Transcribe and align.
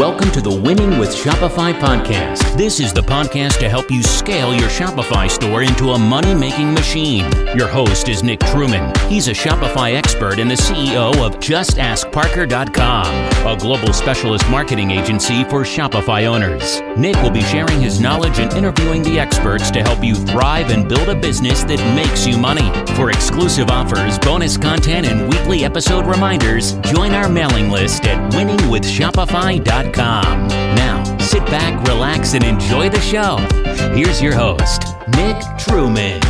Welcome 0.00 0.30
to 0.30 0.40
the 0.40 0.48
Winning 0.48 0.98
with 0.98 1.10
Shopify 1.10 1.78
podcast. 1.78 2.56
This 2.56 2.80
is 2.80 2.94
the 2.94 3.02
podcast 3.02 3.58
to 3.58 3.68
help 3.68 3.90
you 3.90 4.02
scale 4.02 4.54
your 4.54 4.70
Shopify 4.70 5.30
store 5.30 5.62
into 5.62 5.90
a 5.90 5.98
money 5.98 6.34
making 6.34 6.72
machine. 6.72 7.30
Your 7.54 7.68
host 7.68 8.08
is 8.08 8.22
Nick 8.22 8.40
Truman. 8.40 8.94
He's 9.10 9.28
a 9.28 9.32
Shopify 9.32 9.94
expert 9.94 10.38
and 10.38 10.50
the 10.50 10.54
CEO 10.54 11.14
of 11.22 11.36
JustAskParker.com, 11.36 13.46
a 13.46 13.58
global 13.58 13.92
specialist 13.92 14.48
marketing 14.48 14.90
agency 14.90 15.44
for 15.44 15.64
Shopify 15.64 16.24
owners. 16.24 16.80
Nick 16.96 17.22
will 17.22 17.28
be 17.28 17.42
sharing 17.42 17.82
his 17.82 18.00
knowledge 18.00 18.38
and 18.38 18.50
interviewing 18.54 19.02
the 19.02 19.20
experts 19.20 19.70
to 19.70 19.82
help 19.82 20.02
you 20.02 20.14
thrive 20.14 20.70
and 20.70 20.88
build 20.88 21.10
a 21.10 21.14
business 21.14 21.62
that 21.64 21.78
makes 21.94 22.26
you 22.26 22.38
money. 22.38 22.72
For 22.94 23.10
exclusive 23.10 23.68
offers, 23.68 24.18
bonus 24.18 24.56
content, 24.56 25.06
and 25.06 25.28
weekly 25.28 25.62
episode 25.62 26.06
reminders, 26.06 26.72
join 26.90 27.12
our 27.12 27.28
mailing 27.28 27.68
list 27.68 28.06
at 28.06 28.32
winningwithshopify.com. 28.32 29.89
Now, 29.96 31.18
sit 31.18 31.44
back, 31.46 31.86
relax, 31.88 32.34
and 32.34 32.44
enjoy 32.44 32.88
the 32.88 33.00
show. 33.00 33.36
Here's 33.94 34.22
your 34.22 34.34
host, 34.34 34.84
Nick 35.16 35.42
Truman. 35.58 36.20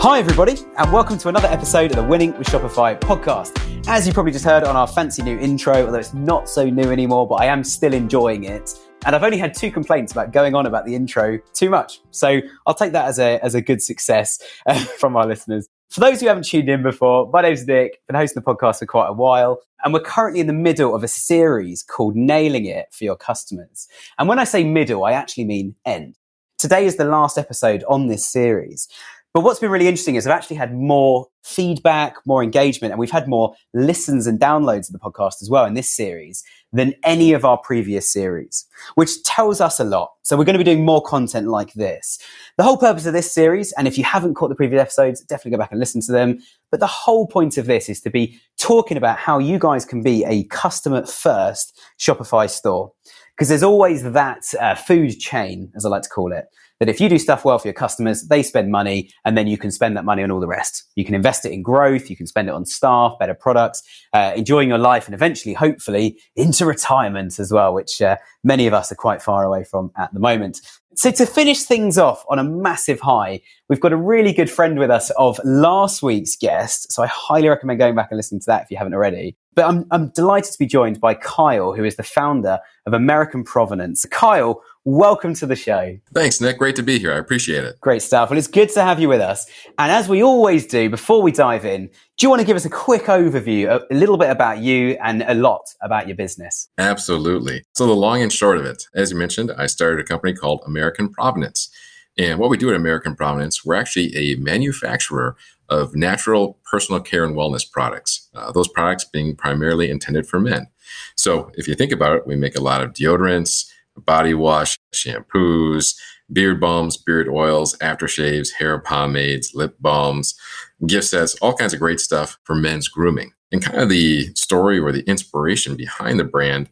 Hi, 0.00 0.18
everybody, 0.18 0.56
and 0.76 0.92
welcome 0.92 1.18
to 1.18 1.28
another 1.28 1.48
episode 1.48 1.90
of 1.90 1.96
the 1.96 2.02
Winning 2.02 2.36
with 2.36 2.48
Shopify 2.48 2.98
podcast. 2.98 3.86
As 3.86 4.06
you 4.06 4.12
probably 4.12 4.32
just 4.32 4.44
heard 4.44 4.64
on 4.64 4.76
our 4.76 4.86
fancy 4.86 5.22
new 5.22 5.38
intro, 5.38 5.86
although 5.86 5.98
it's 5.98 6.14
not 6.14 6.48
so 6.48 6.68
new 6.68 6.90
anymore, 6.90 7.26
but 7.26 7.36
I 7.36 7.46
am 7.46 7.62
still 7.62 7.94
enjoying 7.94 8.44
it. 8.44 8.74
And 9.06 9.14
I've 9.14 9.22
only 9.22 9.38
had 9.38 9.54
two 9.54 9.70
complaints 9.70 10.12
about 10.12 10.32
going 10.32 10.54
on 10.54 10.66
about 10.66 10.84
the 10.84 10.94
intro 10.94 11.38
too 11.52 11.70
much. 11.70 12.00
So 12.10 12.40
I'll 12.66 12.74
take 12.74 12.92
that 12.92 13.06
as 13.06 13.18
a, 13.18 13.38
as 13.44 13.54
a 13.54 13.60
good 13.60 13.80
success 13.80 14.40
uh, 14.66 14.74
from 14.98 15.16
our 15.16 15.26
listeners. 15.26 15.68
For 15.88 16.00
those 16.00 16.20
who 16.20 16.26
haven't 16.26 16.44
tuned 16.44 16.68
in 16.68 16.82
before, 16.82 17.30
my 17.32 17.40
name's 17.40 17.66
Nick, 17.66 18.02
been 18.06 18.14
hosting 18.14 18.42
the 18.42 18.54
podcast 18.54 18.80
for 18.80 18.86
quite 18.86 19.08
a 19.08 19.12
while, 19.14 19.62
and 19.82 19.94
we're 19.94 20.00
currently 20.00 20.38
in 20.40 20.46
the 20.46 20.52
middle 20.52 20.94
of 20.94 21.02
a 21.02 21.08
series 21.08 21.82
called 21.82 22.14
Nailing 22.14 22.66
It 22.66 22.88
for 22.92 23.04
Your 23.04 23.16
Customers. 23.16 23.88
And 24.18 24.28
when 24.28 24.38
I 24.38 24.44
say 24.44 24.64
middle, 24.64 25.04
I 25.04 25.12
actually 25.12 25.46
mean 25.46 25.74
end. 25.86 26.18
Today 26.58 26.84
is 26.84 26.96
the 26.96 27.06
last 27.06 27.38
episode 27.38 27.84
on 27.88 28.06
this 28.06 28.30
series. 28.30 28.86
But 29.32 29.44
what's 29.44 29.60
been 29.60 29.70
really 29.70 29.88
interesting 29.88 30.16
is 30.16 30.26
I've 30.26 30.36
actually 30.36 30.56
had 30.56 30.74
more 30.74 31.26
feedback, 31.42 32.16
more 32.26 32.42
engagement, 32.42 32.92
and 32.92 33.00
we've 33.00 33.10
had 33.10 33.26
more 33.26 33.54
listens 33.72 34.26
and 34.26 34.38
downloads 34.38 34.88
of 34.88 34.92
the 34.92 34.98
podcast 34.98 35.40
as 35.40 35.48
well 35.48 35.64
in 35.64 35.72
this 35.72 35.90
series 35.90 36.44
than 36.72 36.94
any 37.02 37.32
of 37.32 37.44
our 37.44 37.56
previous 37.58 38.12
series, 38.12 38.66
which 38.94 39.22
tells 39.22 39.60
us 39.60 39.80
a 39.80 39.84
lot. 39.84 40.12
So 40.22 40.36
we're 40.36 40.44
going 40.44 40.58
to 40.58 40.64
be 40.64 40.70
doing 40.70 40.84
more 40.84 41.02
content 41.02 41.48
like 41.48 41.72
this. 41.72 42.18
The 42.58 42.64
whole 42.64 42.76
purpose 42.76 43.06
of 43.06 43.14
this 43.14 43.32
series, 43.32 43.72
and 43.72 43.88
if 43.88 43.96
you 43.96 44.04
haven't 44.04 44.34
caught 44.34 44.48
the 44.48 44.54
previous 44.54 44.80
episodes, 44.80 45.22
definitely 45.22 45.52
go 45.52 45.58
back 45.58 45.70
and 45.70 45.80
listen 45.80 46.00
to 46.02 46.12
them. 46.12 46.38
But 46.70 46.80
the 46.80 46.86
whole 46.86 47.26
point 47.26 47.56
of 47.56 47.66
this 47.66 47.88
is 47.88 48.00
to 48.02 48.10
be 48.10 48.38
talking 48.58 48.96
about 48.96 49.18
how 49.18 49.38
you 49.38 49.58
guys 49.58 49.84
can 49.84 50.02
be 50.02 50.24
a 50.24 50.44
customer 50.44 51.06
first 51.06 51.80
Shopify 51.98 52.50
store. 52.50 52.92
Because 53.34 53.48
there's 53.48 53.62
always 53.62 54.02
that 54.02 54.42
uh, 54.60 54.74
food 54.74 55.18
chain, 55.18 55.72
as 55.76 55.86
I 55.86 55.88
like 55.88 56.02
to 56.02 56.08
call 56.08 56.32
it, 56.32 56.46
that 56.80 56.88
if 56.88 57.00
you 57.00 57.08
do 57.08 57.18
stuff 57.18 57.44
well 57.44 57.58
for 57.58 57.66
your 57.66 57.74
customers, 57.74 58.28
they 58.28 58.42
spend 58.42 58.70
money 58.70 59.10
and 59.24 59.36
then 59.36 59.46
you 59.46 59.58
can 59.58 59.70
spend 59.70 59.96
that 59.96 60.04
money 60.04 60.22
on 60.22 60.30
all 60.30 60.40
the 60.40 60.46
rest. 60.46 60.84
You 60.94 61.04
can 61.04 61.14
invest 61.14 61.44
it 61.44 61.52
in 61.52 61.62
growth. 61.62 62.08
You 62.08 62.16
can 62.16 62.26
spend 62.26 62.48
it 62.48 62.54
on 62.54 62.64
staff, 62.64 63.14
better 63.18 63.34
products, 63.34 63.82
uh, 64.12 64.32
enjoying 64.36 64.68
your 64.68 64.78
life 64.78 65.06
and 65.06 65.14
eventually, 65.14 65.54
hopefully 65.54 66.18
into 66.36 66.66
retirement 66.66 67.38
as 67.38 67.52
well, 67.52 67.74
which 67.74 68.00
uh, 68.00 68.16
many 68.44 68.66
of 68.66 68.74
us 68.74 68.92
are 68.92 68.96
quite 68.96 69.22
far 69.22 69.44
away 69.44 69.64
from 69.64 69.90
at 69.96 70.12
the 70.14 70.20
moment. 70.20 70.60
So 70.94 71.12
to 71.12 71.26
finish 71.26 71.62
things 71.62 71.96
off 71.96 72.24
on 72.28 72.40
a 72.40 72.44
massive 72.44 72.98
high, 72.98 73.40
we've 73.68 73.78
got 73.78 73.92
a 73.92 73.96
really 73.96 74.32
good 74.32 74.50
friend 74.50 74.80
with 74.80 74.90
us 74.90 75.10
of 75.10 75.38
last 75.44 76.02
week's 76.02 76.34
guest. 76.34 76.90
So 76.90 77.04
I 77.04 77.06
highly 77.06 77.48
recommend 77.48 77.78
going 77.78 77.94
back 77.94 78.08
and 78.10 78.16
listening 78.16 78.40
to 78.40 78.46
that 78.46 78.64
if 78.64 78.70
you 78.70 78.76
haven't 78.78 78.94
already. 78.94 79.36
But 79.54 79.66
I'm, 79.66 79.86
I'm 79.90 80.08
delighted 80.08 80.52
to 80.52 80.58
be 80.58 80.66
joined 80.66 81.00
by 81.00 81.14
Kyle, 81.14 81.72
who 81.72 81.84
is 81.84 81.96
the 81.96 82.02
founder 82.02 82.58
of 82.86 82.94
American 82.94 83.44
Provenance. 83.44 84.06
Kyle, 84.06 84.62
welcome 84.88 85.34
to 85.34 85.44
the 85.44 85.54
show. 85.54 85.98
Thanks, 86.14 86.40
Nick. 86.40 86.58
Great 86.58 86.74
to 86.76 86.82
be 86.82 86.98
here. 86.98 87.12
I 87.12 87.18
appreciate 87.18 87.62
it. 87.62 87.78
Great 87.80 88.00
stuff. 88.00 88.30
Well, 88.30 88.38
it's 88.38 88.46
good 88.46 88.70
to 88.70 88.82
have 88.82 88.98
you 88.98 89.08
with 89.08 89.20
us. 89.20 89.46
And 89.78 89.92
as 89.92 90.08
we 90.08 90.22
always 90.22 90.66
do, 90.66 90.88
before 90.88 91.20
we 91.20 91.30
dive 91.30 91.66
in, 91.66 91.88
do 92.16 92.26
you 92.26 92.30
want 92.30 92.40
to 92.40 92.46
give 92.46 92.56
us 92.56 92.64
a 92.64 92.70
quick 92.70 93.04
overview, 93.04 93.68
a 93.68 93.94
little 93.94 94.16
bit 94.16 94.30
about 94.30 94.58
you 94.58 94.96
and 95.02 95.22
a 95.22 95.34
lot 95.34 95.74
about 95.82 96.08
your 96.08 96.16
business? 96.16 96.68
Absolutely. 96.78 97.64
So, 97.74 97.86
the 97.86 97.92
long 97.92 98.22
and 98.22 98.32
short 98.32 98.56
of 98.56 98.64
it, 98.64 98.84
as 98.94 99.10
you 99.10 99.18
mentioned, 99.18 99.52
I 99.56 99.66
started 99.66 100.00
a 100.00 100.04
company 100.04 100.32
called 100.32 100.62
American 100.66 101.10
Provenance. 101.10 101.68
And 102.16 102.40
what 102.40 102.50
we 102.50 102.56
do 102.56 102.70
at 102.70 102.74
American 102.74 103.14
Provenance, 103.14 103.64
we're 103.64 103.74
actually 103.74 104.16
a 104.16 104.36
manufacturer 104.36 105.36
of 105.68 105.94
natural 105.94 106.58
personal 106.64 107.00
care 107.00 107.24
and 107.24 107.36
wellness 107.36 107.70
products, 107.70 108.28
uh, 108.34 108.50
those 108.52 108.68
products 108.68 109.04
being 109.04 109.36
primarily 109.36 109.90
intended 109.90 110.26
for 110.26 110.40
men. 110.40 110.66
So, 111.14 111.52
if 111.54 111.68
you 111.68 111.74
think 111.74 111.92
about 111.92 112.16
it, 112.16 112.26
we 112.26 112.36
make 112.36 112.56
a 112.56 112.62
lot 112.62 112.82
of 112.82 112.94
deodorants, 112.94 113.70
body 114.04 114.34
wash, 114.34 114.78
shampoos, 114.94 115.96
beard 116.32 116.60
balms, 116.60 116.96
beard 116.96 117.28
oils, 117.28 117.76
aftershaves, 117.78 118.54
hair 118.58 118.78
pomades, 118.78 119.54
lip 119.54 119.76
balms, 119.80 120.38
gift 120.86 121.08
sets, 121.08 121.34
all 121.36 121.54
kinds 121.54 121.72
of 121.72 121.80
great 121.80 122.00
stuff 122.00 122.38
for 122.44 122.54
men's 122.54 122.88
grooming. 122.88 123.32
And 123.50 123.64
kind 123.64 123.80
of 123.80 123.88
the 123.88 124.34
story 124.34 124.78
or 124.78 124.92
the 124.92 125.08
inspiration 125.08 125.74
behind 125.74 126.20
the 126.20 126.24
brand, 126.24 126.68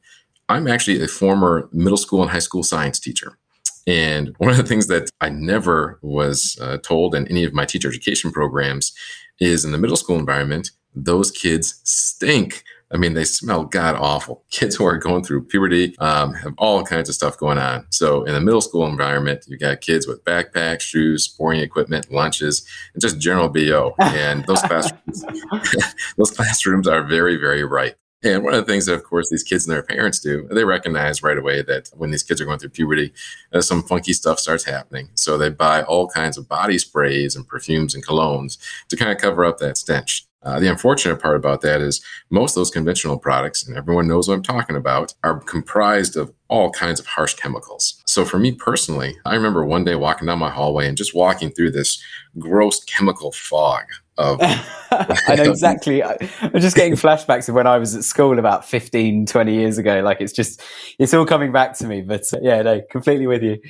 I'm 0.48 0.68
actually 0.68 1.02
a 1.02 1.08
former 1.08 1.68
middle 1.72 1.96
school 1.96 2.22
and 2.22 2.30
high 2.30 2.38
school 2.38 2.62
science 2.62 3.00
teacher. 3.00 3.38
And 3.86 4.34
one 4.38 4.50
of 4.50 4.56
the 4.56 4.64
things 4.64 4.88
that 4.88 5.10
I 5.20 5.28
never 5.28 5.98
was 6.02 6.58
uh, 6.60 6.78
told 6.78 7.14
in 7.14 7.26
any 7.28 7.44
of 7.44 7.54
my 7.54 7.64
teacher 7.64 7.88
education 7.88 8.32
programs 8.32 8.92
is 9.40 9.64
in 9.64 9.72
the 9.72 9.78
middle 9.78 9.96
school 9.96 10.18
environment, 10.18 10.70
those 10.94 11.30
kids 11.30 11.80
stink. 11.84 12.64
I 12.92 12.96
mean, 12.96 13.14
they 13.14 13.24
smell 13.24 13.64
god 13.64 13.96
awful. 13.96 14.44
Kids 14.50 14.76
who 14.76 14.86
are 14.86 14.96
going 14.96 15.24
through 15.24 15.44
puberty 15.44 15.96
um, 15.98 16.34
have 16.34 16.54
all 16.58 16.84
kinds 16.84 17.08
of 17.08 17.14
stuff 17.14 17.38
going 17.38 17.58
on. 17.58 17.86
So, 17.90 18.24
in 18.24 18.34
the 18.34 18.40
middle 18.40 18.60
school 18.60 18.86
environment, 18.86 19.44
you 19.48 19.58
got 19.58 19.80
kids 19.80 20.06
with 20.06 20.24
backpacks, 20.24 20.82
shoes, 20.82 21.24
sporting 21.24 21.60
equipment, 21.62 22.12
lunches, 22.12 22.66
and 22.94 23.00
just 23.00 23.18
general 23.18 23.48
bo. 23.48 23.94
And 23.98 24.44
those 24.46 24.62
classrooms, 24.62 25.24
those 26.16 26.30
classrooms 26.30 26.86
are 26.86 27.02
very, 27.02 27.36
very 27.36 27.64
ripe. 27.64 27.98
And 28.22 28.42
one 28.42 28.54
of 28.54 28.66
the 28.66 28.72
things 28.72 28.86
that, 28.86 28.94
of 28.94 29.04
course, 29.04 29.28
these 29.30 29.42
kids 29.42 29.66
and 29.66 29.74
their 29.74 29.82
parents 29.82 30.18
do, 30.18 30.48
they 30.50 30.64
recognize 30.64 31.22
right 31.22 31.36
away 31.36 31.62
that 31.62 31.90
when 31.94 32.10
these 32.10 32.22
kids 32.22 32.40
are 32.40 32.46
going 32.46 32.58
through 32.58 32.70
puberty, 32.70 33.12
uh, 33.52 33.60
some 33.60 33.82
funky 33.82 34.14
stuff 34.14 34.40
starts 34.40 34.64
happening. 34.64 35.10
So 35.14 35.36
they 35.36 35.50
buy 35.50 35.82
all 35.82 36.08
kinds 36.08 36.38
of 36.38 36.48
body 36.48 36.78
sprays 36.78 37.36
and 37.36 37.46
perfumes 37.46 37.94
and 37.94 38.04
colognes 38.04 38.58
to 38.88 38.96
kind 38.96 39.12
of 39.12 39.18
cover 39.18 39.44
up 39.44 39.58
that 39.58 39.76
stench. 39.76 40.26
Uh, 40.46 40.60
the 40.60 40.70
unfortunate 40.70 41.20
part 41.20 41.34
about 41.34 41.60
that 41.60 41.80
is 41.80 42.00
most 42.30 42.52
of 42.52 42.60
those 42.60 42.70
conventional 42.70 43.18
products, 43.18 43.66
and 43.66 43.76
everyone 43.76 44.06
knows 44.06 44.28
what 44.28 44.34
I'm 44.34 44.44
talking 44.44 44.76
about, 44.76 45.12
are 45.24 45.40
comprised 45.40 46.16
of 46.16 46.32
all 46.48 46.70
kinds 46.70 47.00
of 47.00 47.06
harsh 47.06 47.34
chemicals. 47.34 48.00
So 48.06 48.24
for 48.24 48.38
me 48.38 48.52
personally, 48.52 49.16
I 49.24 49.34
remember 49.34 49.64
one 49.64 49.82
day 49.82 49.96
walking 49.96 50.26
down 50.28 50.38
my 50.38 50.50
hallway 50.50 50.86
and 50.86 50.96
just 50.96 51.16
walking 51.16 51.50
through 51.50 51.72
this 51.72 52.00
gross 52.38 52.82
chemical 52.84 53.32
fog 53.32 53.86
of 54.18 54.38
I 54.90 55.34
know 55.36 55.42
exactly. 55.50 56.04
I'm 56.04 56.20
just 56.60 56.76
getting 56.76 56.94
flashbacks 56.94 57.48
of 57.48 57.56
when 57.56 57.66
I 57.66 57.78
was 57.78 57.96
at 57.96 58.04
school 58.04 58.38
about 58.38 58.64
15, 58.64 59.26
20 59.26 59.52
years 59.52 59.78
ago. 59.78 60.00
Like 60.02 60.20
it's 60.20 60.32
just, 60.32 60.62
it's 61.00 61.12
all 61.12 61.26
coming 61.26 61.50
back 61.50 61.76
to 61.78 61.88
me. 61.88 62.02
But 62.02 62.22
uh, 62.32 62.38
yeah, 62.40 62.62
no, 62.62 62.80
completely 62.88 63.26
with 63.26 63.42
you 63.42 63.60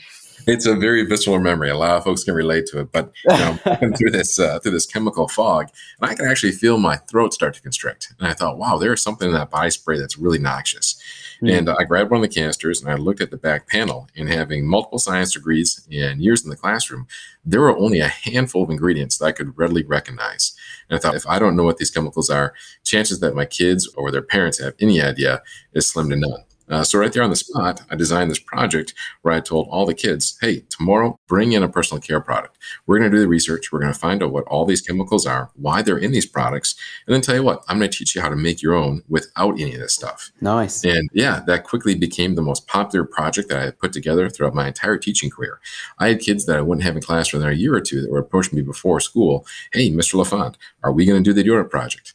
it's 0.46 0.66
a 0.66 0.74
very 0.74 1.04
visceral 1.04 1.40
memory. 1.40 1.70
A 1.70 1.76
lot 1.76 1.96
of 1.96 2.04
folks 2.04 2.24
can 2.24 2.34
relate 2.34 2.66
to 2.66 2.80
it. 2.80 2.92
But 2.92 3.12
you 3.24 3.36
know, 3.36 3.58
through 3.98 4.10
this 4.10 4.38
uh, 4.38 4.58
through 4.60 4.72
this 4.72 4.86
chemical 4.86 5.28
fog, 5.28 5.68
and 6.00 6.10
I 6.10 6.14
can 6.14 6.26
actually 6.26 6.52
feel 6.52 6.78
my 6.78 6.96
throat 6.96 7.34
start 7.34 7.54
to 7.54 7.62
constrict. 7.62 8.14
And 8.18 8.28
I 8.28 8.32
thought, 8.32 8.58
wow, 8.58 8.78
there 8.78 8.92
is 8.92 9.02
something 9.02 9.28
in 9.28 9.34
that 9.34 9.50
body 9.50 9.70
spray 9.70 9.98
that's 9.98 10.18
really 10.18 10.38
noxious. 10.38 11.00
Mm. 11.42 11.58
And 11.58 11.68
uh, 11.68 11.76
I 11.78 11.84
grabbed 11.84 12.10
one 12.10 12.22
of 12.22 12.28
the 12.28 12.34
canisters 12.34 12.80
and 12.80 12.90
I 12.90 12.94
looked 12.94 13.20
at 13.20 13.30
the 13.30 13.36
back 13.36 13.68
panel. 13.68 14.08
And 14.16 14.28
having 14.28 14.66
multiple 14.66 14.98
science 14.98 15.32
degrees 15.32 15.86
and 15.92 16.20
years 16.20 16.44
in 16.44 16.50
the 16.50 16.56
classroom, 16.56 17.06
there 17.44 17.60
were 17.60 17.76
only 17.76 18.00
a 18.00 18.08
handful 18.08 18.62
of 18.62 18.70
ingredients 18.70 19.18
that 19.18 19.26
I 19.26 19.32
could 19.32 19.56
readily 19.58 19.84
recognize. 19.84 20.56
And 20.88 20.96
I 20.96 21.00
thought, 21.00 21.14
if 21.14 21.26
I 21.26 21.38
don't 21.38 21.56
know 21.56 21.64
what 21.64 21.78
these 21.78 21.90
chemicals 21.90 22.30
are, 22.30 22.54
chances 22.84 23.20
that 23.20 23.34
my 23.34 23.44
kids 23.44 23.88
or 23.96 24.10
their 24.10 24.22
parents 24.22 24.60
have 24.60 24.74
any 24.80 25.02
idea 25.02 25.42
is 25.74 25.86
slim 25.86 26.10
to 26.10 26.16
none. 26.16 26.44
Uh, 26.68 26.82
so 26.82 26.98
right 26.98 27.12
there 27.12 27.22
on 27.22 27.30
the 27.30 27.36
spot, 27.36 27.82
I 27.90 27.96
designed 27.96 28.30
this 28.30 28.38
project 28.38 28.94
where 29.22 29.34
I 29.34 29.40
told 29.40 29.68
all 29.70 29.86
the 29.86 29.94
kids, 29.94 30.36
"Hey, 30.40 30.64
tomorrow 30.68 31.18
bring 31.28 31.52
in 31.52 31.62
a 31.62 31.68
personal 31.68 32.00
care 32.00 32.20
product. 32.20 32.58
We're 32.86 32.98
going 32.98 33.10
to 33.10 33.16
do 33.16 33.20
the 33.20 33.28
research. 33.28 33.70
We're 33.70 33.80
going 33.80 33.92
to 33.92 33.98
find 33.98 34.22
out 34.22 34.32
what 34.32 34.44
all 34.44 34.64
these 34.64 34.82
chemicals 34.82 35.26
are, 35.26 35.50
why 35.54 35.82
they're 35.82 35.98
in 35.98 36.12
these 36.12 36.26
products, 36.26 36.74
and 37.06 37.14
then 37.14 37.20
tell 37.20 37.34
you 37.34 37.42
what, 37.42 37.62
I'm 37.68 37.78
going 37.78 37.90
to 37.90 37.96
teach 37.96 38.14
you 38.14 38.20
how 38.20 38.28
to 38.28 38.36
make 38.36 38.62
your 38.62 38.74
own 38.74 39.02
without 39.08 39.60
any 39.60 39.74
of 39.74 39.80
this 39.80 39.94
stuff." 39.94 40.32
Nice. 40.40 40.84
And 40.84 41.08
yeah, 41.12 41.40
that 41.46 41.64
quickly 41.64 41.94
became 41.94 42.34
the 42.34 42.42
most 42.42 42.66
popular 42.66 43.04
project 43.04 43.48
that 43.48 43.58
I 43.58 43.64
had 43.66 43.78
put 43.78 43.92
together 43.92 44.28
throughout 44.28 44.54
my 44.54 44.66
entire 44.66 44.98
teaching 44.98 45.30
career. 45.30 45.60
I 45.98 46.08
had 46.08 46.20
kids 46.20 46.46
that 46.46 46.56
I 46.56 46.62
wouldn't 46.62 46.84
have 46.84 46.96
in 46.96 47.02
class 47.02 47.28
for 47.28 47.36
another 47.36 47.52
year 47.52 47.74
or 47.74 47.80
two 47.80 48.00
that 48.00 48.10
were 48.10 48.18
approaching 48.18 48.56
me 48.56 48.62
before 48.62 49.00
school. 49.00 49.46
Hey, 49.72 49.90
Mr. 49.90 50.14
LaFond, 50.14 50.56
are 50.82 50.92
we 50.92 51.04
going 51.06 51.22
to 51.22 51.30
do 51.30 51.32
the 51.32 51.48
deodorant 51.48 51.70
project? 51.70 52.14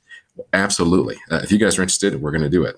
Absolutely. 0.53 1.17
Uh, 1.29 1.41
if 1.43 1.51
you 1.51 1.57
guys 1.57 1.77
are 1.77 1.81
interested, 1.81 2.21
we're 2.21 2.31
going 2.31 2.43
to 2.43 2.49
do 2.49 2.63
it. 2.63 2.77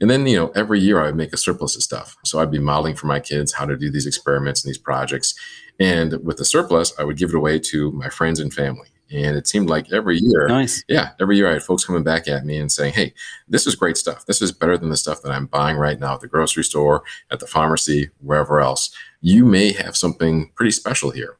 And 0.00 0.10
then, 0.10 0.26
you 0.26 0.36
know, 0.36 0.52
every 0.54 0.80
year 0.80 1.00
I 1.00 1.06
would 1.06 1.16
make 1.16 1.32
a 1.32 1.36
surplus 1.36 1.76
of 1.76 1.82
stuff. 1.82 2.16
So 2.24 2.40
I'd 2.40 2.50
be 2.50 2.58
modeling 2.58 2.96
for 2.96 3.06
my 3.06 3.20
kids 3.20 3.52
how 3.52 3.66
to 3.66 3.76
do 3.76 3.90
these 3.90 4.06
experiments 4.06 4.64
and 4.64 4.70
these 4.70 4.78
projects. 4.78 5.34
And 5.78 6.24
with 6.24 6.38
the 6.38 6.44
surplus, 6.44 6.92
I 6.98 7.04
would 7.04 7.16
give 7.16 7.30
it 7.30 7.36
away 7.36 7.58
to 7.58 7.92
my 7.92 8.08
friends 8.08 8.40
and 8.40 8.52
family. 8.52 8.88
And 9.12 9.36
it 9.36 9.46
seemed 9.46 9.68
like 9.68 9.92
every 9.92 10.18
year, 10.18 10.48
nice. 10.48 10.82
yeah, 10.88 11.10
every 11.20 11.36
year 11.36 11.48
I 11.48 11.52
had 11.52 11.62
folks 11.62 11.84
coming 11.84 12.02
back 12.02 12.26
at 12.26 12.46
me 12.46 12.56
and 12.56 12.72
saying, 12.72 12.94
hey, 12.94 13.12
this 13.46 13.66
is 13.66 13.74
great 13.74 13.98
stuff. 13.98 14.24
This 14.26 14.40
is 14.40 14.50
better 14.50 14.78
than 14.78 14.88
the 14.88 14.96
stuff 14.96 15.20
that 15.22 15.30
I'm 15.30 15.46
buying 15.46 15.76
right 15.76 16.00
now 16.00 16.14
at 16.14 16.20
the 16.20 16.26
grocery 16.26 16.64
store, 16.64 17.04
at 17.30 17.38
the 17.38 17.46
pharmacy, 17.46 18.10
wherever 18.20 18.60
else. 18.60 18.94
You 19.20 19.44
may 19.44 19.72
have 19.72 19.96
something 19.96 20.50
pretty 20.56 20.70
special 20.70 21.10
here. 21.10 21.36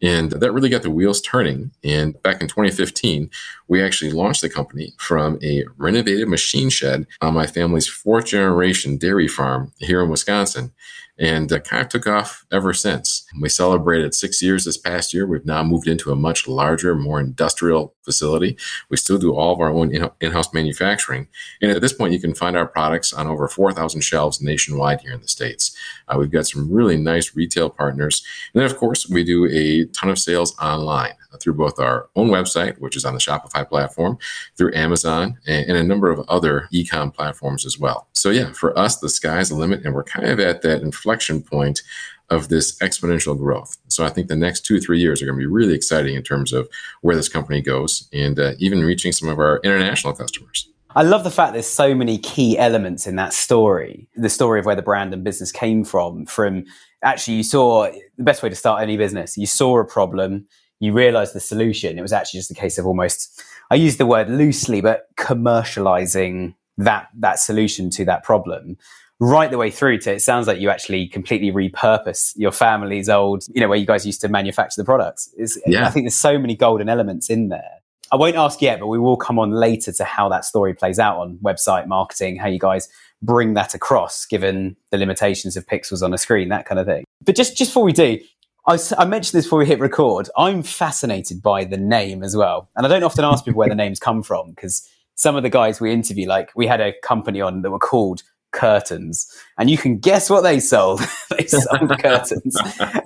And 0.00 0.30
that 0.30 0.52
really 0.52 0.68
got 0.68 0.82
the 0.82 0.90
wheels 0.90 1.20
turning. 1.20 1.72
And 1.82 2.20
back 2.22 2.40
in 2.40 2.48
2015, 2.48 3.30
we 3.66 3.82
actually 3.82 4.12
launched 4.12 4.42
the 4.42 4.48
company 4.48 4.92
from 4.98 5.38
a 5.42 5.64
renovated 5.76 6.28
machine 6.28 6.70
shed 6.70 7.06
on 7.20 7.34
my 7.34 7.46
family's 7.46 7.88
fourth 7.88 8.26
generation 8.26 8.96
dairy 8.96 9.28
farm 9.28 9.72
here 9.78 10.02
in 10.02 10.10
Wisconsin 10.10 10.72
and 11.18 11.52
uh, 11.52 11.58
kind 11.60 11.82
of 11.82 11.88
took 11.88 12.06
off 12.06 12.46
ever 12.52 12.72
since. 12.72 13.26
We 13.40 13.48
celebrated 13.48 14.14
six 14.14 14.40
years 14.40 14.64
this 14.64 14.76
past 14.76 15.12
year. 15.12 15.26
We've 15.26 15.44
now 15.44 15.62
moved 15.62 15.88
into 15.88 16.12
a 16.12 16.16
much 16.16 16.46
larger, 16.46 16.94
more 16.94 17.20
industrial 17.20 17.94
facility. 18.04 18.56
We 18.88 18.96
still 18.96 19.18
do 19.18 19.34
all 19.34 19.52
of 19.52 19.60
our 19.60 19.70
own 19.70 19.94
in 20.20 20.32
house 20.32 20.52
manufacturing. 20.54 21.28
And 21.60 21.70
at 21.70 21.80
this 21.80 21.92
point, 21.92 22.12
you 22.12 22.20
can 22.20 22.34
find 22.34 22.56
our 22.56 22.66
products 22.66 23.12
on 23.12 23.26
over 23.26 23.48
4,000 23.48 24.00
shelves 24.00 24.40
nationwide 24.40 25.00
here 25.00 25.12
in 25.12 25.20
the 25.20 25.28
States. 25.28 25.76
Uh, 26.06 26.16
we've 26.18 26.30
got 26.30 26.46
some 26.46 26.70
really 26.72 26.96
nice 26.96 27.34
retail 27.34 27.68
partners. 27.68 28.22
And 28.54 28.62
then, 28.62 28.70
of 28.70 28.76
course, 28.76 29.08
we 29.08 29.24
do 29.24 29.46
a 29.50 29.86
ton 29.86 30.10
of 30.10 30.18
sales 30.18 30.56
online 30.58 31.14
through 31.40 31.54
both 31.54 31.78
our 31.78 32.08
own 32.16 32.28
website, 32.28 32.78
which 32.78 32.96
is 32.96 33.04
on 33.04 33.14
the 33.14 33.20
Shopify 33.20 33.68
platform, 33.68 34.18
through 34.56 34.74
Amazon, 34.74 35.38
and, 35.46 35.68
and 35.68 35.76
a 35.76 35.84
number 35.84 36.10
of 36.10 36.20
other 36.28 36.68
e 36.70 36.86
com 36.86 37.10
platforms 37.10 37.66
as 37.66 37.78
well. 37.78 38.08
So, 38.12 38.30
yeah, 38.30 38.52
for 38.52 38.76
us, 38.78 38.98
the 38.98 39.08
sky's 39.08 39.50
the 39.50 39.54
limit, 39.54 39.84
and 39.84 39.94
we're 39.94 40.04
kind 40.04 40.26
of 40.26 40.40
at 40.40 40.62
that 40.62 40.82
inflection 40.82 41.42
point 41.42 41.82
of 42.30 42.48
this 42.48 42.78
exponential 42.78 43.36
growth. 43.36 43.78
So 43.88 44.04
I 44.04 44.10
think 44.10 44.28
the 44.28 44.36
next 44.36 44.66
two, 44.66 44.80
three 44.80 45.00
years 45.00 45.22
are 45.22 45.26
going 45.26 45.38
to 45.38 45.42
be 45.42 45.46
really 45.46 45.74
exciting 45.74 46.14
in 46.14 46.22
terms 46.22 46.52
of 46.52 46.68
where 47.00 47.16
this 47.16 47.28
company 47.28 47.62
goes 47.62 48.08
and 48.12 48.38
uh, 48.38 48.52
even 48.58 48.84
reaching 48.84 49.12
some 49.12 49.28
of 49.28 49.38
our 49.38 49.60
international 49.64 50.12
customers. 50.12 50.68
I 50.94 51.02
love 51.02 51.24
the 51.24 51.30
fact 51.30 51.52
there's 51.52 51.66
so 51.66 51.94
many 51.94 52.18
key 52.18 52.58
elements 52.58 53.06
in 53.06 53.16
that 53.16 53.32
story. 53.32 54.08
The 54.16 54.28
story 54.28 54.58
of 54.58 54.66
where 54.66 54.74
the 54.74 54.82
brand 54.82 55.14
and 55.14 55.22
business 55.22 55.52
came 55.52 55.84
from. 55.84 56.26
From 56.26 56.64
actually, 57.02 57.36
you 57.38 57.42
saw 57.42 57.90
the 58.16 58.24
best 58.24 58.42
way 58.42 58.48
to 58.48 58.56
start 58.56 58.82
any 58.82 58.96
business. 58.96 59.38
You 59.38 59.46
saw 59.46 59.78
a 59.78 59.84
problem, 59.84 60.46
you 60.80 60.92
realize 60.92 61.32
the 61.32 61.40
solution. 61.40 61.98
It 61.98 62.02
was 62.02 62.12
actually 62.12 62.40
just 62.40 62.50
a 62.50 62.54
case 62.54 62.78
of 62.78 62.86
almost, 62.86 63.42
I 63.70 63.74
use 63.74 63.96
the 63.96 64.06
word 64.06 64.30
loosely, 64.30 64.80
but 64.80 65.06
commercializing 65.16 66.54
that, 66.76 67.08
that 67.18 67.40
solution 67.40 67.90
to 67.90 68.04
that 68.04 68.22
problem 68.22 68.76
right 69.20 69.50
the 69.50 69.58
way 69.58 69.70
through 69.70 69.98
to 69.98 70.12
it 70.12 70.20
sounds 70.20 70.46
like 70.46 70.60
you 70.60 70.70
actually 70.70 71.08
completely 71.08 71.50
repurpose 71.50 72.32
your 72.36 72.52
family's 72.52 73.08
old, 73.08 73.44
you 73.52 73.60
know, 73.60 73.68
where 73.68 73.78
you 73.78 73.86
guys 73.86 74.06
used 74.06 74.20
to 74.20 74.28
manufacture 74.28 74.80
the 74.80 74.84
products. 74.84 75.28
Yeah. 75.66 75.86
I 75.86 75.90
think 75.90 76.04
there's 76.04 76.14
so 76.14 76.38
many 76.38 76.54
golden 76.54 76.88
elements 76.88 77.28
in 77.28 77.48
there. 77.48 77.80
I 78.10 78.16
won't 78.16 78.36
ask 78.36 78.62
yet, 78.62 78.80
but 78.80 78.86
we 78.86 78.98
will 78.98 79.16
come 79.16 79.38
on 79.38 79.50
later 79.50 79.92
to 79.92 80.04
how 80.04 80.28
that 80.30 80.44
story 80.44 80.72
plays 80.72 80.98
out 80.98 81.18
on 81.18 81.38
website 81.38 81.86
marketing, 81.88 82.36
how 82.36 82.46
you 82.46 82.58
guys 82.58 82.88
bring 83.20 83.54
that 83.54 83.74
across 83.74 84.24
given 84.24 84.76
the 84.90 84.96
limitations 84.96 85.56
of 85.56 85.66
pixels 85.66 86.02
on 86.02 86.14
a 86.14 86.18
screen, 86.18 86.48
that 86.48 86.64
kind 86.64 86.78
of 86.78 86.86
thing. 86.86 87.04
But 87.24 87.34
just, 87.34 87.56
just 87.56 87.72
before 87.72 87.82
we 87.82 87.92
do, 87.92 88.18
I, 88.68 88.78
I, 88.98 89.06
mentioned 89.06 89.38
this 89.38 89.46
before 89.46 89.60
we 89.60 89.66
hit 89.66 89.80
record. 89.80 90.28
I'm 90.36 90.62
fascinated 90.62 91.40
by 91.40 91.64
the 91.64 91.78
name 91.78 92.22
as 92.22 92.36
well. 92.36 92.68
And 92.76 92.84
I 92.84 92.88
don't 92.90 93.02
often 93.02 93.24
ask 93.24 93.42
people 93.44 93.58
where 93.58 93.68
the 93.68 93.74
names 93.74 93.98
come 93.98 94.22
from 94.22 94.50
because 94.50 94.86
some 95.14 95.36
of 95.36 95.42
the 95.42 95.48
guys 95.48 95.80
we 95.80 95.90
interview, 95.90 96.28
like 96.28 96.50
we 96.54 96.66
had 96.66 96.80
a 96.82 96.92
company 97.02 97.40
on 97.40 97.62
that 97.62 97.70
were 97.70 97.78
called 97.78 98.22
curtains. 98.52 99.26
And 99.58 99.70
you 99.70 99.78
can 99.78 99.98
guess 99.98 100.28
what 100.28 100.42
they 100.42 100.60
sold. 100.60 101.00
They 101.38 101.46
sold 101.46 101.88
curtains. 102.00 102.56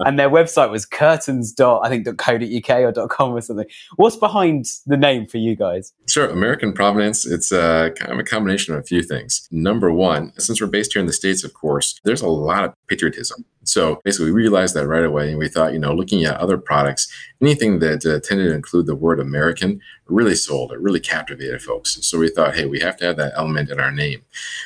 And 0.01 0.19
their 0.19 0.31
website 0.31 0.71
was 0.71 0.87
curtains 0.87 1.55
i 1.61 1.89
think 1.91 2.07
.co.uk 2.17 2.71
or 2.71 3.09
.com 3.09 3.35
or 3.35 3.41
something. 3.43 3.67
What's 3.97 4.17
behind 4.17 4.65
the 4.87 4.97
name 4.97 5.27
for 5.27 5.37
you 5.37 5.55
guys? 5.55 5.93
Sure. 6.09 6.31
American 6.31 6.73
provenance 6.73 7.27
it's 7.27 7.53
a 7.53 7.93
kind 7.97 8.13
of 8.13 8.19
a 8.19 8.25
combination 8.25 8.73
of 8.75 8.81
a 8.81 8.85
few 8.85 9.03
things. 9.03 9.47
Number 9.51 9.93
one 9.93 10.33
since 10.39 10.63
we're 10.63 10.67
based 10.69 10.95
here 10.95 11.01
in 11.01 11.07
the 11.07 11.13
states 11.13 11.45
of 11.45 11.53
course 11.53 12.01
there's 12.05 12.23
a 12.23 12.29
lot 12.29 12.65
of 12.65 12.75
patriotism 12.89 13.45
so 13.65 14.01
basically, 14.05 14.33
we 14.33 14.43
realized 14.43 14.75
that 14.75 14.89
right 14.89 15.05
away, 15.05 15.31
and 15.31 15.39
we 15.39 15.49
thought, 15.49 15.73
you 15.73 15.79
know, 15.79 15.95
looking 15.95 16.25
at 16.25 16.37
other 16.39 16.59
products, 16.59 17.13
anything 17.41 17.79
that 17.79 18.05
uh, 18.05 18.19
tended 18.21 18.49
to 18.49 18.55
include 18.55 18.87
the 18.87 18.97
word 18.97 19.21
American 19.21 19.81
really 20.07 20.35
sold. 20.35 20.73
It 20.73 20.81
really 20.81 21.01
captivated 21.01 21.63
folks. 21.63 21.97
So 22.07 22.19
we 22.19 22.29
thought, 22.29 22.55
hey, 22.55 22.67
we 22.67 22.81
have 22.81 22.97
to 22.99 23.05
have 23.07 23.17
that 23.17 23.33
element 23.37 23.71
in 23.71 23.81
our 23.81 23.93
name. 23.93 24.23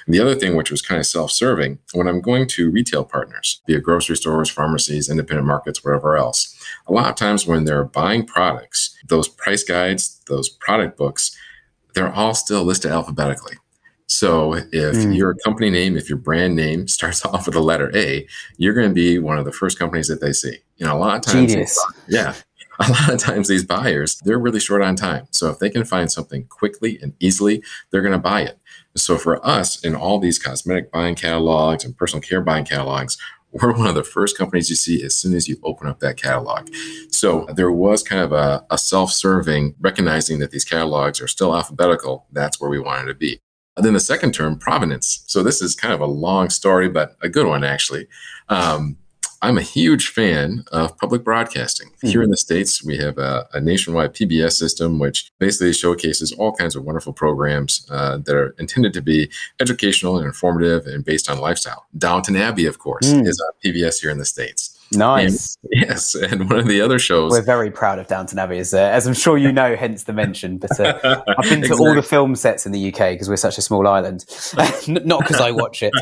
And 0.06 0.14
the 0.14 0.20
other 0.20 0.34
thing, 0.34 0.56
which 0.56 0.70
was 0.70 0.82
kind 0.82 0.98
of 0.98 1.06
self-serving, 1.06 1.78
when 1.93 2.08
I'm 2.08 2.20
going 2.20 2.46
to 2.48 2.70
retail 2.70 3.04
partners, 3.04 3.60
be 3.66 3.75
it 3.75 3.82
grocery 3.82 4.16
stores, 4.16 4.50
pharmacies, 4.50 5.10
independent 5.10 5.46
markets, 5.46 5.84
wherever 5.84 6.16
else, 6.16 6.58
a 6.87 6.93
lot 6.93 7.10
of 7.10 7.16
times 7.16 7.46
when 7.46 7.64
they're 7.64 7.84
buying 7.84 8.25
products, 8.26 8.96
those 9.08 9.28
price 9.28 9.62
guides, 9.62 10.20
those 10.26 10.48
product 10.48 10.96
books, 10.96 11.37
they're 11.94 12.12
all 12.12 12.34
still 12.34 12.64
listed 12.64 12.90
alphabetically. 12.90 13.56
So 14.06 14.55
if 14.55 14.67
mm. 14.73 15.17
your 15.17 15.35
company 15.44 15.70
name, 15.70 15.97
if 15.97 16.08
your 16.08 16.19
brand 16.19 16.55
name 16.56 16.88
starts 16.97 17.25
off 17.25 17.47
with 17.47 17.55
the 17.55 17.61
letter 17.61 17.91
A, 17.97 18.26
you're 18.56 18.75
going 18.75 18.88
to 18.88 18.94
be 18.94 19.19
one 19.19 19.38
of 19.38 19.44
the 19.44 19.53
first 19.53 19.79
companies 19.79 20.08
that 20.08 20.20
they 20.20 20.32
see. 20.32 20.58
You 20.76 20.87
know, 20.87 20.97
a 20.97 20.99
lot 20.99 21.17
of 21.17 21.23
times, 21.23 21.79
yeah, 22.08 22.35
a 22.81 22.91
lot 22.91 23.12
of 23.12 23.19
times 23.19 23.49
these 23.49 23.64
buyers 23.64 24.17
they're 24.25 24.38
really 24.38 24.61
short 24.61 24.82
on 24.82 24.97
time. 24.97 25.26
So 25.31 25.50
if 25.50 25.58
they 25.58 25.70
can 25.70 25.85
find 25.85 26.11
something 26.11 26.44
quickly 26.47 26.99
and 27.00 27.14
easily, 27.20 27.62
they're 27.91 28.03
going 28.03 28.12
to 28.12 28.19
buy 28.19 28.43
it. 28.43 28.58
So 28.97 29.19
for 29.19 29.44
us, 29.47 29.82
in 29.85 29.94
all 29.94 30.19
these 30.19 30.38
cosmetic 30.38 30.91
buying 30.91 31.14
catalogs 31.14 31.85
and 31.85 31.97
personal 31.97 32.23
care 32.23 32.41
buying 32.41 32.64
catalogs, 32.64 33.19
we're 33.53 33.73
one 33.73 33.87
of 33.87 33.94
the 33.94 34.05
first 34.05 34.37
companies 34.37 34.69
you 34.69 34.76
see 34.76 35.03
as 35.03 35.14
soon 35.14 35.35
as 35.35 35.49
you 35.49 35.56
open 35.62 35.88
up 35.88 36.00
that 36.00 36.19
catalog. 36.19 36.69
So 37.11 37.47
there 37.55 37.73
was 37.73 38.03
kind 38.03 38.20
of 38.20 38.32
a, 38.32 38.64
a 38.70 38.76
self 38.76 39.12
serving, 39.12 39.75
recognizing 39.81 40.41
that 40.41 40.50
these 40.50 40.64
catalogs 40.64 41.20
are 41.20 41.29
still 41.29 41.56
alphabetical. 41.56 42.26
That's 42.32 42.61
where 42.61 42.69
we 42.69 42.79
wanted 42.79 43.06
to 43.06 43.14
be. 43.14 43.41
And 43.76 43.84
then 43.84 43.93
the 43.93 44.00
second 44.00 44.32
term, 44.32 44.58
provenance. 44.58 45.23
So 45.26 45.43
this 45.43 45.61
is 45.61 45.75
kind 45.75 45.93
of 45.93 46.00
a 46.00 46.06
long 46.06 46.49
story, 46.50 46.88
but 46.88 47.17
a 47.23 47.28
good 47.28 47.46
one 47.46 47.64
actually. 47.64 48.08
Um, 48.49 48.96
I'm 49.43 49.58
a 49.58 49.62
huge 49.62 50.08
fan 50.08 50.64
of 50.73 50.96
public 50.96 51.23
broadcasting. 51.23 51.88
Mm-hmm. 51.88 52.08
Here 52.08 52.23
in 52.23 52.31
the 52.31 52.37
States, 52.37 52.84
we 52.84 52.96
have 52.96 53.19
a, 53.19 53.46
a, 53.52 53.61
nationwide 53.61 54.14
PBS 54.14 54.52
system, 54.52 54.99
which 54.99 55.31
basically 55.38 55.73
showcases 55.73 56.32
all 56.32 56.52
kinds 56.52 56.75
of 56.75 56.84
wonderful 56.84 57.12
programs 57.12 57.87
uh, 57.90 58.19
that 58.19 58.34
are 58.34 58.55
intended 58.58 58.93
to 58.94 59.02
be 59.02 59.31
educational 59.61 60.17
and 60.17 60.26
informative 60.26 60.87
and 60.87 61.05
based 61.05 61.31
on 61.31 61.38
lifestyle. 61.38 61.87
Downton 61.99 62.37
Abbey, 62.37 62.67
of 62.67 62.79
course, 62.79 63.12
mm. 63.12 63.26
is 63.26 63.40
on 63.40 63.52
PBS 63.64 64.00
here 64.00 64.11
in 64.11 64.19
the 64.19 64.25
States. 64.25 64.75
Nice. 64.93 65.56
Yes, 65.69 66.15
and 66.15 66.49
one 66.49 66.61
of 66.61 66.69
the 66.69 66.81
other 66.81 66.99
shows. 66.99 67.33
We're 67.33 67.43
very 67.43 67.73
proud 67.73 67.99
of 67.99 68.06
Downton 68.06 68.38
Abbey, 68.38 68.59
as, 68.59 68.73
uh, 68.73 68.79
as 68.79 69.06
I'm 69.06 69.15
sure 69.15 69.37
you 69.37 69.50
know, 69.50 69.75
hence 69.75 70.05
the 70.05 70.12
mention. 70.12 70.59
But 70.59 70.79
uh, 70.79 70.99
I've 71.27 71.50
been 71.50 71.61
to 71.61 71.67
exactly. 71.67 71.87
all 71.87 71.94
the 71.94 72.03
film 72.03 72.37
sets 72.37 72.65
in 72.67 72.73
the 72.73 72.88
UK 72.88 73.11
because 73.11 73.29
we're 73.29 73.37
such 73.37 73.59
a 73.59 73.62
small 73.62 73.87
island. 73.88 74.25
Not 74.88 75.21
because 75.21 75.41
I 75.41 75.50
watch 75.50 75.83
it, 75.83 75.93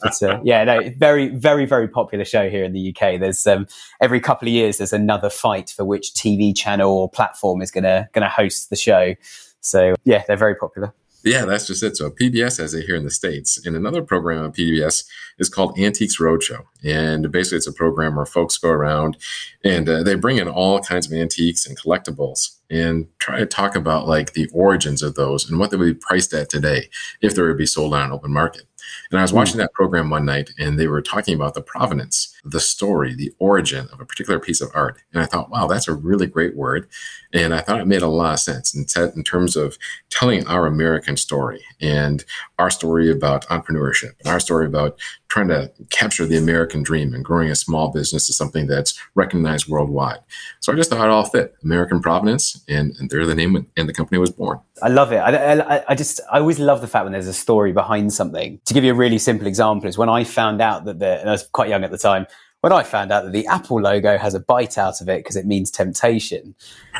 but 0.00 0.22
uh, 0.22 0.40
yeah, 0.44 0.62
no, 0.62 0.90
very, 0.96 1.28
very, 1.28 1.66
very 1.66 1.88
popular 1.88 2.24
show 2.24 2.48
here 2.48 2.64
in 2.64 2.72
the 2.72 2.94
UK. 2.94 3.18
There's 3.18 3.46
um, 3.48 3.66
every 4.00 4.20
couple 4.20 4.46
of 4.46 4.54
years 4.54 4.78
there's 4.78 4.92
another 4.92 5.28
fight 5.28 5.70
for 5.70 5.84
which 5.84 6.12
TV 6.12 6.56
channel 6.56 6.92
or 6.92 7.10
platform 7.10 7.60
is 7.60 7.72
gonna 7.72 8.08
gonna 8.12 8.28
host 8.28 8.70
the 8.70 8.76
show. 8.76 9.16
So 9.60 9.96
yeah, 10.04 10.22
they're 10.26 10.36
very 10.36 10.54
popular. 10.54 10.94
Yeah, 11.22 11.44
that's 11.44 11.66
just 11.66 11.82
it. 11.82 11.96
So 11.96 12.10
PBS 12.10 12.58
has 12.58 12.72
it 12.72 12.86
here 12.86 12.96
in 12.96 13.04
the 13.04 13.10
States. 13.10 13.64
And 13.64 13.76
another 13.76 14.02
program 14.02 14.44
on 14.44 14.52
PBS 14.52 15.04
is 15.38 15.48
called 15.48 15.78
Antiques 15.78 16.18
Roadshow. 16.18 16.64
And 16.82 17.30
basically, 17.30 17.58
it's 17.58 17.66
a 17.66 17.72
program 17.72 18.16
where 18.16 18.26
folks 18.26 18.56
go 18.56 18.70
around 18.70 19.18
and 19.62 19.88
uh, 19.88 20.02
they 20.02 20.14
bring 20.14 20.38
in 20.38 20.48
all 20.48 20.80
kinds 20.80 21.06
of 21.06 21.12
antiques 21.12 21.66
and 21.66 21.78
collectibles 21.78 22.56
and 22.70 23.06
try 23.18 23.38
to 23.38 23.46
talk 23.46 23.76
about 23.76 24.06
like 24.06 24.32
the 24.32 24.48
origins 24.52 25.02
of 25.02 25.14
those 25.14 25.48
and 25.48 25.58
what 25.58 25.70
they 25.70 25.76
would 25.76 25.94
be 25.94 26.00
priced 26.00 26.32
at 26.32 26.48
today 26.48 26.88
if 27.20 27.34
they 27.34 27.42
would 27.42 27.58
be 27.58 27.66
sold 27.66 27.92
on 27.92 28.06
an 28.06 28.12
open 28.12 28.32
market. 28.32 28.62
And 29.10 29.18
I 29.18 29.22
was 29.22 29.32
watching 29.32 29.54
hmm. 29.54 29.60
that 29.60 29.72
program 29.72 30.10
one 30.10 30.24
night 30.24 30.50
and 30.58 30.78
they 30.78 30.86
were 30.86 31.02
talking 31.02 31.34
about 31.34 31.54
the 31.54 31.62
provenance, 31.62 32.34
the 32.44 32.60
story, 32.60 33.14
the 33.14 33.32
origin 33.38 33.88
of 33.92 34.00
a 34.00 34.04
particular 34.04 34.40
piece 34.40 34.60
of 34.60 34.70
art. 34.74 35.00
And 35.12 35.22
I 35.22 35.26
thought, 35.26 35.50
wow, 35.50 35.66
that's 35.66 35.88
a 35.88 35.94
really 35.94 36.26
great 36.26 36.56
word. 36.56 36.88
And 37.32 37.54
I 37.54 37.60
thought 37.60 37.80
it 37.80 37.86
made 37.86 38.02
a 38.02 38.08
lot 38.08 38.34
of 38.34 38.40
sense 38.40 38.74
in, 38.74 38.84
t- 38.84 39.14
in 39.14 39.22
terms 39.22 39.56
of 39.56 39.78
telling 40.10 40.46
our 40.46 40.66
American 40.66 41.16
story 41.16 41.62
and 41.80 42.24
our 42.58 42.70
story 42.70 43.10
about 43.10 43.46
entrepreneurship 43.48 44.18
and 44.20 44.28
our 44.28 44.40
story 44.40 44.66
about 44.66 44.98
trying 45.30 45.48
to 45.48 45.70
capture 45.90 46.26
the 46.26 46.36
American 46.36 46.82
dream 46.82 47.14
and 47.14 47.24
growing 47.24 47.50
a 47.50 47.54
small 47.54 47.90
business 47.90 48.26
to 48.26 48.32
something 48.32 48.66
that's 48.66 49.00
recognized 49.14 49.68
worldwide. 49.68 50.18
So 50.58 50.72
I 50.72 50.76
just 50.76 50.90
thought 50.90 51.06
it 51.06 51.10
all 51.10 51.24
fit 51.24 51.54
American 51.62 52.02
provenance, 52.02 52.62
and, 52.68 52.94
and 52.98 53.08
there 53.08 53.24
the 53.24 53.34
name 53.34 53.66
and 53.76 53.88
the 53.88 53.94
company 53.94 54.18
was 54.18 54.30
born. 54.30 54.58
I 54.82 54.88
love 54.88 55.12
it. 55.12 55.18
I, 55.18 55.60
I, 55.60 55.84
I, 55.88 55.94
just, 55.94 56.20
I 56.32 56.40
always 56.40 56.58
love 56.58 56.80
the 56.80 56.88
fact 56.88 57.04
when 57.04 57.12
there's 57.12 57.28
a 57.28 57.32
story 57.32 57.72
behind 57.72 58.12
something. 58.12 58.60
To 58.64 58.74
give 58.74 58.82
you 58.82 58.92
a 58.92 58.96
really 58.96 59.18
simple 59.18 59.46
example, 59.46 59.88
is 59.88 59.96
when 59.96 60.08
I 60.08 60.24
found 60.24 60.60
out 60.60 60.84
that 60.84 60.98
the, 60.98 61.20
and 61.20 61.28
I 61.28 61.32
was 61.32 61.44
quite 61.44 61.68
young 61.68 61.84
at 61.84 61.92
the 61.92 61.98
time, 61.98 62.26
when 62.60 62.72
I 62.72 62.82
found 62.82 63.10
out 63.10 63.24
that 63.24 63.32
the 63.32 63.46
Apple 63.46 63.80
logo 63.80 64.18
has 64.18 64.34
a 64.34 64.40
bite 64.40 64.76
out 64.76 65.00
of 65.00 65.08
it 65.08 65.20
because 65.20 65.36
it 65.36 65.46
means 65.46 65.70
temptation, 65.70 66.54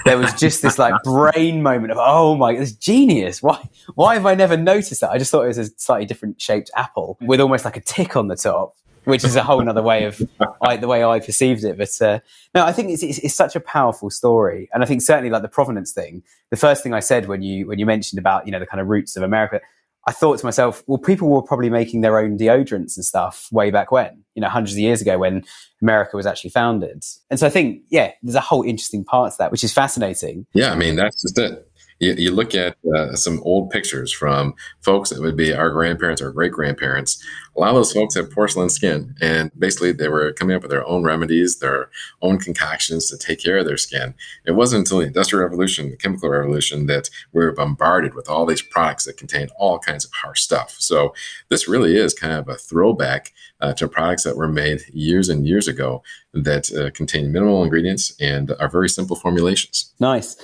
there 0.04 0.16
was 0.16 0.32
just 0.34 0.62
this 0.62 0.78
like 0.78 0.94
brain 1.04 1.62
moment 1.62 1.92
of, 1.92 1.98
oh 2.00 2.34
my, 2.36 2.52
it's 2.52 2.72
genius. 2.72 3.42
Why, 3.42 3.68
why 3.94 4.14
have 4.14 4.26
I 4.26 4.34
never 4.34 4.56
noticed 4.56 5.00
that? 5.02 5.10
I 5.10 5.18
just 5.18 5.30
thought 5.30 5.44
it 5.44 5.48
was 5.48 5.58
a 5.58 5.66
slightly 5.76 6.06
different 6.06 6.40
shaped 6.40 6.70
apple 6.76 7.18
with 7.20 7.40
almost 7.40 7.64
like 7.64 7.76
a 7.76 7.80
tick 7.80 8.16
on 8.16 8.28
the 8.28 8.36
top. 8.36 8.74
which 9.04 9.24
is 9.24 9.34
a 9.34 9.42
whole 9.42 9.66
other 9.66 9.82
way 9.82 10.04
of 10.04 10.20
I, 10.62 10.76
the 10.76 10.86
way 10.86 11.02
I 11.04 11.20
perceived 11.20 11.64
it. 11.64 11.76
But 11.78 12.00
uh, 12.02 12.20
no, 12.54 12.64
I 12.64 12.72
think 12.72 12.90
it's, 12.90 13.02
it's, 13.02 13.18
it's, 13.18 13.34
such 13.34 13.56
a 13.56 13.60
powerful 13.60 14.10
story, 14.10 14.68
and 14.72 14.82
I 14.82 14.86
think 14.86 15.00
certainly 15.02 15.30
like 15.30 15.42
the 15.42 15.48
provenance 15.48 15.92
thing. 15.92 16.22
The 16.50 16.56
first 16.56 16.82
thing 16.82 16.92
I 16.92 17.00
said 17.00 17.26
when 17.26 17.42
you 17.42 17.66
when 17.66 17.78
you 17.78 17.86
mentioned 17.86 18.18
about 18.18 18.44
you 18.46 18.52
know 18.52 18.58
the 18.58 18.66
kind 18.66 18.80
of 18.80 18.88
roots 18.88 19.16
of 19.16 19.22
America, 19.22 19.60
I 20.06 20.12
thought 20.12 20.38
to 20.38 20.46
myself, 20.46 20.82
well, 20.86 20.98
people 20.98 21.28
were 21.28 21.42
probably 21.42 21.70
making 21.70 22.00
their 22.00 22.18
own 22.18 22.38
deodorants 22.38 22.96
and 22.96 23.04
stuff 23.04 23.48
way 23.52 23.70
back 23.70 23.92
when, 23.92 24.24
you 24.34 24.40
know, 24.40 24.48
hundreds 24.48 24.74
of 24.74 24.78
years 24.78 25.02
ago 25.02 25.18
when 25.18 25.44
America 25.82 26.16
was 26.16 26.26
actually 26.26 26.50
founded. 26.50 27.04
And 27.30 27.38
so 27.38 27.46
I 27.46 27.50
think, 27.50 27.82
yeah, 27.90 28.12
there's 28.22 28.34
a 28.34 28.40
whole 28.40 28.62
interesting 28.62 29.04
part 29.04 29.32
to 29.32 29.38
that, 29.38 29.52
which 29.52 29.62
is 29.62 29.72
fascinating. 29.72 30.46
Yeah, 30.54 30.72
I 30.72 30.74
mean, 30.74 30.96
that's 30.96 31.22
just 31.22 31.38
it 31.38 31.69
you, 32.00 32.14
you 32.14 32.30
look 32.32 32.54
at 32.54 32.76
uh, 32.96 33.14
some 33.14 33.40
old 33.44 33.70
pictures 33.70 34.12
from 34.12 34.54
folks 34.80 35.10
that 35.10 35.20
would 35.20 35.36
be 35.36 35.54
our 35.54 35.70
grandparents 35.70 36.20
or 36.20 36.32
great 36.32 36.52
grandparents. 36.52 37.22
A 37.56 37.60
lot 37.60 37.68
of 37.68 37.76
those 37.76 37.92
folks 37.92 38.14
have 38.14 38.30
porcelain 38.30 38.70
skin, 38.70 39.14
and 39.20 39.50
basically 39.58 39.92
they 39.92 40.08
were 40.08 40.32
coming 40.32 40.56
up 40.56 40.62
with 40.62 40.70
their 40.70 40.86
own 40.86 41.04
remedies, 41.04 41.58
their 41.58 41.90
own 42.22 42.38
concoctions 42.38 43.08
to 43.10 43.18
take 43.18 43.42
care 43.42 43.58
of 43.58 43.66
their 43.66 43.76
skin. 43.76 44.14
It 44.46 44.52
wasn't 44.52 44.80
until 44.80 44.98
the 44.98 45.06
Industrial 45.06 45.44
Revolution, 45.44 45.90
the 45.90 45.96
Chemical 45.96 46.30
Revolution, 46.30 46.86
that 46.86 47.10
we 47.32 47.44
were 47.44 47.52
bombarded 47.52 48.14
with 48.14 48.30
all 48.30 48.46
these 48.46 48.62
products 48.62 49.04
that 49.04 49.18
contain 49.18 49.48
all 49.58 49.78
kinds 49.78 50.04
of 50.04 50.12
harsh 50.12 50.40
stuff. 50.40 50.76
So 50.78 51.14
this 51.50 51.68
really 51.68 51.96
is 51.96 52.14
kind 52.14 52.32
of 52.32 52.48
a 52.48 52.54
throwback 52.54 53.32
uh, 53.60 53.74
to 53.74 53.88
products 53.88 54.22
that 54.22 54.36
were 54.36 54.48
made 54.48 54.80
years 54.92 55.28
and 55.28 55.46
years 55.46 55.68
ago 55.68 56.02
that 56.32 56.72
uh, 56.72 56.90
contain 56.96 57.30
minimal 57.30 57.62
ingredients 57.62 58.14
and 58.20 58.52
are 58.58 58.70
very 58.70 58.88
simple 58.88 59.16
formulations. 59.16 59.92
Nice. 60.00 60.36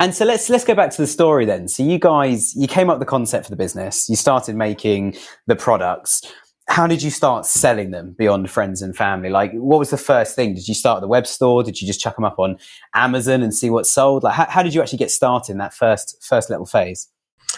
And 0.00 0.14
so 0.14 0.24
let's 0.24 0.48
let's 0.48 0.64
go 0.64 0.74
back 0.74 0.90
to 0.92 0.96
the 0.96 1.06
story 1.06 1.44
then. 1.44 1.68
So 1.68 1.82
you 1.82 1.98
guys, 1.98 2.56
you 2.56 2.66
came 2.66 2.88
up 2.88 2.98
with 2.98 3.06
the 3.06 3.10
concept 3.10 3.44
for 3.44 3.50
the 3.50 3.56
business. 3.56 4.08
You 4.08 4.16
started 4.16 4.56
making 4.56 5.14
the 5.46 5.54
products. 5.54 6.22
How 6.68 6.86
did 6.86 7.02
you 7.02 7.10
start 7.10 7.44
selling 7.44 7.90
them 7.90 8.14
beyond 8.16 8.48
friends 8.48 8.80
and 8.80 8.96
family? 8.96 9.28
Like, 9.28 9.52
what 9.52 9.78
was 9.78 9.90
the 9.90 9.98
first 9.98 10.34
thing? 10.34 10.54
Did 10.54 10.68
you 10.68 10.74
start 10.74 11.02
the 11.02 11.08
web 11.08 11.26
store? 11.26 11.62
Did 11.62 11.82
you 11.82 11.86
just 11.86 12.00
chuck 12.00 12.16
them 12.16 12.24
up 12.24 12.38
on 12.38 12.56
Amazon 12.94 13.42
and 13.42 13.54
see 13.54 13.68
what 13.68 13.86
sold? 13.86 14.22
Like, 14.22 14.34
how, 14.34 14.46
how 14.46 14.62
did 14.62 14.72
you 14.72 14.80
actually 14.80 14.98
get 14.98 15.10
started 15.10 15.52
in 15.52 15.58
that 15.58 15.74
first 15.74 16.16
first 16.22 16.48
little 16.48 16.66
phase? 16.66 17.08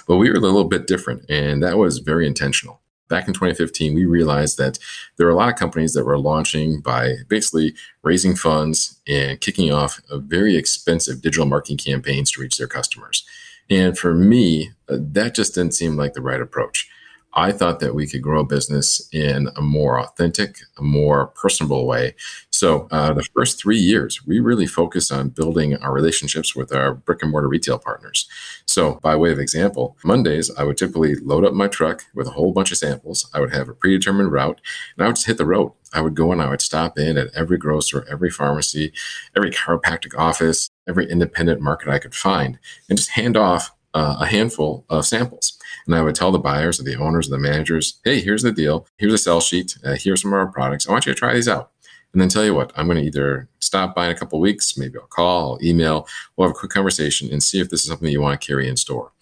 Well, 0.08 0.18
we 0.18 0.28
were 0.28 0.36
a 0.36 0.40
little 0.40 0.64
bit 0.64 0.88
different, 0.88 1.24
and 1.30 1.62
that 1.62 1.78
was 1.78 1.98
very 1.98 2.26
intentional 2.26 2.81
back 3.12 3.28
in 3.28 3.34
2015, 3.34 3.94
we 3.94 4.06
realized 4.06 4.56
that 4.56 4.78
there 5.16 5.26
were 5.26 5.32
a 5.32 5.36
lot 5.36 5.50
of 5.50 5.56
companies 5.56 5.92
that 5.92 6.06
were 6.06 6.18
launching 6.18 6.80
by 6.80 7.16
basically 7.28 7.74
raising 8.02 8.34
funds 8.34 8.98
and 9.06 9.38
kicking 9.38 9.70
off 9.70 10.00
very 10.10 10.56
expensive 10.56 11.20
digital 11.20 11.44
marketing 11.44 11.76
campaigns 11.76 12.30
to 12.30 12.40
reach 12.40 12.56
their 12.56 12.66
customers. 12.66 13.22
And 13.68 13.98
for 13.98 14.14
me, 14.14 14.70
uh, 14.88 14.96
that 14.98 15.34
just 15.34 15.54
didn't 15.54 15.74
seem 15.74 15.94
like 15.94 16.14
the 16.14 16.22
right 16.22 16.40
approach. 16.40 16.88
I 17.34 17.52
thought 17.52 17.80
that 17.80 17.94
we 17.94 18.06
could 18.06 18.22
grow 18.22 18.40
a 18.40 18.44
business 18.44 19.08
in 19.12 19.48
a 19.56 19.62
more 19.62 20.00
authentic, 20.00 20.58
a 20.78 20.82
more 20.82 21.28
personable 21.28 21.86
way. 21.86 22.14
So, 22.50 22.88
uh, 22.90 23.14
the 23.14 23.26
first 23.34 23.58
three 23.58 23.78
years, 23.78 24.26
we 24.26 24.38
really 24.40 24.66
focused 24.66 25.10
on 25.10 25.30
building 25.30 25.76
our 25.76 25.92
relationships 25.92 26.54
with 26.54 26.72
our 26.74 26.94
brick 26.94 27.22
and 27.22 27.30
mortar 27.30 27.48
retail 27.48 27.78
partners. 27.78 28.28
So, 28.66 29.00
by 29.02 29.16
way 29.16 29.32
of 29.32 29.38
example, 29.38 29.96
Mondays, 30.04 30.50
I 30.56 30.64
would 30.64 30.76
typically 30.76 31.14
load 31.16 31.44
up 31.44 31.54
my 31.54 31.68
truck 31.68 32.04
with 32.14 32.26
a 32.26 32.32
whole 32.32 32.52
bunch 32.52 32.70
of 32.70 32.78
samples. 32.78 33.28
I 33.34 33.40
would 33.40 33.54
have 33.54 33.68
a 33.68 33.74
predetermined 33.74 34.32
route, 34.32 34.60
and 34.96 35.04
I 35.04 35.08
would 35.08 35.16
just 35.16 35.26
hit 35.26 35.38
the 35.38 35.46
road. 35.46 35.72
I 35.92 36.00
would 36.00 36.14
go 36.14 36.32
and 36.32 36.40
I 36.40 36.48
would 36.48 36.62
stop 36.62 36.98
in 36.98 37.18
at 37.18 37.34
every 37.34 37.58
grocer, 37.58 38.06
every 38.10 38.30
pharmacy, 38.30 38.92
every 39.36 39.50
chiropractic 39.50 40.16
office, 40.18 40.70
every 40.88 41.10
independent 41.10 41.60
market 41.60 41.88
I 41.88 41.98
could 41.98 42.14
find, 42.14 42.58
and 42.88 42.98
just 42.98 43.10
hand 43.10 43.36
off 43.36 43.72
uh, 43.94 44.16
a 44.20 44.26
handful 44.26 44.84
of 44.88 45.06
samples. 45.06 45.58
And 45.86 45.94
I 45.94 46.02
would 46.02 46.14
tell 46.14 46.32
the 46.32 46.38
buyers 46.38 46.78
or 46.78 46.84
the 46.84 46.96
owners 46.96 47.28
or 47.28 47.32
the 47.32 47.38
managers, 47.38 48.00
hey, 48.04 48.20
here's 48.20 48.42
the 48.42 48.52
deal. 48.52 48.86
Here's 48.98 49.12
a 49.12 49.18
sell 49.18 49.40
sheet. 49.40 49.76
Uh, 49.84 49.96
here's 49.98 50.22
some 50.22 50.32
of 50.32 50.38
our 50.38 50.46
products. 50.46 50.88
I 50.88 50.92
want 50.92 51.06
you 51.06 51.12
to 51.12 51.18
try 51.18 51.34
these 51.34 51.48
out. 51.48 51.70
And 52.12 52.20
then 52.20 52.28
tell 52.28 52.44
you 52.44 52.54
what, 52.54 52.72
I'm 52.76 52.86
going 52.86 52.98
to 52.98 53.04
either 53.04 53.48
stop 53.58 53.94
by 53.94 54.06
in 54.06 54.12
a 54.12 54.14
couple 54.14 54.38
weeks, 54.38 54.76
maybe 54.76 54.98
I'll 54.98 55.06
call, 55.06 55.52
I'll 55.52 55.64
email, 55.64 56.06
we'll 56.36 56.48
have 56.48 56.54
a 56.54 56.58
quick 56.58 56.70
conversation 56.70 57.30
and 57.32 57.42
see 57.42 57.58
if 57.58 57.70
this 57.70 57.80
is 57.80 57.88
something 57.88 58.08
you 58.08 58.20
want 58.20 58.38
to 58.38 58.46
carry 58.46 58.68
in 58.68 58.76
store. 58.76 59.12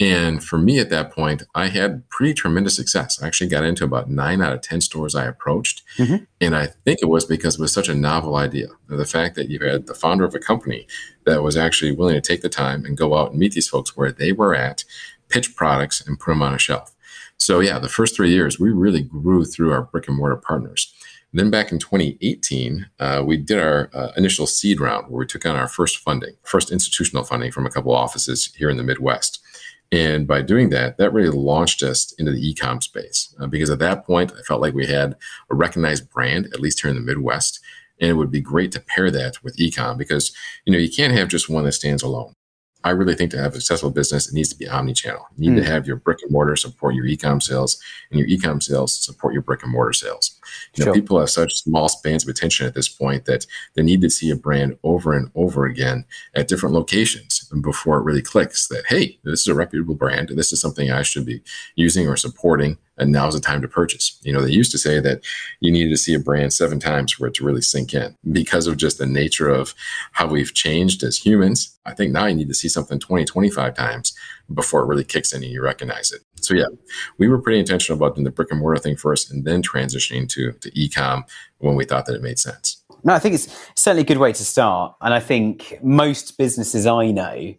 And 0.00 0.42
for 0.42 0.56
me 0.56 0.78
at 0.78 0.88
that 0.88 1.12
point, 1.12 1.42
I 1.54 1.66
had 1.66 2.08
pretty 2.08 2.32
tremendous 2.32 2.74
success. 2.74 3.22
I 3.22 3.26
actually 3.26 3.50
got 3.50 3.64
into 3.64 3.84
about 3.84 4.08
nine 4.08 4.40
out 4.40 4.54
of 4.54 4.62
10 4.62 4.80
stores 4.80 5.14
I 5.14 5.26
approached. 5.26 5.82
Mm-hmm. 5.98 6.24
And 6.40 6.56
I 6.56 6.68
think 6.68 7.00
it 7.02 7.08
was 7.08 7.26
because 7.26 7.56
it 7.56 7.60
was 7.60 7.72
such 7.72 7.90
a 7.90 7.94
novel 7.94 8.36
idea. 8.36 8.68
The 8.88 9.04
fact 9.04 9.34
that 9.34 9.50
you 9.50 9.58
had 9.60 9.86
the 9.86 9.94
founder 9.94 10.24
of 10.24 10.34
a 10.34 10.38
company 10.38 10.86
that 11.26 11.42
was 11.42 11.54
actually 11.54 11.92
willing 11.92 12.14
to 12.14 12.22
take 12.22 12.40
the 12.40 12.48
time 12.48 12.86
and 12.86 12.96
go 12.96 13.14
out 13.14 13.32
and 13.32 13.38
meet 13.38 13.52
these 13.52 13.68
folks 13.68 13.94
where 13.94 14.10
they 14.10 14.32
were 14.32 14.54
at, 14.54 14.84
pitch 15.28 15.54
products, 15.54 16.00
and 16.00 16.18
put 16.18 16.30
them 16.30 16.42
on 16.42 16.54
a 16.54 16.58
shelf. 16.58 16.94
So, 17.36 17.60
yeah, 17.60 17.78
the 17.78 17.88
first 17.88 18.16
three 18.16 18.30
years, 18.30 18.58
we 18.58 18.70
really 18.70 19.02
grew 19.02 19.44
through 19.44 19.72
our 19.72 19.82
brick 19.82 20.08
and 20.08 20.16
mortar 20.16 20.36
partners. 20.36 20.94
Then 21.32 21.50
back 21.50 21.70
in 21.70 21.78
2018, 21.78 22.88
uh, 22.98 23.22
we 23.24 23.36
did 23.36 23.58
our 23.58 23.88
uh, 23.94 24.10
initial 24.16 24.46
seed 24.46 24.80
round 24.80 25.08
where 25.08 25.20
we 25.20 25.26
took 25.26 25.46
on 25.46 25.56
our 25.56 25.68
first 25.68 25.98
funding, 25.98 26.34
first 26.42 26.72
institutional 26.72 27.22
funding 27.22 27.52
from 27.52 27.66
a 27.66 27.70
couple 27.70 27.94
offices 27.94 28.52
here 28.56 28.68
in 28.68 28.76
the 28.76 28.82
Midwest. 28.82 29.39
And 29.92 30.26
by 30.26 30.42
doing 30.42 30.70
that, 30.70 30.98
that 30.98 31.12
really 31.12 31.36
launched 31.36 31.82
us 31.82 32.12
into 32.12 32.30
the 32.32 32.48
e-com 32.48 32.80
space 32.80 33.34
uh, 33.40 33.46
because 33.46 33.70
at 33.70 33.80
that 33.80 34.06
point, 34.06 34.32
I 34.38 34.42
felt 34.42 34.60
like 34.60 34.74
we 34.74 34.86
had 34.86 35.16
a 35.50 35.54
recognized 35.54 36.10
brand, 36.10 36.46
at 36.46 36.60
least 36.60 36.80
here 36.80 36.90
in 36.90 36.96
the 36.96 37.02
Midwest. 37.02 37.58
And 38.00 38.08
it 38.08 38.14
would 38.14 38.30
be 38.30 38.40
great 38.40 38.72
to 38.72 38.80
pair 38.80 39.10
that 39.10 39.42
with 39.42 39.58
e-com 39.58 39.98
because, 39.98 40.34
you 40.64 40.72
know, 40.72 40.78
you 40.78 40.90
can't 40.90 41.12
have 41.12 41.28
just 41.28 41.50
one 41.50 41.64
that 41.64 41.72
stands 41.72 42.02
alone. 42.02 42.34
I 42.82 42.90
really 42.90 43.14
think 43.14 43.30
to 43.32 43.38
have 43.38 43.52
a 43.52 43.56
successful 43.56 43.90
business, 43.90 44.28
it 44.28 44.34
needs 44.34 44.48
to 44.50 44.56
be 44.56 44.68
omni-channel. 44.68 45.26
You 45.36 45.50
need 45.50 45.56
mm. 45.56 45.62
to 45.62 45.66
hmm. 45.66 45.72
have 45.72 45.86
your 45.86 45.96
brick 45.96 46.22
and 46.22 46.30
mortar 46.30 46.56
support 46.56 46.94
your 46.94 47.04
e-com 47.04 47.40
sales, 47.40 47.78
and 48.10 48.18
your 48.18 48.26
e-com 48.26 48.60
sales 48.60 49.04
support 49.04 49.34
your 49.34 49.42
brick 49.42 49.62
and 49.62 49.70
mortar 49.70 49.92
sales. 49.92 50.39
You 50.74 50.84
know, 50.84 50.92
people 50.92 51.18
have 51.18 51.30
such 51.30 51.62
small 51.62 51.88
spans 51.88 52.22
of 52.22 52.28
attention 52.28 52.66
at 52.66 52.74
this 52.74 52.88
point 52.88 53.24
that 53.26 53.46
they 53.74 53.82
need 53.82 54.00
to 54.02 54.10
see 54.10 54.30
a 54.30 54.36
brand 54.36 54.78
over 54.82 55.12
and 55.16 55.30
over 55.34 55.64
again 55.64 56.04
at 56.34 56.48
different 56.48 56.74
locations 56.74 57.50
before 57.60 57.98
it 57.98 58.04
really 58.04 58.22
clicks 58.22 58.68
that 58.68 58.84
hey, 58.88 59.18
this 59.24 59.40
is 59.40 59.48
a 59.48 59.54
reputable 59.54 59.94
brand, 59.94 60.30
and 60.30 60.38
this 60.38 60.52
is 60.52 60.60
something 60.60 60.90
I 60.90 61.02
should 61.02 61.26
be 61.26 61.42
using 61.76 62.08
or 62.08 62.16
supporting 62.16 62.78
and 63.00 63.10
now's 63.10 63.34
the 63.34 63.40
time 63.40 63.62
to 63.62 63.68
purchase. 63.68 64.18
You 64.22 64.32
know, 64.32 64.42
they 64.42 64.52
used 64.52 64.70
to 64.72 64.78
say 64.78 65.00
that 65.00 65.22
you 65.60 65.72
needed 65.72 65.90
to 65.90 65.96
see 65.96 66.14
a 66.14 66.18
brand 66.18 66.52
seven 66.52 66.78
times 66.78 67.12
for 67.12 67.26
it 67.26 67.34
to 67.34 67.44
really 67.44 67.62
sink 67.62 67.94
in 67.94 68.14
because 68.30 68.66
of 68.66 68.76
just 68.76 68.98
the 68.98 69.06
nature 69.06 69.48
of 69.48 69.74
how 70.12 70.28
we've 70.28 70.54
changed 70.54 71.02
as 71.02 71.16
humans. 71.16 71.78
I 71.86 71.94
think 71.94 72.12
now 72.12 72.26
you 72.26 72.34
need 72.34 72.48
to 72.48 72.54
see 72.54 72.68
something 72.68 73.00
20, 73.00 73.24
25 73.24 73.74
times 73.74 74.14
before 74.52 74.82
it 74.82 74.86
really 74.86 75.04
kicks 75.04 75.32
in 75.32 75.42
and 75.42 75.50
you 75.50 75.62
recognize 75.62 76.12
it. 76.12 76.20
So 76.44 76.54
yeah, 76.54 76.66
we 77.18 77.28
were 77.28 77.40
pretty 77.40 77.58
intentional 77.58 77.96
about 77.96 78.16
doing 78.16 78.24
the 78.24 78.30
brick 78.30 78.50
and 78.50 78.60
mortar 78.60 78.80
thing 78.80 78.96
first 78.96 79.30
and 79.30 79.44
then 79.44 79.62
transitioning 79.62 80.28
to, 80.30 80.52
to 80.52 80.70
e-com 80.80 81.24
when 81.58 81.76
we 81.76 81.84
thought 81.84 82.06
that 82.06 82.14
it 82.14 82.22
made 82.22 82.38
sense. 82.38 82.82
No, 83.02 83.14
I 83.14 83.18
think 83.18 83.34
it's 83.34 83.48
certainly 83.74 84.02
a 84.02 84.06
good 84.06 84.18
way 84.18 84.32
to 84.32 84.44
start. 84.44 84.94
And 85.00 85.14
I 85.14 85.20
think 85.20 85.78
most 85.82 86.36
businesses 86.36 86.86
I 86.86 87.10
know, 87.10 87.54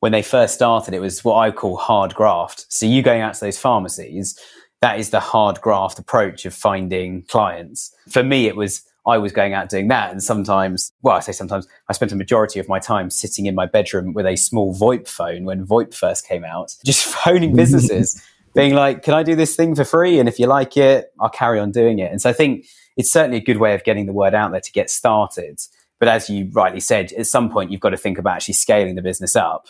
when 0.00 0.12
they 0.12 0.22
first 0.22 0.54
started, 0.54 0.94
it 0.94 1.00
was 1.00 1.24
what 1.24 1.36
I 1.36 1.50
call 1.50 1.76
hard 1.76 2.14
graft. 2.14 2.66
So 2.68 2.86
you 2.86 3.02
going 3.02 3.20
out 3.20 3.34
to 3.34 3.40
those 3.40 3.58
pharmacies, 3.58 4.38
that 4.80 4.98
is 4.98 5.10
the 5.10 5.20
hard 5.20 5.60
graft 5.60 5.98
approach 5.98 6.46
of 6.46 6.54
finding 6.54 7.22
clients. 7.24 7.94
For 8.08 8.22
me, 8.22 8.46
it 8.46 8.56
was 8.56 8.82
I 9.08 9.18
was 9.18 9.32
going 9.32 9.54
out 9.54 9.70
doing 9.70 9.88
that. 9.88 10.10
And 10.12 10.22
sometimes, 10.22 10.92
well, 11.02 11.16
I 11.16 11.20
say 11.20 11.32
sometimes, 11.32 11.66
I 11.88 11.92
spent 11.94 12.12
a 12.12 12.16
majority 12.16 12.60
of 12.60 12.68
my 12.68 12.78
time 12.78 13.10
sitting 13.10 13.46
in 13.46 13.54
my 13.54 13.66
bedroom 13.66 14.12
with 14.12 14.26
a 14.26 14.36
small 14.36 14.74
VoIP 14.74 15.08
phone 15.08 15.44
when 15.44 15.66
VoIP 15.66 15.94
first 15.94 16.28
came 16.28 16.44
out, 16.44 16.76
just 16.84 17.06
phoning 17.06 17.56
businesses, 17.56 18.22
being 18.54 18.74
like, 18.74 19.02
can 19.02 19.14
I 19.14 19.22
do 19.22 19.34
this 19.34 19.56
thing 19.56 19.74
for 19.74 19.84
free? 19.84 20.18
And 20.18 20.28
if 20.28 20.38
you 20.38 20.46
like 20.46 20.76
it, 20.76 21.12
I'll 21.18 21.30
carry 21.30 21.58
on 21.58 21.70
doing 21.70 21.98
it. 21.98 22.12
And 22.12 22.20
so 22.20 22.28
I 22.28 22.32
think 22.32 22.66
it's 22.96 23.10
certainly 23.10 23.38
a 23.38 23.42
good 23.42 23.58
way 23.58 23.74
of 23.74 23.82
getting 23.84 24.06
the 24.06 24.12
word 24.12 24.34
out 24.34 24.50
there 24.50 24.60
to 24.60 24.72
get 24.72 24.90
started. 24.90 25.60
But 25.98 26.08
as 26.08 26.28
you 26.28 26.50
rightly 26.52 26.80
said, 26.80 27.12
at 27.12 27.26
some 27.26 27.50
point, 27.50 27.72
you've 27.72 27.80
got 27.80 27.90
to 27.90 27.96
think 27.96 28.18
about 28.18 28.36
actually 28.36 28.54
scaling 28.54 28.94
the 28.94 29.02
business 29.02 29.34
up. 29.34 29.68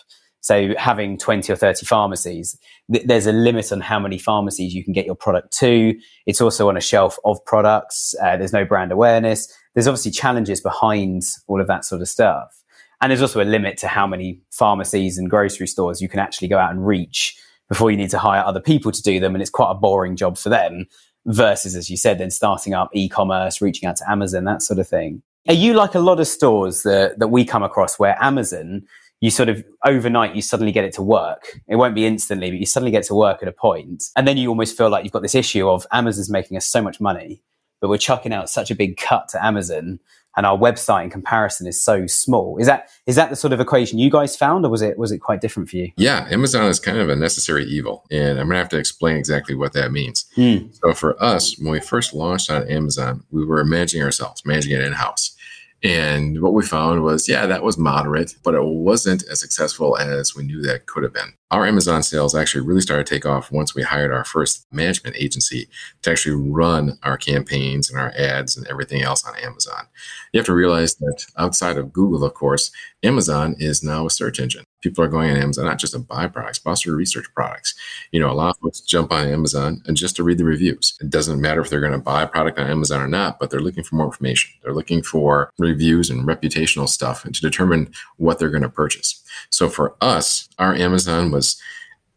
So 0.49 0.73
having 0.79 1.19
20 1.19 1.53
or 1.53 1.57
30 1.57 1.85
pharmacies, 1.85 2.59
th- 2.91 3.05
there's 3.05 3.27
a 3.27 3.33
limit 3.33 3.71
on 3.71 3.83
how 3.83 4.01
many 4.01 4.17
pharmacies 4.17 4.73
you 4.73 4.83
can 4.83 4.95
get 4.95 5.05
your 5.05 5.15
product 5.15 5.53
to. 5.59 5.95
It's 6.25 6.41
also 6.41 6.71
on 6.71 6.77
a 6.79 6.81
shelf 6.81 7.19
of 7.27 7.45
products. 7.45 8.15
Uh, 8.23 8.39
there's 8.39 8.55
no 8.55 8.65
brand 8.65 8.91
awareness. 8.91 9.55
There's 9.75 9.87
obviously 9.87 10.11
challenges 10.11 10.63
behind 10.63 11.25
all 11.49 11.61
of 11.61 11.67
that 11.67 11.85
sort 11.85 12.01
of 12.01 12.09
stuff. 12.09 12.65
And 13.03 13.11
there's 13.11 13.21
also 13.21 13.43
a 13.43 13.45
limit 13.45 13.77
to 13.81 13.89
how 13.89 14.07
many 14.07 14.41
pharmacies 14.51 15.19
and 15.19 15.29
grocery 15.29 15.67
stores 15.67 16.01
you 16.01 16.09
can 16.09 16.19
actually 16.19 16.49
go 16.49 16.57
out 16.57 16.71
and 16.71 16.87
reach 16.87 17.39
before 17.69 17.91
you 17.91 17.99
need 17.99 18.09
to 18.13 18.19
hire 18.19 18.43
other 18.43 18.61
people 18.61 18.91
to 18.91 19.03
do 19.03 19.21
them. 19.21 19.35
And 19.35 19.43
it's 19.43 19.51
quite 19.51 19.71
a 19.71 19.75
boring 19.75 20.17
job 20.17 20.39
for 20.39 20.49
them 20.49 20.87
versus, 21.27 21.77
as 21.77 21.91
you 21.91 21.99
said, 21.99 22.17
then 22.17 22.31
starting 22.31 22.73
up 22.73 22.89
e-commerce, 22.95 23.61
reaching 23.61 23.87
out 23.87 23.97
to 23.97 24.11
Amazon, 24.11 24.45
that 24.45 24.63
sort 24.63 24.79
of 24.79 24.89
thing. 24.89 25.21
Are 25.47 25.53
you 25.53 25.75
like 25.75 25.95
a 25.95 26.01
lot 26.01 26.21
of 26.21 26.27
stores 26.27 26.85
that, 26.85 27.19
that 27.19 27.29
we 27.29 27.45
come 27.45 27.63
across 27.63 27.99
where 27.99 28.17
Amazon 28.23 28.87
you 29.21 29.31
sort 29.31 29.49
of 29.49 29.65
overnight 29.85 30.37
you 30.37 30.43
suddenly 30.43 30.73
get 30.73 30.85
it 30.85 30.93
to 30.93 31.03
work. 31.03 31.61
It 31.67 31.77
won't 31.77 31.95
be 31.95 32.07
instantly, 32.07 32.51
but 32.51 32.61
you 32.61 32.67
suddenly 32.67 32.93
get 32.93 33.05
to 33.05 33.15
work 33.15 33.43
at 33.43 33.49
a 33.49 33.53
point, 33.53 34.05
and 34.17 34.29
then 34.29 34.37
you 34.37 34.49
almost 34.49 34.77
feel 34.77 34.91
like 34.91 35.05
you've 35.05 35.13
got 35.13 35.23
this 35.23 35.35
issue 35.35 35.69
of 35.69 35.87
Amazon's 35.93 36.31
making 36.31 36.57
us 36.57 36.67
so 36.67 36.81
much 36.83 37.01
money, 37.01 37.43
but 37.81 37.89
we're 37.89 37.99
chucking 37.99 38.33
out 38.33 38.49
such 38.49 38.71
a 38.71 38.75
big 38.75 38.97
cut 38.97 39.29
to 39.29 39.45
Amazon. 39.45 39.99
and 40.37 40.47
our 40.47 40.57
website 40.57 41.03
in 41.03 41.11
comparison 41.11 41.67
is 41.67 41.83
so 41.83 42.07
small. 42.07 42.59
Is 42.59 42.69
that 42.69 42.91
is 43.07 43.17
that 43.17 43.29
the 43.29 43.35
sort 43.35 43.53
of 43.53 43.59
equation 43.59 43.99
you 43.99 44.09
guys 44.09 44.37
found, 44.37 44.65
or 44.65 44.69
was 44.69 44.83
it 44.83 44.97
was 44.97 45.11
it 45.11 45.19
quite 45.19 45.41
different 45.41 45.69
for 45.69 45.77
you? 45.77 45.91
Yeah, 45.97 46.29
Amazon 46.31 46.67
is 46.67 46.79
kind 46.79 46.99
of 46.99 47.09
a 47.09 47.17
necessary 47.17 47.65
evil, 47.65 48.05
and 48.11 48.39
I'm 48.39 48.47
gonna 48.47 48.59
have 48.59 48.69
to 48.69 48.79
explain 48.79 49.17
exactly 49.17 49.57
what 49.57 49.73
that 49.73 49.91
means. 49.91 50.27
Mm. 50.37 50.73
So 50.77 50.93
for 50.93 51.21
us, 51.21 51.59
when 51.59 51.73
we 51.73 51.81
first 51.81 52.15
launched 52.15 52.51
on 52.51 52.69
Amazon, 52.69 53.25
we 53.33 53.45
were 53.45 53.65
managing 53.65 54.01
ourselves, 54.03 54.45
managing 54.45 54.73
it 54.73 54.83
in 54.83 54.93
house. 54.93 55.35
And 55.83 56.43
what 56.43 56.55
we 56.55 56.65
found 56.65 57.03
was, 57.03 57.29
yeah, 57.29 57.47
that 57.47 57.63
was 57.63 57.79
moderate, 57.79 58.35
but 58.43 58.55
it 58.55 58.65
wasn't 58.65 59.23
as 59.31 59.41
successful 59.41 59.97
as 59.97 60.35
we 60.35 60.43
knew 60.45 60.61
that 60.63 60.87
could 60.87 61.05
have 61.05 61.13
been. 61.13 61.35
Our 61.51 61.67
Amazon 61.67 62.03
sales 62.03 62.35
actually 62.35 62.67
really 62.67 62.83
started 62.83 63.07
to 63.07 63.15
take 63.15 63.25
off 63.25 63.51
once 63.51 63.75
we 63.75 63.83
hired 63.83 64.13
our 64.13 64.25
first 64.25 64.67
management 64.71 65.17
agency 65.17 65.69
to 66.03 66.11
actually 66.11 66.37
run 66.37 66.99
our 67.03 67.17
campaigns 67.17 67.91
and 67.91 67.99
our 67.99 68.13
ads 68.19 68.57
and 68.57 68.67
everything 68.67 69.01
else 69.01 69.27
on 69.27 69.35
Amazon. 69.37 69.87
You 70.33 70.39
have 70.41 70.47
to 70.47 70.53
realize 70.53 70.97
that 70.97 71.25
outside 71.39 71.79
of 71.79 71.91
Google, 71.91 72.23
of 72.23 72.35
course, 72.35 72.71
Amazon 73.03 73.55
is 73.59 73.83
now 73.83 74.05
a 74.05 74.11
search 74.11 74.41
engine. 74.41 74.65
People 74.83 75.03
are 75.03 75.09
going 75.09 75.31
on 75.31 75.39
Amazon 75.39 75.65
not 75.65 75.79
just 75.79 75.95
to 75.95 75.99
buy 75.99 76.27
products, 76.29 76.59
but 76.59 76.71
also 76.71 76.91
to 76.91 76.97
research 76.97 77.27
products. 77.35 77.75
You 78.13 78.21
know, 78.21 78.31
a 78.31 78.35
lot 78.35 78.51
of 78.51 78.59
folks 78.59 78.81
jump 78.81 79.11
on 79.11 79.27
Amazon 79.27 79.83
and 79.87 79.97
just 79.97 80.17
to 80.17 80.23
read 80.23 80.39
the 80.39 80.45
reviews. 80.45 80.99
It 81.01 81.09
doesn't 81.09 81.41
matter 81.41 81.61
if 81.61 81.71
they're 81.71 81.81
going 81.81 81.93
to 81.93 81.99
buy 81.99 82.23
a 82.23 82.29
product 82.29 82.59
on 82.59 82.71
Amazon 82.71 83.01
or 83.01 83.09
not, 83.09 83.41
but 83.41 83.51
they're 83.51 83.61
looking 83.61 83.85
for 83.85 83.97
more 83.97 84.07
information. 84.07 84.51
They're 84.63 84.75
looking 84.75 85.03
for 85.03 85.51
reviews 85.59 86.11
and 86.11 86.27
reputational 86.27 86.89
stuff 86.89 87.25
and 87.25 87.35
to 87.35 87.41
determine 87.41 87.91
what 88.17 88.39
they're 88.39 88.51
going 88.51 88.63
to 88.63 88.69
purchase. 88.69 89.25
So 89.51 89.69
for 89.69 89.97
us, 90.01 90.49
our 90.59 90.75
Amazon 90.75 91.31
was 91.31 91.38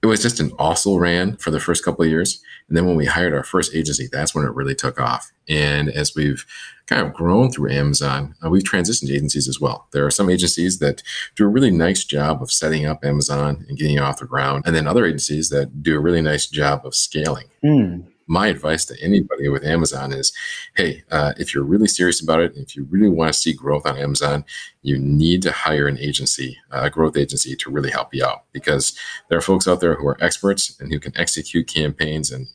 it 0.01 0.07
was 0.07 0.21
just 0.21 0.39
an 0.39 0.51
also 0.57 0.95
ran 0.95 1.37
for 1.37 1.51
the 1.51 1.59
first 1.59 1.85
couple 1.85 2.03
of 2.03 2.09
years. 2.09 2.41
And 2.67 2.75
then 2.75 2.87
when 2.87 2.95
we 2.95 3.05
hired 3.05 3.33
our 3.33 3.43
first 3.43 3.75
agency, 3.75 4.07
that's 4.11 4.33
when 4.33 4.45
it 4.45 4.55
really 4.55 4.73
took 4.73 4.99
off. 4.99 5.31
And 5.47 5.89
as 5.89 6.15
we've 6.15 6.45
kind 6.87 7.05
of 7.05 7.13
grown 7.13 7.51
through 7.51 7.71
Amazon, 7.71 8.33
uh, 8.43 8.49
we've 8.49 8.63
transitioned 8.63 9.11
agencies 9.11 9.47
as 9.47 9.59
well. 9.59 9.87
There 9.91 10.05
are 10.05 10.11
some 10.11 10.29
agencies 10.29 10.79
that 10.79 11.03
do 11.35 11.45
a 11.45 11.49
really 11.49 11.69
nice 11.69 12.03
job 12.03 12.41
of 12.41 12.51
setting 12.51 12.85
up 12.85 13.05
Amazon 13.05 13.65
and 13.67 13.77
getting 13.77 13.97
it 13.97 14.01
off 14.01 14.19
the 14.19 14.25
ground. 14.25 14.63
And 14.65 14.75
then 14.75 14.87
other 14.87 15.05
agencies 15.05 15.49
that 15.49 15.83
do 15.83 15.95
a 15.95 15.99
really 15.99 16.21
nice 16.21 16.47
job 16.47 16.85
of 16.85 16.95
scaling. 16.95 17.47
Mm 17.63 18.10
my 18.31 18.47
advice 18.47 18.85
to 18.85 18.95
anybody 19.01 19.49
with 19.49 19.65
Amazon 19.65 20.13
is, 20.13 20.31
hey, 20.77 21.03
uh, 21.11 21.33
if 21.35 21.53
you're 21.53 21.65
really 21.65 21.87
serious 21.87 22.21
about 22.21 22.39
it, 22.39 22.53
if 22.55 22.77
you 22.77 22.87
really 22.89 23.09
want 23.09 23.31
to 23.31 23.37
see 23.37 23.51
growth 23.51 23.85
on 23.85 23.97
Amazon, 23.97 24.45
you 24.83 24.97
need 24.97 25.41
to 25.41 25.51
hire 25.51 25.85
an 25.85 25.99
agency, 25.99 26.57
a 26.71 26.89
growth 26.89 27.17
agency, 27.17 27.57
to 27.57 27.69
really 27.69 27.91
help 27.91 28.13
you 28.13 28.23
out 28.23 28.45
because 28.53 28.97
there 29.27 29.37
are 29.37 29.41
folks 29.41 29.67
out 29.67 29.81
there 29.81 29.95
who 29.95 30.07
are 30.07 30.23
experts 30.23 30.79
and 30.79 30.93
who 30.93 30.99
can 30.99 31.11
execute 31.17 31.67
campaigns 31.67 32.31
and 32.31 32.47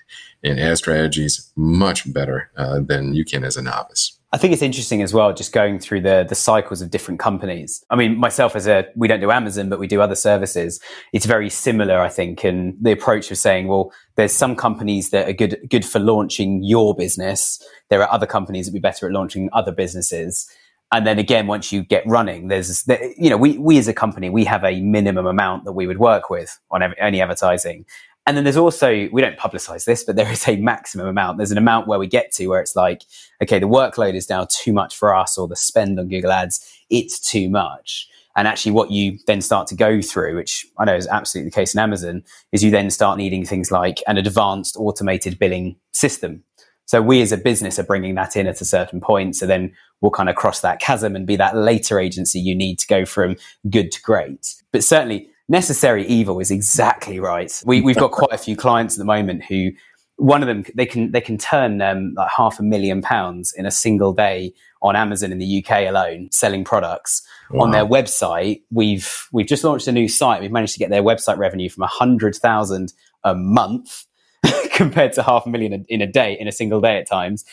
and 0.43 0.59
ad 0.59 0.79
strategies 0.79 1.53
much 1.57 2.11
better 2.11 2.51
uh, 2.57 2.81
than 2.81 3.13
you 3.13 3.25
can 3.25 3.45
as 3.45 3.57
a 3.57 3.63
novice. 3.63 4.19
I 4.37 4.39
think 4.39 4.53
it's 4.53 4.61
interesting 4.61 5.01
as 5.01 5.15
well, 5.15 5.33
just 5.33 5.51
going 5.51 5.79
through 5.79 6.03
the 6.03 6.27
the 6.29 6.35
cycles 6.35 6.83
of 6.83 6.91
different 6.91 7.19
companies. 7.19 7.83
I 7.89 7.97
mean, 7.97 8.19
myself 8.19 8.55
as 8.55 8.67
a 8.67 8.85
we 8.95 9.09
don't 9.09 9.21
do 9.21 9.31
Amazon, 9.31 9.71
but 9.71 9.79
we 9.79 9.87
do 9.87 10.03
other 10.03 10.15
services. 10.15 10.79
It's 11.15 11.25
very 11.25 11.49
similar, 11.49 12.01
I 12.01 12.11
think, 12.11 12.45
in 12.45 12.77
the 12.79 12.93
approach 12.93 13.31
of 13.31 13.39
saying, 13.39 13.67
well, 13.67 13.95
there's 14.17 14.35
some 14.35 14.55
companies 14.55 15.09
that 15.09 15.27
are 15.27 15.33
good 15.33 15.57
good 15.71 15.87
for 15.87 16.01
launching 16.01 16.63
your 16.63 16.95
business. 16.95 17.67
There 17.89 18.03
are 18.03 18.13
other 18.13 18.27
companies 18.27 18.67
that 18.67 18.73
be 18.73 18.79
better 18.79 19.07
at 19.07 19.13
launching 19.15 19.49
other 19.55 19.73
businesses. 19.73 20.47
And 20.93 21.07
then 21.07 21.19
again, 21.19 21.47
once 21.47 21.73
you 21.73 21.83
get 21.83 22.07
running, 22.07 22.49
there's 22.49 22.87
you 23.17 23.31
know 23.31 23.39
we 23.39 23.57
we 23.57 23.79
as 23.79 23.89
a 23.89 23.95
company 23.95 24.29
we 24.29 24.45
have 24.45 24.65
a 24.65 24.83
minimum 24.83 25.25
amount 25.25 25.65
that 25.65 25.73
we 25.73 25.87
would 25.87 25.99
work 25.99 26.29
with 26.29 26.61
on 26.71 26.83
any 26.99 27.23
advertising, 27.23 27.87
and 28.27 28.37
then 28.37 28.45
there's 28.45 28.57
also, 28.57 29.09
we 29.13 29.23
don't 29.23 29.39
publicize 29.39 29.85
this, 29.85 30.03
but 30.03 30.17
there 30.17 30.31
is 30.31 30.49
a 30.49 30.57
maximum 30.57 31.07
amount. 31.07 31.37
There's 31.37 31.53
an 31.53 31.59
amount 31.59 31.87
where 31.87 31.99
we 31.99 32.09
get 32.09 32.33
to 32.33 32.49
where 32.49 32.61
it's 32.61 32.75
like, 32.75 33.03
okay, 33.43 33.61
the 33.61 33.69
workload 33.69 34.15
is 34.15 34.29
now 34.29 34.47
too 34.51 34.73
much 34.73 34.97
for 34.97 35.15
us 35.15 35.39
or 35.39 35.47
the 35.47 35.55
spend 35.55 36.01
on 36.01 36.09
Google 36.09 36.33
Ads, 36.33 36.69
it's 36.91 37.21
too 37.21 37.49
much. 37.49 38.09
And 38.35 38.47
actually, 38.47 38.73
what 38.73 38.91
you 38.91 39.19
then 39.27 39.41
start 39.41 39.67
to 39.69 39.75
go 39.75 40.03
through, 40.03 40.37
which 40.37 40.67
I 40.77 40.85
know 40.85 40.95
is 40.95 41.07
absolutely 41.07 41.51
the 41.51 41.55
case 41.55 41.73
in 41.73 41.81
Amazon, 41.81 42.23
is 42.53 42.63
you 42.63 42.71
then 42.71 42.91
start 42.91 43.17
needing 43.17 43.47
things 43.47 43.71
like 43.71 44.03
an 44.07 44.19
advanced 44.19 44.77
automated 44.77 45.39
billing 45.39 45.77
system. 45.93 46.43
So 46.85 47.01
we 47.01 47.23
as 47.23 47.33
a 47.33 47.39
business 47.39 47.79
are 47.79 47.85
bringing 47.85 48.15
that 48.17 48.37
in 48.37 48.47
at 48.47 48.61
a 48.61 48.65
certain 48.65 49.01
point. 49.01 49.37
So 49.37 49.47
then 49.47 49.75
we'll 50.01 50.11
kind 50.11 50.29
of 50.29 50.37
cross 50.37 50.61
that 50.61 50.81
chasm 50.81 51.17
and 51.17 51.27
be 51.27 51.37
that 51.37 51.57
later 51.57 51.99
agency 51.99 52.39
you 52.39 52.55
need 52.55 52.79
to 52.81 52.87
go 52.87 53.05
from 53.07 53.37
good 53.71 53.91
to 53.93 54.03
great. 54.03 54.55
But 54.71 54.85
certainly, 54.85 55.31
necessary 55.49 56.07
evil 56.07 56.41
is 56.41 56.51
exactly 56.51 57.21
right. 57.21 57.63
We, 57.65 57.81
we've 57.81 57.97
got 57.97 58.11
quite 58.11 58.33
a 58.33 58.39
few 58.39 58.57
clients 58.57 58.95
at 58.95 58.99
the 58.99 59.05
moment 59.05 59.45
who 59.45 59.71
one 60.17 60.43
of 60.43 60.47
them 60.47 60.65
they 60.75 60.87
can 60.87 61.13
they 61.13 61.21
can 61.21 61.37
turn 61.37 61.83
um, 61.83 62.15
like 62.17 62.31
half 62.35 62.59
a 62.59 62.63
million 62.63 63.03
pounds 63.03 63.53
in 63.53 63.67
a 63.67 63.71
single 63.71 64.13
day 64.13 64.55
on 64.81 64.97
Amazon 64.97 65.31
in 65.31 65.39
the 65.39 65.65
UK 65.65 65.89
alone 65.89 66.31
selling 66.33 66.65
products 66.65 67.23
wow. 67.51 67.65
on 67.65 67.71
their 67.71 67.85
website. 67.85 68.63
We've 68.71 69.29
we've 69.33 69.47
just 69.47 69.63
launched 69.63 69.87
a 69.89 69.93
new 69.93 70.09
site. 70.09 70.41
We've 70.41 70.51
managed 70.51 70.73
to 70.73 70.79
get 70.79 70.91
their 70.91 71.03
website 71.03 71.37
revenue 71.37 71.69
from 71.69 71.83
a 71.83 71.89
hundred 71.89 72.35
thousand 72.35 72.93
a 73.25 73.35
month 73.35 74.07
compared 74.73 75.13
to 75.15 75.23
half 75.23 75.47
a 75.47 75.51
million 75.51 75.85
in 75.89 76.01
a 76.01 76.07
day 76.07 76.37
in 76.39 76.49
a 76.49 76.53
single 76.53 76.81
day 76.81 76.99
at 76.99 77.07
times. 77.07 77.45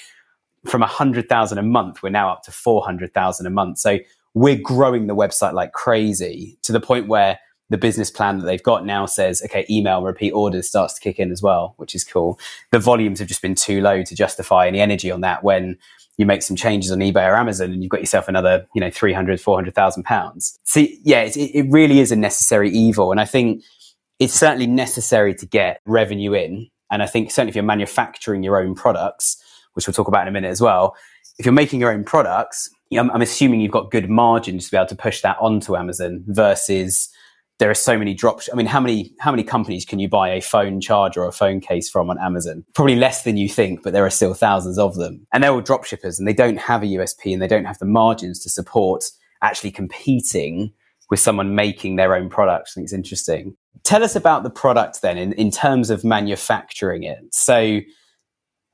From 0.65 0.81
a 0.81 0.87
hundred 0.87 1.27
thousand 1.27 1.57
a 1.57 1.63
month, 1.63 2.01
we're 2.01 2.09
now 2.09 2.31
up 2.31 2.43
to 2.43 2.51
four 2.51 2.83
hundred 2.83 3.13
thousand 3.13 3.45
a 3.45 3.49
month. 3.49 3.79
So 3.79 3.99
we're 4.33 4.59
growing 4.59 5.07
the 5.07 5.15
website 5.15 5.53
like 5.53 5.73
crazy 5.73 6.57
to 6.63 6.71
the 6.71 6.79
point 6.79 7.07
where 7.07 7.39
the 7.73 7.77
business 7.79 8.11
plan 8.11 8.37
that 8.37 8.45
they've 8.45 8.61
got 8.61 8.85
now 8.85 9.07
says, 9.07 9.41
okay, 9.43 9.65
email 9.67 10.03
repeat 10.03 10.29
orders 10.29 10.67
starts 10.67 10.93
to 10.93 11.01
kick 11.01 11.17
in 11.17 11.31
as 11.31 11.41
well, 11.41 11.73
which 11.77 11.95
is 11.95 12.03
cool. 12.03 12.39
The 12.69 12.77
volumes 12.77 13.17
have 13.17 13.27
just 13.27 13.41
been 13.41 13.55
too 13.55 13.81
low 13.81 14.03
to 14.03 14.15
justify 14.15 14.67
any 14.67 14.79
energy 14.79 15.09
on 15.09 15.21
that 15.21 15.43
when 15.43 15.79
you 16.17 16.27
make 16.27 16.43
some 16.43 16.55
changes 16.55 16.91
on 16.91 16.99
eBay 16.99 17.27
or 17.27 17.35
Amazon 17.35 17.71
and 17.71 17.81
you've 17.81 17.89
got 17.89 18.01
yourself 18.01 18.27
another, 18.27 18.67
you 18.75 18.79
know, 18.79 18.91
300, 18.91 19.41
400,000 19.41 20.03
pounds. 20.03 20.59
See, 20.63 21.01
yeah, 21.03 21.21
it, 21.23 21.35
it 21.35 21.65
really 21.71 21.99
is 21.99 22.11
a 22.11 22.15
necessary 22.15 22.69
evil. 22.69 23.09
And 23.09 23.19
I 23.19 23.25
think 23.25 23.63
it's 24.19 24.35
certainly 24.35 24.67
necessary 24.67 25.33
to 25.33 25.45
get 25.47 25.81
revenue 25.87 26.33
in. 26.33 26.69
And 26.91 27.01
I 27.01 27.07
think 27.07 27.31
certainly 27.31 27.49
if 27.49 27.55
you're 27.55 27.63
manufacturing 27.63 28.43
your 28.43 28.61
own 28.61 28.75
products, 28.75 29.43
which 29.73 29.87
we'll 29.87 29.95
talk 29.95 30.07
about 30.07 30.21
in 30.21 30.27
a 30.27 30.31
minute 30.31 30.51
as 30.51 30.61
well, 30.61 30.95
if 31.39 31.45
you're 31.47 31.53
making 31.53 31.79
your 31.79 31.91
own 31.91 32.03
products, 32.03 32.69
I'm, 32.95 33.09
I'm 33.09 33.23
assuming 33.23 33.61
you've 33.61 33.71
got 33.71 33.89
good 33.89 34.11
margins 34.11 34.65
to 34.65 34.71
be 34.71 34.77
able 34.77 34.85
to 34.89 34.95
push 34.95 35.21
that 35.21 35.37
onto 35.39 35.75
Amazon 35.75 36.23
versus 36.27 37.09
there 37.59 37.69
are 37.69 37.75
so 37.75 37.97
many 37.97 38.13
drops. 38.13 38.49
I 38.51 38.55
mean, 38.55 38.65
how 38.65 38.79
many 38.79 39.13
how 39.19 39.31
many 39.31 39.43
companies 39.43 39.85
can 39.85 39.99
you 39.99 40.09
buy 40.09 40.29
a 40.29 40.41
phone 40.41 40.81
charger 40.81 41.21
or 41.21 41.27
a 41.27 41.33
phone 41.33 41.59
case 41.59 41.89
from 41.89 42.09
on 42.09 42.19
Amazon? 42.19 42.65
Probably 42.73 42.95
less 42.95 43.23
than 43.23 43.37
you 43.37 43.47
think, 43.47 43.83
but 43.83 43.93
there 43.93 44.05
are 44.05 44.09
still 44.09 44.33
thousands 44.33 44.77
of 44.77 44.95
them. 44.95 45.25
And 45.31 45.43
they're 45.43 45.51
all 45.51 45.61
drop 45.61 45.85
shippers 45.85 46.19
and 46.19 46.27
they 46.27 46.33
don't 46.33 46.57
have 46.57 46.83
a 46.83 46.87
USP 46.87 47.31
and 47.31 47.41
they 47.41 47.47
don't 47.47 47.65
have 47.65 47.79
the 47.79 47.85
margins 47.85 48.39
to 48.43 48.49
support 48.49 49.05
actually 49.41 49.71
competing 49.71 50.73
with 51.09 51.19
someone 51.19 51.53
making 51.53 51.95
their 51.95 52.15
own 52.15 52.29
product. 52.29 52.69
I 52.69 52.73
think 52.73 52.85
it's 52.85 52.93
interesting. 52.93 53.55
Tell 53.83 54.03
us 54.03 54.15
about 54.15 54.43
the 54.43 54.49
product 54.49 55.01
then 55.01 55.17
in, 55.17 55.33
in 55.33 55.51
terms 55.51 55.89
of 55.89 56.03
manufacturing 56.03 57.03
it. 57.03 57.19
So 57.31 57.81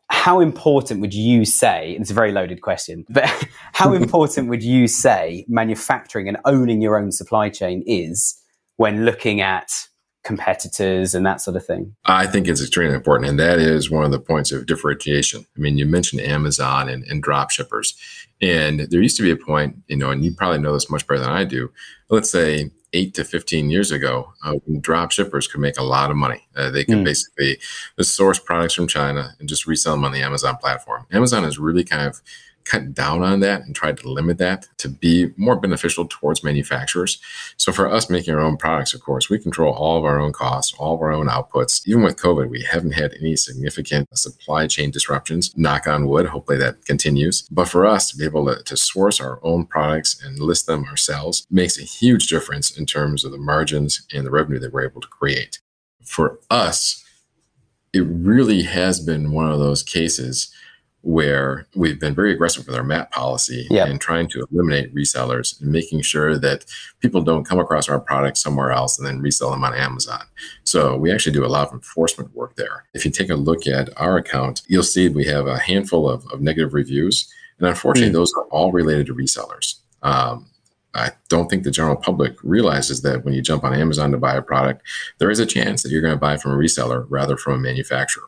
how 0.09 0.39
important 0.39 1.01
would 1.01 1.13
you 1.13 1.45
say, 1.45 1.93
and 1.93 2.01
it's 2.01 2.11
a 2.11 2.15
very 2.15 2.31
loaded 2.31 2.61
question, 2.61 3.05
but 3.09 3.29
how 3.73 3.93
important 4.03 4.49
would 4.49 4.63
you 4.63 4.87
say 4.87 5.45
manufacturing 5.47 6.27
and 6.27 6.37
owning 6.45 6.81
your 6.81 6.97
own 6.97 7.11
supply 7.11 7.49
chain 7.49 7.83
is 7.85 8.39
when 8.79 9.03
looking 9.03 9.41
at 9.41 9.69
competitors 10.23 11.13
and 11.13 11.25
that 11.25 11.41
sort 11.41 11.57
of 11.57 11.65
thing? 11.65 11.93
I 12.05 12.25
think 12.27 12.47
it's 12.47 12.61
extremely 12.61 12.95
important. 12.95 13.29
And 13.29 13.37
that 13.37 13.59
is 13.59 13.91
one 13.91 14.05
of 14.05 14.11
the 14.11 14.19
points 14.19 14.53
of 14.53 14.65
differentiation. 14.65 15.45
I 15.57 15.59
mean, 15.59 15.77
you 15.77 15.85
mentioned 15.85 16.21
Amazon 16.21 16.87
and, 16.87 17.03
and 17.03 17.21
drop 17.21 17.51
shippers. 17.51 17.93
And 18.41 18.79
there 18.79 19.01
used 19.01 19.17
to 19.17 19.23
be 19.23 19.31
a 19.31 19.35
point, 19.35 19.75
you 19.87 19.97
know, 19.97 20.11
and 20.11 20.23
you 20.23 20.33
probably 20.33 20.59
know 20.59 20.71
this 20.71 20.89
much 20.89 21.05
better 21.05 21.19
than 21.19 21.29
I 21.29 21.43
do. 21.43 21.69
Let's 22.09 22.29
say 22.29 22.71
eight 22.93 23.13
to 23.15 23.25
15 23.25 23.69
years 23.69 23.91
ago, 23.91 24.31
uh, 24.45 24.55
drop 24.79 25.11
shippers 25.11 25.45
could 25.45 25.59
make 25.59 25.77
a 25.77 25.83
lot 25.83 26.09
of 26.09 26.15
money. 26.15 26.47
Uh, 26.55 26.69
they 26.71 26.85
could 26.85 26.99
mm. 26.99 27.03
basically 27.03 27.59
source 27.99 28.39
products 28.39 28.75
from 28.75 28.87
China 28.87 29.35
and 29.41 29.49
just 29.49 29.67
resell 29.67 29.95
them 29.95 30.05
on 30.05 30.13
the 30.13 30.21
Amazon 30.21 30.55
platform. 30.55 31.05
Amazon 31.11 31.43
has 31.43 31.59
really 31.59 31.83
kind 31.83 32.07
of 32.07 32.21
cut 32.69 32.93
down 32.93 33.23
on 33.23 33.39
that 33.39 33.61
and 33.61 33.75
tried 33.75 33.97
to 33.97 34.11
limit 34.11 34.37
that 34.37 34.67
to 34.77 34.87
be 34.87 35.31
more 35.37 35.55
beneficial 35.55 36.05
towards 36.07 36.43
manufacturers. 36.43 37.19
So 37.57 37.71
for 37.71 37.91
us 37.91 38.09
making 38.09 38.33
our 38.33 38.39
own 38.39 38.57
products, 38.57 38.93
of 38.93 39.01
course, 39.01 39.29
we 39.29 39.39
control 39.39 39.73
all 39.73 39.97
of 39.97 40.05
our 40.05 40.19
own 40.19 40.31
costs, 40.31 40.73
all 40.77 40.93
of 40.93 41.01
our 41.01 41.11
own 41.11 41.27
outputs. 41.27 41.81
Even 41.87 42.03
with 42.03 42.17
COVID, 42.17 42.49
we 42.49 42.61
haven't 42.61 42.91
had 42.91 43.15
any 43.19 43.35
significant 43.35 44.07
supply 44.17 44.67
chain 44.67 44.91
disruptions. 44.91 45.51
Knock 45.57 45.87
on 45.87 46.07
wood, 46.07 46.27
hopefully 46.27 46.57
that 46.59 46.85
continues. 46.85 47.47
But 47.49 47.67
for 47.67 47.85
us 47.87 48.09
to 48.11 48.17
be 48.17 48.25
able 48.25 48.45
to, 48.45 48.61
to 48.63 48.77
source 48.77 49.19
our 49.19 49.39
own 49.43 49.65
products 49.65 50.21
and 50.23 50.39
list 50.39 50.67
them 50.67 50.85
ourselves 50.85 51.47
makes 51.49 51.79
a 51.79 51.83
huge 51.83 52.27
difference 52.27 52.77
in 52.77 52.85
terms 52.85 53.25
of 53.25 53.31
the 53.31 53.37
margins 53.37 54.05
and 54.13 54.25
the 54.25 54.31
revenue 54.31 54.59
that 54.59 54.71
we're 54.71 54.87
able 54.87 55.01
to 55.01 55.07
create. 55.07 55.59
For 56.05 56.39
us, 56.49 57.03
it 57.93 58.05
really 58.07 58.63
has 58.63 58.99
been 58.99 59.31
one 59.31 59.51
of 59.51 59.59
those 59.59 59.81
cases 59.81 60.53
where 61.01 61.65
we've 61.75 61.99
been 61.99 62.13
very 62.13 62.33
aggressive 62.33 62.67
with 62.67 62.75
our 62.75 62.83
MAP 62.83 63.11
policy 63.11 63.67
yep. 63.69 63.87
and 63.87 64.01
trying 64.01 64.27
to 64.27 64.45
eliminate 64.51 64.93
resellers 64.93 65.59
and 65.61 65.71
making 65.71 66.01
sure 66.01 66.37
that 66.37 66.65
people 66.99 67.21
don't 67.21 67.45
come 67.45 67.59
across 67.59 67.87
our 67.87 67.99
products 67.99 68.41
somewhere 68.41 68.71
else 68.71 68.97
and 68.97 69.07
then 69.07 69.21
resell 69.21 69.51
them 69.51 69.63
on 69.63 69.73
Amazon. 69.73 70.23
So 70.63 70.97
we 70.97 71.11
actually 71.11 71.33
do 71.33 71.45
a 71.45 71.47
lot 71.47 71.67
of 71.67 71.73
enforcement 71.73 72.35
work 72.35 72.55
there. 72.57 72.85
If 72.93 73.05
you 73.05 73.11
take 73.11 73.29
a 73.29 73.35
look 73.35 73.65
at 73.65 73.89
our 73.97 74.17
account, 74.17 74.61
you'll 74.67 74.83
see 74.83 75.07
we 75.07 75.25
have 75.25 75.47
a 75.47 75.59
handful 75.59 76.09
of, 76.09 76.25
of 76.33 76.41
negative 76.41 76.73
reviews. 76.73 77.31
And 77.59 77.67
unfortunately, 77.67 78.11
mm. 78.11 78.13
those 78.13 78.33
are 78.37 78.43
all 78.45 78.71
related 78.71 79.07
to 79.07 79.15
resellers. 79.15 79.75
Um, 80.01 80.47
I 80.95 81.11
don't 81.27 81.49
think 81.49 81.63
the 81.63 81.71
general 81.71 81.95
public 81.95 82.35
realizes 82.43 83.03
that 83.03 83.23
when 83.23 83.33
you 83.33 83.41
jump 83.41 83.63
on 83.63 83.73
Amazon 83.73 84.11
to 84.11 84.17
buy 84.17 84.35
a 84.35 84.41
product, 84.41 84.81
there 85.19 85.29
is 85.29 85.39
a 85.39 85.45
chance 85.45 85.83
that 85.83 85.91
you're 85.91 86.01
going 86.01 86.13
to 86.13 86.19
buy 86.19 86.35
from 86.37 86.51
a 86.51 86.57
reseller 86.57 87.05
rather 87.09 87.37
from 87.37 87.53
a 87.53 87.59
manufacturer. 87.59 88.25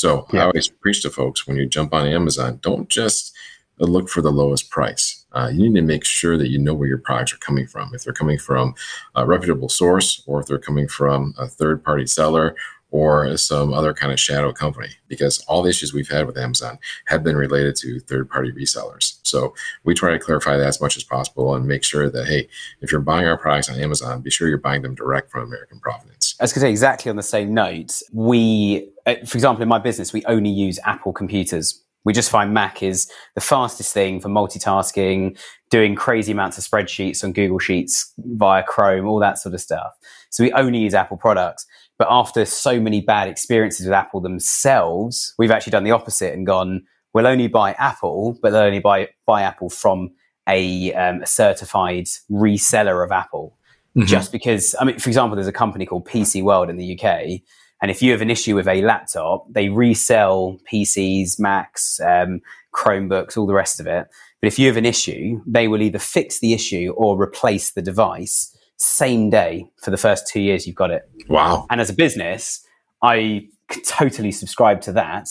So 0.00 0.26
yeah. 0.32 0.40
I 0.40 0.44
always 0.46 0.68
preach 0.68 1.02
to 1.02 1.10
folks 1.10 1.46
when 1.46 1.58
you 1.58 1.66
jump 1.66 1.92
on 1.92 2.06
Amazon, 2.06 2.58
don't 2.62 2.88
just 2.88 3.36
look 3.78 4.08
for 4.08 4.22
the 4.22 4.32
lowest 4.32 4.70
price. 4.70 5.26
Uh, 5.32 5.50
you 5.52 5.68
need 5.68 5.78
to 5.78 5.86
make 5.86 6.06
sure 6.06 6.38
that 6.38 6.48
you 6.48 6.58
know 6.58 6.72
where 6.72 6.88
your 6.88 6.96
products 6.96 7.34
are 7.34 7.38
coming 7.38 7.66
from. 7.66 7.94
If 7.94 8.04
they're 8.04 8.14
coming 8.14 8.38
from 8.38 8.74
a 9.14 9.26
reputable 9.26 9.68
source, 9.68 10.22
or 10.26 10.40
if 10.40 10.46
they're 10.46 10.58
coming 10.58 10.88
from 10.88 11.34
a 11.38 11.46
third 11.46 11.84
party 11.84 12.06
seller, 12.06 12.56
or 12.92 13.36
some 13.36 13.72
other 13.72 13.94
kind 13.94 14.12
of 14.12 14.18
shadow 14.18 14.52
company, 14.52 14.88
because 15.06 15.38
all 15.46 15.62
the 15.62 15.70
issues 15.70 15.92
we've 15.92 16.08
had 16.08 16.26
with 16.26 16.36
Amazon 16.36 16.78
have 17.06 17.22
been 17.22 17.36
related 17.36 17.76
to 17.76 18.00
third 18.00 18.28
party 18.28 18.50
resellers. 18.52 19.18
So 19.22 19.54
we 19.84 19.94
try 19.94 20.10
to 20.10 20.18
clarify 20.18 20.56
that 20.56 20.66
as 20.66 20.80
much 20.80 20.96
as 20.96 21.04
possible 21.04 21.54
and 21.54 21.66
make 21.66 21.84
sure 21.84 22.10
that, 22.10 22.26
hey, 22.26 22.48
if 22.80 22.90
you're 22.90 23.00
buying 23.00 23.28
our 23.28 23.38
products 23.38 23.70
on 23.70 23.78
Amazon, 23.78 24.22
be 24.22 24.30
sure 24.30 24.48
you're 24.48 24.58
buying 24.58 24.82
them 24.82 24.94
direct 24.94 25.30
from 25.30 25.44
American 25.44 25.78
Provenance. 25.78 26.34
I 26.40 26.44
was 26.44 26.52
going 26.52 26.62
to 26.62 26.66
say 26.66 26.70
exactly 26.70 27.10
on 27.10 27.16
the 27.16 27.22
same 27.22 27.54
note. 27.54 28.02
We, 28.12 28.88
uh, 28.99 28.99
for 29.16 29.36
example, 29.36 29.62
in 29.62 29.68
my 29.68 29.78
business, 29.78 30.12
we 30.12 30.24
only 30.26 30.50
use 30.50 30.78
Apple 30.84 31.12
computers 31.12 31.82
we 32.04 32.12
just 32.12 32.30
find 32.30 32.54
Mac 32.54 32.82
is 32.82 33.10
the 33.34 33.40
fastest 33.40 33.92
thing 33.92 34.20
for 34.20 34.28
multitasking, 34.28 35.38
doing 35.70 35.94
crazy 35.94 36.32
amounts 36.32 36.56
of 36.56 36.64
spreadsheets 36.64 37.22
on 37.22 37.32
Google 37.32 37.58
Sheets 37.58 38.12
via 38.18 38.62
Chrome, 38.62 39.06
all 39.06 39.18
that 39.18 39.38
sort 39.38 39.54
of 39.54 39.60
stuff. 39.60 39.92
So 40.30 40.44
we 40.44 40.52
only 40.52 40.78
use 40.78 40.94
Apple 40.94 41.16
products. 41.16 41.66
But 41.98 42.08
after 42.10 42.46
so 42.46 42.80
many 42.80 43.02
bad 43.02 43.28
experiences 43.28 43.86
with 43.86 43.92
Apple 43.92 44.20
themselves, 44.20 45.34
we've 45.38 45.50
actually 45.50 45.72
done 45.72 45.84
the 45.84 45.90
opposite 45.90 46.32
and 46.32 46.46
gone, 46.46 46.84
we'll 47.12 47.26
only 47.26 47.48
buy 47.48 47.72
Apple, 47.72 48.38
but 48.40 48.50
they'll 48.50 48.62
only 48.62 48.78
buy, 48.78 49.08
buy 49.26 49.42
Apple 49.42 49.68
from 49.68 50.10
a, 50.48 50.94
um, 50.94 51.22
a 51.22 51.26
certified 51.26 52.06
reseller 52.30 53.04
of 53.04 53.12
Apple. 53.12 53.58
Mm-hmm. 53.94 54.06
Just 54.06 54.32
because, 54.32 54.74
I 54.80 54.84
mean, 54.84 54.98
for 54.98 55.10
example, 55.10 55.34
there's 55.34 55.48
a 55.48 55.52
company 55.52 55.84
called 55.84 56.06
PC 56.06 56.42
World 56.42 56.70
in 56.70 56.78
the 56.78 56.98
UK 56.98 57.42
and 57.82 57.90
if 57.90 58.02
you 58.02 58.12
have 58.12 58.20
an 58.20 58.30
issue 58.30 58.54
with 58.54 58.68
a 58.68 58.82
laptop, 58.82 59.46
they 59.52 59.68
resell 59.68 60.58
PCs, 60.70 61.38
Macs, 61.38 62.00
um, 62.00 62.40
Chromebooks, 62.74 63.36
all 63.36 63.46
the 63.46 63.54
rest 63.54 63.80
of 63.80 63.86
it. 63.86 64.06
But 64.40 64.46
if 64.46 64.58
you 64.58 64.66
have 64.68 64.76
an 64.76 64.86
issue, 64.86 65.42
they 65.46 65.68
will 65.68 65.82
either 65.82 65.98
fix 65.98 66.40
the 66.40 66.52
issue 66.52 66.92
or 66.96 67.20
replace 67.20 67.70
the 67.70 67.82
device 67.82 68.56
same 68.80 69.28
day 69.28 69.70
for 69.82 69.90
the 69.90 69.98
first 69.98 70.26
two 70.26 70.40
years 70.40 70.66
you've 70.66 70.76
got 70.76 70.90
it. 70.90 71.08
Wow. 71.28 71.66
And 71.70 71.80
as 71.80 71.90
a 71.90 71.92
business, 71.92 72.66
I 73.02 73.48
totally 73.86 74.32
subscribe 74.32 74.80
to 74.82 74.92
that. 74.92 75.28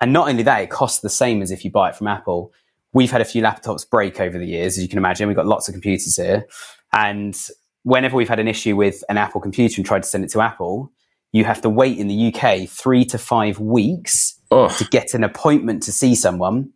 And 0.00 0.12
not 0.12 0.28
only 0.28 0.42
that, 0.44 0.62
it 0.62 0.70
costs 0.70 1.00
the 1.00 1.10
same 1.10 1.42
as 1.42 1.50
if 1.50 1.64
you 1.64 1.70
buy 1.70 1.90
it 1.90 1.96
from 1.96 2.06
Apple. 2.06 2.52
We've 2.92 3.10
had 3.10 3.20
a 3.20 3.24
few 3.24 3.42
laptops 3.42 3.88
break 3.88 4.20
over 4.20 4.38
the 4.38 4.46
years, 4.46 4.76
as 4.76 4.82
you 4.82 4.88
can 4.88 4.98
imagine. 4.98 5.28
We've 5.28 5.36
got 5.36 5.46
lots 5.46 5.68
of 5.68 5.72
computers 5.72 6.16
here. 6.16 6.46
And 6.92 7.38
whenever 7.82 8.16
we've 8.16 8.28
had 8.28 8.40
an 8.40 8.48
issue 8.48 8.76
with 8.76 9.02
an 9.08 9.16
Apple 9.16 9.40
computer 9.40 9.76
and 9.78 9.86
tried 9.86 10.02
to 10.02 10.08
send 10.08 10.24
it 10.24 10.30
to 10.30 10.40
Apple, 10.40 10.92
you 11.32 11.44
have 11.44 11.60
to 11.62 11.68
wait 11.70 11.98
in 11.98 12.08
the 12.08 12.34
UK 12.34 12.68
three 12.68 13.04
to 13.06 13.18
five 13.18 13.58
weeks 13.58 14.38
Ugh. 14.50 14.70
to 14.78 14.84
get 14.84 15.14
an 15.14 15.24
appointment 15.24 15.82
to 15.84 15.92
see 15.92 16.14
someone 16.14 16.70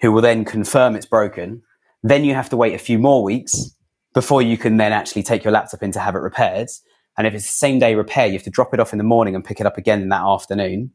who 0.00 0.12
will 0.12 0.22
then 0.22 0.44
confirm 0.44 0.94
it's 0.94 1.06
broken. 1.06 1.62
Then 2.02 2.24
you 2.24 2.34
have 2.34 2.48
to 2.50 2.56
wait 2.56 2.74
a 2.74 2.78
few 2.78 2.98
more 2.98 3.22
weeks 3.22 3.72
before 4.14 4.40
you 4.42 4.56
can 4.56 4.76
then 4.76 4.92
actually 4.92 5.22
take 5.22 5.44
your 5.44 5.52
laptop 5.52 5.82
in 5.82 5.92
to 5.92 6.00
have 6.00 6.14
it 6.14 6.20
repaired. 6.20 6.68
And 7.18 7.26
if 7.26 7.34
it's 7.34 7.46
the 7.46 7.54
same 7.54 7.78
day 7.78 7.94
repair, 7.94 8.26
you 8.26 8.34
have 8.34 8.42
to 8.44 8.50
drop 8.50 8.74
it 8.74 8.80
off 8.80 8.92
in 8.92 8.98
the 8.98 9.04
morning 9.04 9.34
and 9.34 9.44
pick 9.44 9.60
it 9.60 9.66
up 9.66 9.78
again 9.78 10.02
in 10.02 10.08
that 10.10 10.22
afternoon. 10.22 10.92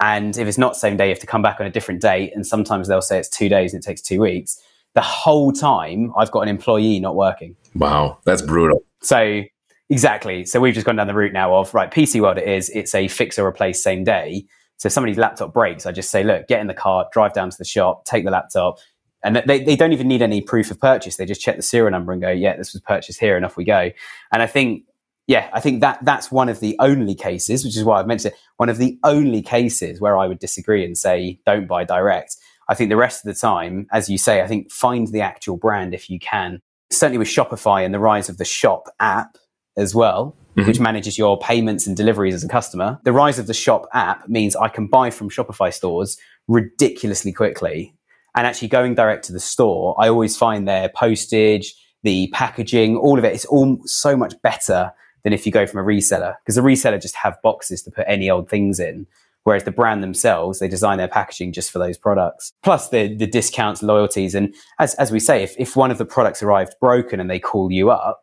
And 0.00 0.36
if 0.36 0.48
it's 0.48 0.58
not 0.58 0.76
same 0.76 0.96
day, 0.96 1.06
you 1.06 1.10
have 1.10 1.20
to 1.20 1.26
come 1.26 1.42
back 1.42 1.60
on 1.60 1.66
a 1.66 1.70
different 1.70 2.00
date. 2.00 2.32
And 2.34 2.46
sometimes 2.46 2.88
they'll 2.88 3.02
say 3.02 3.18
it's 3.18 3.28
two 3.28 3.48
days 3.48 3.72
and 3.72 3.82
it 3.82 3.86
takes 3.86 4.00
two 4.00 4.20
weeks. 4.20 4.60
The 4.94 5.00
whole 5.00 5.52
time 5.52 6.12
I've 6.16 6.30
got 6.30 6.40
an 6.40 6.48
employee 6.48 6.98
not 6.98 7.14
working. 7.14 7.56
Wow, 7.74 8.18
that's 8.24 8.42
brutal. 8.42 8.84
So 9.00 9.42
Exactly. 9.90 10.44
So 10.44 10.60
we've 10.60 10.74
just 10.74 10.86
gone 10.86 10.96
down 10.96 11.06
the 11.06 11.14
route 11.14 11.32
now 11.32 11.54
of 11.54 11.74
right, 11.74 11.90
PC 11.90 12.20
World 12.20 12.38
it 12.38 12.48
is, 12.48 12.70
it's 12.70 12.94
a 12.94 13.08
fix 13.08 13.38
or 13.38 13.46
replace 13.46 13.82
same 13.82 14.04
day. 14.04 14.46
So 14.78 14.86
if 14.86 14.92
somebody's 14.92 15.18
laptop 15.18 15.52
breaks, 15.52 15.86
I 15.86 15.92
just 15.92 16.10
say, 16.10 16.24
look, 16.24 16.48
get 16.48 16.60
in 16.60 16.66
the 16.66 16.74
car, 16.74 17.06
drive 17.12 17.34
down 17.34 17.50
to 17.50 17.58
the 17.58 17.64
shop, 17.64 18.04
take 18.04 18.24
the 18.24 18.30
laptop. 18.30 18.78
And 19.22 19.36
they, 19.36 19.62
they 19.62 19.76
don't 19.76 19.92
even 19.92 20.08
need 20.08 20.22
any 20.22 20.40
proof 20.40 20.70
of 20.70 20.80
purchase. 20.80 21.16
They 21.16 21.26
just 21.26 21.40
check 21.40 21.56
the 21.56 21.62
serial 21.62 21.92
number 21.92 22.12
and 22.12 22.20
go, 22.20 22.30
yeah, 22.30 22.56
this 22.56 22.72
was 22.72 22.82
purchased 22.82 23.20
here 23.20 23.36
and 23.36 23.44
off 23.44 23.56
we 23.56 23.64
go. 23.64 23.90
And 24.32 24.42
I 24.42 24.46
think, 24.46 24.84
yeah, 25.28 25.48
I 25.52 25.60
think 25.60 25.80
that 25.82 26.04
that's 26.04 26.32
one 26.32 26.48
of 26.48 26.58
the 26.58 26.74
only 26.80 27.14
cases, 27.14 27.64
which 27.64 27.76
is 27.76 27.84
why 27.84 28.00
I've 28.00 28.08
mentioned 28.08 28.34
it, 28.34 28.40
one 28.56 28.68
of 28.68 28.78
the 28.78 28.98
only 29.04 29.42
cases 29.42 30.00
where 30.00 30.18
I 30.18 30.26
would 30.26 30.40
disagree 30.40 30.84
and 30.84 30.98
say, 30.98 31.38
don't 31.46 31.68
buy 31.68 31.84
direct. 31.84 32.36
I 32.68 32.74
think 32.74 32.90
the 32.90 32.96
rest 32.96 33.24
of 33.24 33.32
the 33.32 33.38
time, 33.38 33.86
as 33.92 34.08
you 34.08 34.18
say, 34.18 34.42
I 34.42 34.48
think 34.48 34.72
find 34.72 35.06
the 35.06 35.20
actual 35.20 35.56
brand 35.56 35.94
if 35.94 36.10
you 36.10 36.18
can. 36.18 36.60
Certainly 36.90 37.18
with 37.18 37.28
Shopify 37.28 37.84
and 37.84 37.94
the 37.94 38.00
rise 38.00 38.28
of 38.28 38.38
the 38.38 38.44
shop 38.44 38.88
app, 38.98 39.36
as 39.76 39.94
well, 39.94 40.36
mm-hmm. 40.56 40.66
which 40.68 40.80
manages 40.80 41.18
your 41.18 41.38
payments 41.38 41.86
and 41.86 41.96
deliveries 41.96 42.34
as 42.34 42.44
a 42.44 42.48
customer. 42.48 42.98
The 43.04 43.12
rise 43.12 43.38
of 43.38 43.46
the 43.46 43.54
shop 43.54 43.86
app 43.92 44.28
means 44.28 44.56
I 44.56 44.68
can 44.68 44.86
buy 44.86 45.10
from 45.10 45.30
Shopify 45.30 45.72
stores 45.72 46.16
ridiculously 46.48 47.32
quickly. 47.32 47.94
And 48.34 48.46
actually 48.46 48.68
going 48.68 48.94
direct 48.94 49.24
to 49.26 49.32
the 49.32 49.40
store, 49.40 49.94
I 49.98 50.08
always 50.08 50.36
find 50.36 50.66
their 50.66 50.88
postage, 50.88 51.74
the 52.02 52.28
packaging, 52.32 52.96
all 52.96 53.18
of 53.18 53.24
it, 53.24 53.32
it 53.32 53.34
is 53.34 53.44
all 53.44 53.78
so 53.84 54.16
much 54.16 54.34
better 54.42 54.92
than 55.22 55.32
if 55.32 55.46
you 55.46 55.52
go 55.52 55.66
from 55.66 55.80
a 55.80 55.84
reseller 55.84 56.34
because 56.42 56.56
the 56.56 56.62
reseller 56.62 57.00
just 57.00 57.14
have 57.14 57.40
boxes 57.42 57.82
to 57.82 57.90
put 57.90 58.04
any 58.08 58.30
old 58.30 58.48
things 58.48 58.80
in. 58.80 59.06
Whereas 59.44 59.64
the 59.64 59.72
brand 59.72 60.02
themselves, 60.04 60.60
they 60.60 60.68
design 60.68 60.98
their 60.98 61.08
packaging 61.08 61.52
just 61.52 61.72
for 61.72 61.80
those 61.80 61.98
products. 61.98 62.52
Plus 62.62 62.90
the, 62.90 63.14
the 63.14 63.26
discounts, 63.26 63.82
loyalties. 63.82 64.36
And 64.36 64.54
as, 64.78 64.94
as 64.94 65.10
we 65.10 65.18
say, 65.18 65.42
if, 65.42 65.56
if 65.58 65.74
one 65.74 65.90
of 65.90 65.98
the 65.98 66.04
products 66.04 66.44
arrived 66.44 66.74
broken 66.80 67.18
and 67.18 67.28
they 67.28 67.40
call 67.40 67.72
you 67.72 67.90
up, 67.90 68.22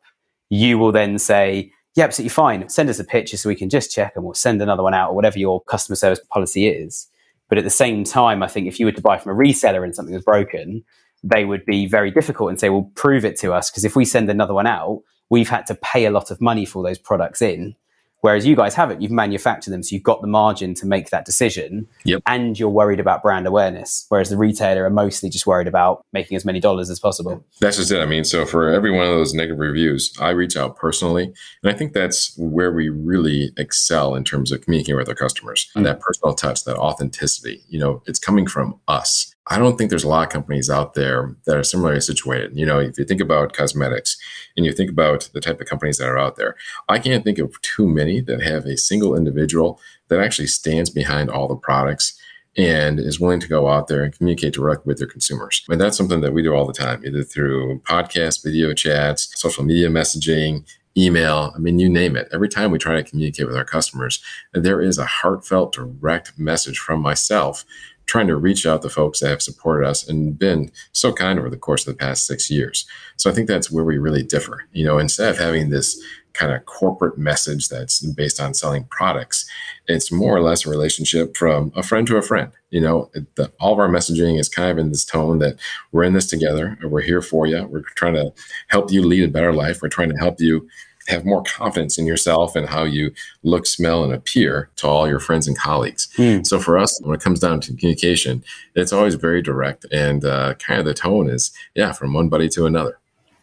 you 0.49 0.77
will 0.77 0.91
then 0.91 1.17
say, 1.19 1.71
yeah, 1.95 2.03
absolutely 2.05 2.29
fine. 2.29 2.67
Send 2.69 2.89
us 2.89 2.99
a 2.99 3.03
picture 3.03 3.37
so 3.37 3.49
we 3.49 3.55
can 3.55 3.69
just 3.69 3.91
check 3.91 4.13
and 4.15 4.23
we'll 4.23 4.33
send 4.33 4.61
another 4.61 4.83
one 4.83 4.93
out 4.93 5.11
or 5.11 5.15
whatever 5.15 5.39
your 5.39 5.61
customer 5.63 5.95
service 5.95 6.19
policy 6.29 6.67
is. 6.67 7.07
But 7.49 7.57
at 7.57 7.63
the 7.63 7.69
same 7.69 8.03
time, 8.03 8.43
I 8.43 8.47
think 8.47 8.67
if 8.67 8.79
you 8.79 8.85
were 8.85 8.91
to 8.91 9.01
buy 9.01 9.17
from 9.17 9.31
a 9.31 9.35
reseller 9.35 9.83
and 9.83 9.95
something 9.95 10.13
was 10.13 10.23
broken, 10.23 10.83
they 11.23 11.45
would 11.45 11.65
be 11.65 11.87
very 11.87 12.11
difficult 12.11 12.49
and 12.49 12.59
say, 12.59 12.69
well, 12.69 12.91
prove 12.95 13.25
it 13.25 13.37
to 13.39 13.53
us. 13.53 13.69
Because 13.69 13.85
if 13.85 13.95
we 13.95 14.05
send 14.05 14.29
another 14.29 14.53
one 14.53 14.67
out, 14.67 15.01
we've 15.29 15.49
had 15.49 15.65
to 15.67 15.75
pay 15.75 16.05
a 16.05 16.11
lot 16.11 16.31
of 16.31 16.39
money 16.39 16.65
for 16.65 16.83
those 16.83 16.99
products 16.99 17.41
in. 17.41 17.75
Whereas 18.21 18.45
you 18.45 18.55
guys 18.55 18.75
haven't, 18.75 19.01
you've 19.01 19.11
manufactured 19.11 19.71
them, 19.71 19.83
so 19.83 19.93
you've 19.93 20.03
got 20.03 20.21
the 20.21 20.27
margin 20.27 20.73
to 20.75 20.85
make 20.85 21.09
that 21.09 21.25
decision. 21.25 21.87
Yep. 22.03 22.21
And 22.25 22.59
you're 22.59 22.69
worried 22.69 22.99
about 22.99 23.23
brand 23.23 23.47
awareness. 23.47 24.05
Whereas 24.09 24.29
the 24.29 24.37
retailer 24.37 24.85
are 24.85 24.89
mostly 24.89 25.29
just 25.29 25.47
worried 25.47 25.67
about 25.67 26.05
making 26.11 26.35
as 26.35 26.45
many 26.45 26.59
dollars 26.59 26.89
as 26.89 26.99
possible. 26.99 27.43
That's 27.61 27.77
just 27.77 27.91
it. 27.91 28.01
I 28.01 28.05
mean, 28.05 28.23
so 28.23 28.45
for 28.45 28.69
every 28.69 28.91
one 28.91 29.05
of 29.05 29.09
those 29.09 29.33
negative 29.33 29.59
reviews, 29.59 30.13
I 30.19 30.31
reach 30.31 30.57
out 30.57 30.75
personally. 30.75 31.33
And 31.63 31.73
I 31.73 31.77
think 31.77 31.93
that's 31.93 32.35
where 32.37 32.71
we 32.71 32.89
really 32.89 33.51
excel 33.57 34.15
in 34.15 34.23
terms 34.23 34.51
of 34.51 34.61
communicating 34.61 34.97
with 34.97 35.09
our 35.09 35.15
customers. 35.15 35.69
Mm-hmm. 35.69 35.83
That 35.83 36.01
personal 36.01 36.33
touch, 36.33 36.65
that 36.65 36.77
authenticity, 36.77 37.63
you 37.69 37.79
know, 37.79 38.03
it's 38.05 38.19
coming 38.19 38.47
from 38.47 38.79
us. 38.87 39.33
I 39.49 39.57
don't 39.57 39.77
think 39.77 39.89
there's 39.89 40.03
a 40.03 40.09
lot 40.09 40.27
of 40.27 40.31
companies 40.31 40.69
out 40.69 40.93
there 40.93 41.35
that 41.45 41.57
are 41.57 41.63
similarly 41.63 42.01
situated. 42.01 42.55
You 42.55 42.65
know, 42.65 42.79
if 42.79 42.99
you 42.99 43.05
think 43.05 43.19
about 43.19 43.53
cosmetics 43.53 44.15
and 44.55 44.65
you 44.65 44.71
think 44.71 44.91
about 44.91 45.29
the 45.33 45.41
type 45.41 45.59
of 45.59 45.67
companies 45.67 45.97
that 45.97 46.07
are 46.07 46.19
out 46.19 46.35
there, 46.35 46.55
I 46.87 46.99
can't 46.99 47.23
think 47.23 47.39
of 47.39 47.59
too 47.61 47.87
many 47.87 48.21
that 48.21 48.43
have 48.43 48.65
a 48.65 48.77
single 48.77 49.15
individual 49.15 49.79
that 50.09 50.19
actually 50.19 50.47
stands 50.47 50.91
behind 50.91 51.29
all 51.29 51.47
the 51.47 51.55
products 51.55 52.19
and 52.57 52.99
is 52.99 53.19
willing 53.19 53.39
to 53.39 53.47
go 53.47 53.69
out 53.69 53.87
there 53.87 54.03
and 54.03 54.15
communicate 54.15 54.53
directly 54.53 54.91
with 54.91 54.99
their 54.99 55.07
consumers. 55.07 55.63
And 55.69 55.79
that's 55.79 55.97
something 55.97 56.21
that 56.21 56.33
we 56.33 56.43
do 56.43 56.53
all 56.53 56.67
the 56.67 56.73
time, 56.73 57.03
either 57.05 57.23
through 57.23 57.79
podcasts, 57.81 58.43
video 58.43 58.73
chats, 58.73 59.31
social 59.39 59.63
media 59.63 59.89
messaging, 59.89 60.65
email. 60.97 61.53
I 61.55 61.59
mean, 61.59 61.79
you 61.79 61.89
name 61.89 62.15
it. 62.15 62.27
Every 62.31 62.49
time 62.49 62.71
we 62.71 62.77
try 62.77 62.95
to 62.95 63.03
communicate 63.03 63.47
with 63.47 63.55
our 63.55 63.65
customers, 63.65 64.21
there 64.53 64.81
is 64.81 64.97
a 64.97 65.05
heartfelt, 65.05 65.73
direct 65.73 66.37
message 66.37 66.77
from 66.79 67.01
myself 67.01 67.65
trying 68.09 68.25
to 68.25 68.35
reach 68.35 68.65
out 68.65 68.81
to 68.81 68.89
folks 68.89 69.19
that 69.19 69.29
have 69.29 69.41
supported 69.41 69.87
us 69.87 70.07
and 70.09 70.37
been 70.37 70.71
so 70.93 71.13
kind 71.13 71.37
over 71.37 71.47
the 71.47 71.55
course 71.55 71.87
of 71.87 71.93
the 71.93 72.03
past 72.03 72.25
six 72.25 72.49
years. 72.49 72.87
So 73.17 73.29
I 73.29 73.33
think 73.33 73.47
that's 73.47 73.69
where 73.69 73.83
we 73.83 73.99
really 73.99 74.23
differ. 74.23 74.65
You 74.73 74.83
know, 74.83 74.97
instead 74.97 75.29
of 75.29 75.37
having 75.37 75.69
this 75.69 76.03
kind 76.33 76.51
of 76.51 76.65
corporate 76.65 77.19
message 77.19 77.69
that's 77.69 77.99
based 77.99 78.39
on 78.39 78.55
selling 78.55 78.85
products, 78.85 79.47
it's 79.87 80.11
more 80.11 80.35
or 80.35 80.41
less 80.41 80.65
a 80.65 80.71
relationship 80.71 81.37
from 81.37 81.71
a 81.75 81.83
friend 81.83 82.07
to 82.07 82.17
a 82.17 82.23
friend. 82.23 82.51
You 82.71 82.81
know, 82.81 83.11
the, 83.35 83.51
all 83.59 83.73
of 83.73 83.79
our 83.79 83.89
messaging 83.89 84.39
is 84.39 84.49
kind 84.49 84.71
of 84.71 84.79
in 84.79 84.89
this 84.89 85.05
tone 85.05 85.37
that 85.39 85.59
we're 85.91 86.03
in 86.03 86.13
this 86.13 86.25
together, 86.25 86.79
we're 86.81 87.01
here 87.01 87.21
for 87.21 87.45
you, 87.45 87.63
we're 87.65 87.83
trying 87.95 88.15
to 88.15 88.33
help 88.69 88.91
you 88.91 89.05
lead 89.05 89.23
a 89.23 89.31
better 89.31 89.53
life, 89.53 89.83
we're 89.83 89.89
trying 89.89 90.09
to 90.09 90.17
help 90.17 90.41
you 90.41 90.67
have 91.09 91.25
more 91.25 91.43
confidence 91.43 91.97
in 91.97 92.05
yourself 92.05 92.55
and 92.55 92.69
how 92.69 92.83
you 92.83 93.11
look, 93.43 93.65
smell, 93.65 94.03
and 94.03 94.13
appear 94.13 94.69
to 94.77 94.87
all 94.87 95.07
your 95.07 95.19
friends 95.19 95.47
and 95.47 95.57
colleagues. 95.57 96.07
Mm. 96.17 96.45
So 96.45 96.59
for 96.59 96.77
us, 96.77 96.99
when 97.01 97.15
it 97.15 97.21
comes 97.21 97.39
down 97.39 97.59
to 97.61 97.73
communication, 97.75 98.43
it's 98.75 98.93
always 98.93 99.15
very 99.15 99.41
direct, 99.41 99.85
and 99.91 100.23
uh, 100.23 100.53
kind 100.55 100.79
of 100.79 100.85
the 100.85 100.93
tone 100.93 101.29
is 101.29 101.51
yeah, 101.75 101.91
from 101.91 102.13
one 102.13 102.29
buddy 102.29 102.49
to 102.49 102.65
another. 102.65 102.99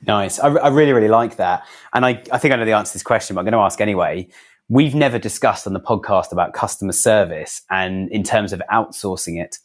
Nice. 0.06 0.38
I, 0.38 0.48
I 0.48 0.68
really, 0.68 0.92
really 0.92 1.08
like 1.08 1.36
that, 1.36 1.66
and 1.92 2.06
I, 2.06 2.22
I 2.30 2.38
think 2.38 2.54
I 2.54 2.56
know 2.56 2.64
the 2.64 2.72
answer 2.72 2.92
to 2.92 2.94
this 2.94 3.02
question, 3.02 3.34
but 3.34 3.40
I'm 3.40 3.46
going 3.46 3.52
to 3.52 3.58
ask 3.58 3.80
anyway. 3.80 4.28
We've 4.68 4.96
never 4.96 5.16
discussed 5.20 5.68
on 5.68 5.74
the 5.74 5.80
podcast 5.80 6.32
about 6.32 6.52
customer 6.52 6.90
service 6.90 7.62
and 7.70 8.10
in 8.10 8.24
terms 8.24 8.52
of 8.52 8.60
outsourcing 8.72 9.40
it. 9.40 9.58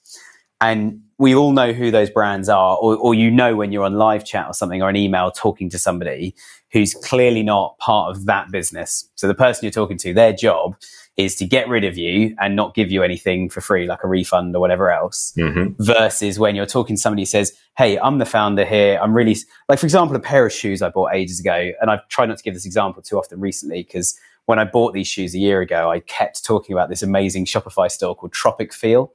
And 0.61 1.01
we 1.17 1.35
all 1.35 1.51
know 1.51 1.73
who 1.73 1.91
those 1.91 2.09
brands 2.09 2.49
are, 2.49 2.77
or, 2.77 2.95
or 2.95 3.13
you 3.13 3.29
know 3.29 3.55
when 3.55 3.71
you're 3.71 3.83
on 3.83 3.95
live 3.95 4.25
chat 4.25 4.47
or 4.47 4.53
something 4.53 4.81
or 4.81 4.89
an 4.89 4.95
email 4.95 5.31
talking 5.31 5.69
to 5.69 5.77
somebody 5.77 6.35
who's 6.71 6.93
clearly 6.93 7.43
not 7.43 7.77
part 7.77 8.15
of 8.15 8.25
that 8.25 8.49
business. 8.51 9.07
So 9.15 9.27
the 9.27 9.35
person 9.35 9.65
you're 9.65 9.71
talking 9.71 9.97
to, 9.99 10.13
their 10.13 10.33
job 10.33 10.75
is 11.17 11.35
to 11.35 11.45
get 11.45 11.67
rid 11.67 11.83
of 11.83 11.97
you 11.97 12.35
and 12.39 12.55
not 12.55 12.73
give 12.73 12.89
you 12.89 13.03
anything 13.03 13.49
for 13.49 13.61
free, 13.61 13.85
like 13.85 14.03
a 14.03 14.07
refund 14.07 14.55
or 14.55 14.59
whatever 14.59 14.91
else. 14.91 15.33
Mm-hmm. 15.37 15.83
Versus 15.83 16.39
when 16.39 16.55
you're 16.55 16.65
talking 16.65 16.95
to 16.95 17.01
somebody 17.01 17.23
who 17.23 17.27
says, 17.27 17.51
Hey, 17.77 17.99
I'm 17.99 18.17
the 18.17 18.25
founder 18.25 18.65
here. 18.65 18.99
I'm 19.01 19.13
really, 19.13 19.35
like, 19.67 19.79
for 19.79 19.85
example, 19.85 20.15
a 20.15 20.19
pair 20.19 20.45
of 20.45 20.53
shoes 20.53 20.81
I 20.81 20.89
bought 20.89 21.13
ages 21.13 21.39
ago. 21.39 21.71
And 21.81 21.91
I've 21.91 22.07
tried 22.07 22.27
not 22.27 22.37
to 22.37 22.43
give 22.43 22.53
this 22.53 22.65
example 22.65 23.01
too 23.01 23.17
often 23.17 23.39
recently 23.39 23.83
because 23.83 24.17
when 24.45 24.57
I 24.57 24.63
bought 24.63 24.93
these 24.93 25.07
shoes 25.07 25.35
a 25.35 25.39
year 25.39 25.61
ago, 25.61 25.91
I 25.91 25.99
kept 25.99 26.43
talking 26.43 26.73
about 26.73 26.89
this 26.89 27.03
amazing 27.03 27.45
Shopify 27.45 27.91
store 27.91 28.15
called 28.15 28.33
Tropicfeel. 28.33 29.09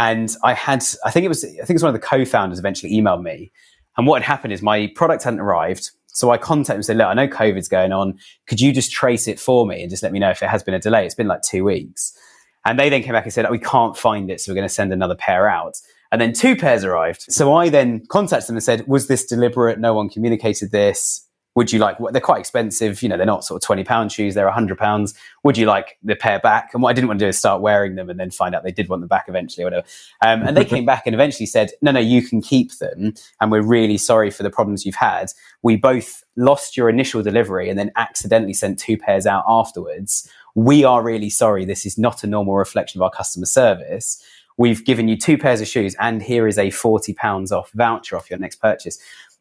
And 0.00 0.34
I 0.42 0.54
had, 0.54 0.82
I 1.04 1.10
think 1.10 1.26
it 1.26 1.28
was, 1.28 1.44
I 1.44 1.48
think 1.48 1.70
it 1.70 1.74
was 1.74 1.82
one 1.82 1.94
of 1.94 2.00
the 2.00 2.06
co-founders 2.06 2.58
eventually 2.58 2.90
emailed 2.90 3.22
me. 3.22 3.52
And 3.98 4.06
what 4.06 4.22
had 4.22 4.26
happened 4.26 4.54
is 4.54 4.62
my 4.62 4.90
product 4.94 5.24
hadn't 5.24 5.40
arrived. 5.40 5.90
So 6.06 6.30
I 6.30 6.38
contacted 6.38 6.70
him 6.70 6.76
and 6.76 6.84
said, 6.86 6.96
look, 6.96 7.06
I 7.06 7.12
know 7.12 7.28
COVID's 7.28 7.68
going 7.68 7.92
on. 7.92 8.18
Could 8.46 8.62
you 8.62 8.72
just 8.72 8.90
trace 8.90 9.28
it 9.28 9.38
for 9.38 9.66
me 9.66 9.82
and 9.82 9.90
just 9.90 10.02
let 10.02 10.10
me 10.10 10.18
know 10.18 10.30
if 10.30 10.42
it 10.42 10.48
has 10.48 10.62
been 10.62 10.72
a 10.72 10.78
delay? 10.78 11.04
It's 11.04 11.14
been 11.14 11.28
like 11.28 11.42
two 11.42 11.64
weeks. 11.64 12.16
And 12.64 12.78
they 12.78 12.88
then 12.88 13.02
came 13.02 13.12
back 13.12 13.24
and 13.24 13.32
said, 13.32 13.44
oh, 13.44 13.50
we 13.50 13.58
can't 13.58 13.94
find 13.94 14.30
it. 14.30 14.40
So 14.40 14.50
we're 14.50 14.56
going 14.56 14.68
to 14.68 14.72
send 14.72 14.90
another 14.90 15.14
pair 15.14 15.50
out. 15.50 15.74
And 16.10 16.18
then 16.18 16.32
two 16.32 16.56
pairs 16.56 16.82
arrived. 16.82 17.26
So 17.28 17.52
I 17.52 17.68
then 17.68 18.02
contacted 18.08 18.48
them 18.48 18.56
and 18.56 18.64
said, 18.64 18.86
was 18.86 19.06
this 19.06 19.26
deliberate? 19.26 19.78
No 19.78 19.92
one 19.92 20.08
communicated 20.08 20.72
this 20.72 21.26
would 21.56 21.72
you 21.72 21.78
like 21.78 21.96
they're 22.12 22.20
quite 22.20 22.40
expensive 22.40 23.02
you 23.02 23.08
know 23.08 23.16
they're 23.16 23.26
not 23.26 23.44
sort 23.44 23.62
of 23.62 23.66
20 23.66 23.84
pound 23.84 24.12
shoes 24.12 24.34
they're 24.34 24.44
100 24.44 24.78
pounds. 24.78 25.14
Would 25.42 25.56
you 25.56 25.66
like 25.66 25.98
the 26.02 26.14
pair 26.14 26.38
back? 26.38 26.70
And 26.72 26.82
what 26.82 26.90
i 26.90 26.92
didn't 26.92 27.08
want 27.08 27.18
to 27.18 27.24
do 27.24 27.28
is 27.28 27.38
start 27.38 27.60
wearing 27.60 27.96
them 27.96 28.08
and 28.08 28.20
then 28.20 28.30
find 28.30 28.54
out 28.54 28.62
they 28.62 28.72
did 28.72 28.88
want 28.88 29.02
them 29.02 29.08
back 29.08 29.26
eventually 29.28 29.64
or 29.64 29.66
whatever. 29.66 29.86
Um, 30.24 30.42
and 30.42 30.56
they 30.56 30.64
came 30.74 30.84
back 30.84 31.06
and 31.06 31.14
eventually 31.14 31.46
said 31.46 31.70
no 31.82 31.90
no 31.90 32.00
you 32.00 32.22
can 32.22 32.40
keep 32.40 32.78
them 32.78 33.14
and 33.40 33.50
we're 33.50 33.62
really 33.62 33.98
sorry 33.98 34.30
for 34.30 34.42
the 34.42 34.50
problems 34.50 34.86
you've 34.86 34.94
had. 34.94 35.32
We 35.62 35.76
both 35.76 36.22
lost 36.36 36.76
your 36.76 36.88
initial 36.88 37.22
delivery 37.22 37.68
and 37.68 37.78
then 37.78 37.90
accidentally 37.96 38.54
sent 38.54 38.78
two 38.78 38.96
pairs 38.96 39.26
out 39.26 39.44
afterwards. 39.48 40.28
We 40.54 40.84
are 40.84 41.02
really 41.02 41.30
sorry. 41.30 41.64
This 41.64 41.84
is 41.84 41.98
not 41.98 42.24
a 42.24 42.26
normal 42.26 42.54
reflection 42.56 42.98
of 42.98 43.02
our 43.02 43.10
customer 43.10 43.46
service. 43.46 44.22
We've 44.56 44.84
given 44.84 45.08
you 45.08 45.16
two 45.16 45.38
pairs 45.38 45.60
of 45.60 45.68
shoes 45.68 45.96
and 45.98 46.22
here 46.22 46.46
is 46.46 46.58
a 46.58 46.70
40 46.70 47.14
pounds 47.14 47.50
off 47.50 47.70
voucher 47.72 48.16
off 48.16 48.28
your 48.28 48.38
next 48.38 48.56
purchase 48.56 48.98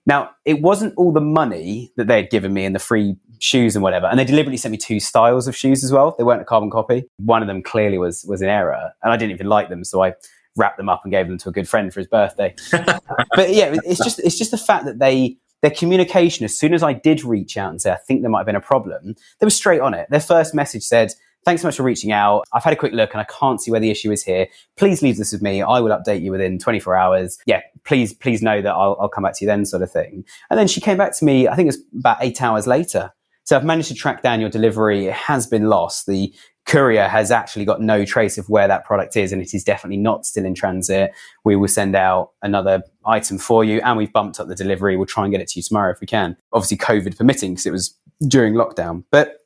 now, 0.09 0.31
it 0.43 0.61
wasn't 0.61 0.95
all 0.97 1.11
the 1.11 1.21
money 1.21 1.93
that 1.95 2.07
they 2.07 2.15
had 2.15 2.31
given 2.31 2.51
me 2.51 2.65
and 2.65 2.73
the 2.73 2.79
free 2.79 3.15
shoes 3.37 3.75
and 3.75 3.83
whatever. 3.83 4.07
And 4.07 4.17
they 4.17 4.25
deliberately 4.25 4.57
sent 4.57 4.71
me 4.71 4.77
two 4.79 4.99
styles 4.99 5.47
of 5.47 5.55
shoes 5.55 5.83
as 5.83 5.91
well. 5.91 6.15
They 6.17 6.23
weren't 6.23 6.41
a 6.41 6.45
carbon 6.45 6.71
copy. 6.71 7.05
One 7.17 7.43
of 7.43 7.47
them 7.47 7.61
clearly 7.61 7.99
was 7.99 8.25
was 8.25 8.41
an 8.41 8.49
error, 8.49 8.91
and 9.03 9.13
I 9.13 9.17
didn't 9.17 9.33
even 9.33 9.45
like 9.45 9.69
them, 9.69 9.83
so 9.83 10.03
I 10.03 10.15
wrapped 10.55 10.77
them 10.77 10.89
up 10.89 11.01
and 11.03 11.11
gave 11.11 11.27
them 11.27 11.37
to 11.37 11.49
a 11.49 11.51
good 11.51 11.69
friend 11.69 11.93
for 11.93 11.99
his 11.99 12.07
birthday. 12.07 12.55
but 12.71 13.53
yeah, 13.53 13.75
it's 13.85 14.03
just 14.03 14.17
it's 14.19 14.37
just 14.37 14.49
the 14.49 14.57
fact 14.57 14.85
that 14.85 14.97
they 14.97 15.37
their 15.61 15.69
communication 15.69 16.43
as 16.43 16.57
soon 16.57 16.73
as 16.73 16.81
I 16.81 16.93
did 16.93 17.23
reach 17.23 17.55
out 17.55 17.69
and 17.69 17.79
say 17.79 17.91
I 17.91 17.97
think 17.97 18.21
there 18.21 18.31
might 18.31 18.39
have 18.39 18.47
been 18.47 18.55
a 18.55 18.61
problem, 18.61 19.15
they 19.39 19.45
were 19.45 19.51
straight 19.51 19.81
on 19.81 19.93
it. 19.93 20.09
Their 20.09 20.21
first 20.21 20.55
message 20.55 20.83
said, 20.83 21.13
Thanks 21.45 21.61
so 21.61 21.67
much 21.67 21.77
for 21.77 21.83
reaching 21.83 22.11
out. 22.11 22.45
I've 22.51 22.63
had 22.63 22.73
a 22.73 22.75
quick 22.75 22.91
look 22.91 23.13
and 23.13 23.21
I 23.21 23.23
can't 23.25 23.61
see 23.61 23.71
where 23.71 23.79
the 23.79 23.89
issue 23.89 24.11
is 24.11 24.23
here. 24.23 24.47
Please 24.75 25.01
leave 25.01 25.17
this 25.17 25.31
with 25.31 25.41
me. 25.41 25.61
I 25.61 25.79
will 25.79 25.91
update 25.91 26.21
you 26.21 26.31
within 26.31 26.59
24 26.59 26.95
hours. 26.95 27.37
Yeah, 27.45 27.61
please, 27.85 28.13
please 28.13 28.41
know 28.41 28.61
that 28.61 28.73
I'll, 28.73 28.97
I'll 28.99 29.09
come 29.09 29.23
back 29.23 29.35
to 29.37 29.45
you 29.45 29.47
then, 29.47 29.65
sort 29.65 29.83
of 29.83 29.91
thing. 29.91 30.25
And 30.49 30.59
then 30.59 30.67
she 30.67 30.81
came 30.81 30.97
back 30.97 31.17
to 31.17 31.25
me, 31.25 31.47
I 31.47 31.55
think 31.55 31.65
it 31.65 31.75
was 31.77 31.83
about 31.97 32.17
eight 32.21 32.41
hours 32.41 32.67
later. 32.67 33.11
So 33.43 33.57
I've 33.57 33.65
managed 33.65 33.87
to 33.87 33.95
track 33.95 34.21
down 34.21 34.39
your 34.39 34.49
delivery. 34.49 35.07
It 35.07 35.13
has 35.13 35.47
been 35.47 35.69
lost. 35.69 36.05
The 36.05 36.31
courier 36.67 37.07
has 37.07 37.31
actually 37.31 37.65
got 37.65 37.81
no 37.81 38.05
trace 38.05 38.37
of 38.37 38.47
where 38.47 38.67
that 38.67 38.85
product 38.85 39.17
is, 39.17 39.31
and 39.31 39.41
it 39.41 39.55
is 39.55 39.63
definitely 39.63 39.97
not 39.97 40.23
still 40.23 40.45
in 40.45 40.53
transit. 40.53 41.11
We 41.43 41.55
will 41.55 41.67
send 41.67 41.95
out 41.95 42.33
another 42.43 42.83
item 43.05 43.39
for 43.39 43.63
you, 43.63 43.81
and 43.81 43.97
we've 43.97 44.13
bumped 44.13 44.39
up 44.39 44.49
the 44.49 44.55
delivery. 44.55 44.97
We'll 44.97 45.07
try 45.07 45.23
and 45.23 45.31
get 45.31 45.41
it 45.41 45.47
to 45.47 45.59
you 45.59 45.63
tomorrow 45.63 45.91
if 45.91 45.99
we 45.99 46.05
can. 46.05 46.37
Obviously, 46.53 46.77
COVID 46.77 47.17
permitting, 47.17 47.53
because 47.53 47.65
it 47.65 47.71
was 47.71 47.97
during 48.27 48.53
lockdown. 48.53 49.03
But 49.09 49.38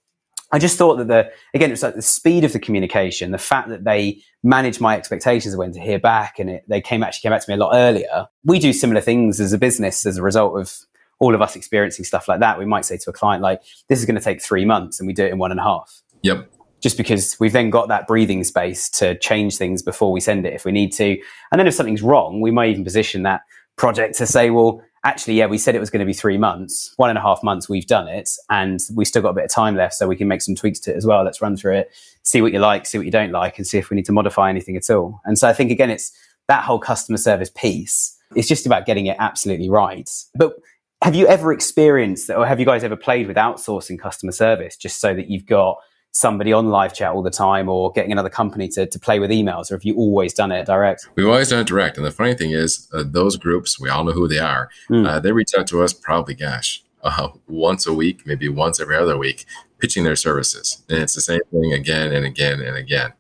I 0.54 0.60
just 0.60 0.78
thought 0.78 0.98
that 0.98 1.08
the 1.08 1.32
again 1.56 1.70
it 1.70 1.74
was 1.74 1.82
like 1.82 1.96
the 1.96 2.02
speed 2.04 2.44
of 2.44 2.54
the 2.54 2.60
communication, 2.60 3.32
the 3.32 3.40
fact 3.40 3.70
that 3.70 3.84
they 3.84 4.22
managed 4.44 4.80
my 4.80 4.96
expectations 4.96 5.56
of 5.56 5.58
when 5.58 5.74
to 5.74 5.80
hear 5.80 6.00
back, 6.00 6.38
and 6.38 6.50
it, 6.50 6.64
they 6.68 6.80
came 6.80 7.02
actually 7.02 7.22
came 7.22 7.32
back 7.32 7.44
to 7.44 7.50
me 7.50 7.56
a 7.56 7.58
lot 7.58 7.72
earlier. 7.74 8.28
We 8.46 8.60
do 8.60 8.72
similar 8.72 9.02
things 9.02 9.42
as 9.42 9.52
a 9.52 9.58
business 9.58 10.06
as 10.06 10.18
a 10.18 10.22
result 10.22 10.60
of 10.60 10.72
all 11.18 11.34
of 11.34 11.42
us 11.42 11.56
experiencing 11.56 12.06
stuff 12.06 12.28
like 12.28 12.40
that. 12.42 12.60
We 12.60 12.66
might 12.66 12.86
say 12.86 12.98
to 12.98 13.10
a 13.10 13.14
client 13.14 13.42
like, 13.42 13.62
"This 13.90 13.98
is 13.98 14.06
going 14.06 14.16
to 14.16 14.22
take 14.22 14.44
three 14.44 14.64
months," 14.64 15.00
and 15.00 15.08
we 15.08 15.14
do 15.14 15.26
it 15.26 15.32
in 15.32 15.40
one 15.40 15.50
and 15.50 15.60
a 15.60 15.64
half. 15.64 16.02
Yep. 16.22 16.48
Just 16.82 16.98
because 16.98 17.36
we've 17.40 17.54
then 17.54 17.72
got 17.72 17.88
that 17.88 18.06
breathing 18.06 18.44
space 18.44 18.90
to 18.92 19.18
change 19.18 19.58
things 19.58 19.82
before 19.82 20.12
we 20.12 20.20
send 20.20 20.46
it 20.46 20.54
if 20.54 20.66
we 20.66 20.72
need 20.72 20.94
to, 20.94 21.18
and 21.52 21.60
then 21.60 21.66
if 21.66 21.74
something's 21.74 22.04
wrong, 22.04 22.42
we 22.42 22.52
might 22.52 22.70
even 22.70 22.84
position 22.84 23.24
that 23.24 23.42
project 23.76 24.18
to 24.20 24.28
say, 24.28 24.52
"Well." 24.52 24.84
Actually, 25.04 25.36
yeah, 25.36 25.48
we 25.48 25.58
said 25.58 25.76
it 25.76 25.80
was 25.80 25.90
going 25.90 26.00
to 26.00 26.06
be 26.06 26.14
three 26.14 26.38
months, 26.38 26.94
one 26.98 27.10
and 27.10 27.18
a 27.18 27.22
half 27.22 27.44
months, 27.44 27.68
we've 27.68 27.88
done 27.88 28.08
it, 28.08 28.30
and 28.50 28.80
we've 28.96 29.08
still 29.08 29.22
got 29.22 29.30
a 29.30 29.34
bit 29.34 29.46
of 29.46 29.52
time 29.52 29.76
left, 29.76 29.96
so 29.96 30.08
we 30.08 30.16
can 30.16 30.28
make 30.28 30.42
some 30.42 30.56
tweaks 30.56 30.80
to 30.82 30.94
it 30.94 30.98
as 30.98 31.06
well. 31.06 31.24
Let's 31.24 31.42
run 31.42 31.58
through 31.58 31.76
it, 31.76 31.92
see 32.24 32.42
what 32.42 32.54
you 32.54 32.60
like, 32.60 32.86
see 32.86 32.98
what 32.98 33.06
you 33.06 33.12
don't 33.12 33.32
like, 33.32 33.58
and 33.58 33.68
see 33.68 33.78
if 33.78 33.90
we 33.90 33.96
need 33.96 34.06
to 34.06 34.12
modify 34.12 34.50
anything 34.50 34.78
at 34.78 34.90
all. 34.90 35.20
And 35.26 35.38
so 35.38 35.48
I 35.48 35.54
think, 35.54 35.72
again, 35.72 35.90
it's 35.90 36.12
that 36.48 36.64
whole 36.64 36.80
customer 36.80 37.18
service 37.18 37.52
piece. 37.54 38.18
It's 38.36 38.48
just 38.48 38.66
about 38.66 38.86
getting 38.86 39.06
it 39.06 39.18
absolutely 39.20 39.70
right. 39.70 40.10
But 40.36 40.54
have 41.02 41.16
you 41.16 41.28
ever 41.28 41.52
experienced, 41.52 42.30
or 42.30 42.46
have 42.46 42.60
you 42.60 42.66
guys 42.66 42.84
ever 42.84 42.96
played 42.96 43.28
with 43.28 43.36
outsourcing 43.36 44.00
customer 44.00 44.32
service 44.32 44.78
just 44.78 45.02
so 45.02 45.14
that 45.14 45.30
you've 45.30 45.46
got 45.46 45.78
somebody 46.14 46.54
on 46.54 46.70
live 46.70 46.94
chat 46.94 47.12
all 47.12 47.24
the 47.24 47.32
time 47.32 47.68
or 47.68 47.92
getting 47.92 48.12
another 48.12 48.30
company 48.30 48.68
to, 48.68 48.86
to 48.86 49.00
play 49.00 49.20
with 49.20 49.32
emails 49.32 49.72
or 49.72 49.76
have 49.76 49.84
you 49.84 49.96
always 49.96 50.34
done 50.34 50.52
it 50.52 50.66
direct? 50.66 51.10
We've 51.16 51.28
always 51.28 51.50
done 51.50 51.62
it 51.62 51.68
direct 51.68 51.98
and 51.98 52.06
the 52.06 52.12
funny 52.12 52.36
thing 52.36 52.52
is 52.52 52.88
uh, 52.94 53.04
those 53.06 53.36
groups 53.36 53.80
we 53.80 53.90
all 53.90 54.04
know 54.04 54.12
who 54.12 54.28
they 54.28 54.40
are. 54.40 54.70
Mm. 54.90 55.08
uh, 55.08 55.20
they 55.20 55.32
reach 55.32 55.52
out 55.58 55.68
to 55.68 55.82
us 55.82 55.92
probably 55.92 56.36
gosh 56.36 56.84
uh, 57.04 57.30
once 57.48 57.88
a 57.88 57.94
week 57.94 58.26
maybe 58.28 58.48
once 58.48 58.80
every 58.80 58.96
other 58.96 59.18
week 59.18 59.46
pitching 59.84 60.06
their 60.06 60.16
services. 60.16 60.82
And 60.88 61.00
it's 61.00 61.14
the 61.14 61.20
same 61.20 61.42
thing 61.52 61.74
again 61.74 62.14
and 62.14 62.26
again 62.26 62.62
and 62.62 62.78
again. 62.78 63.12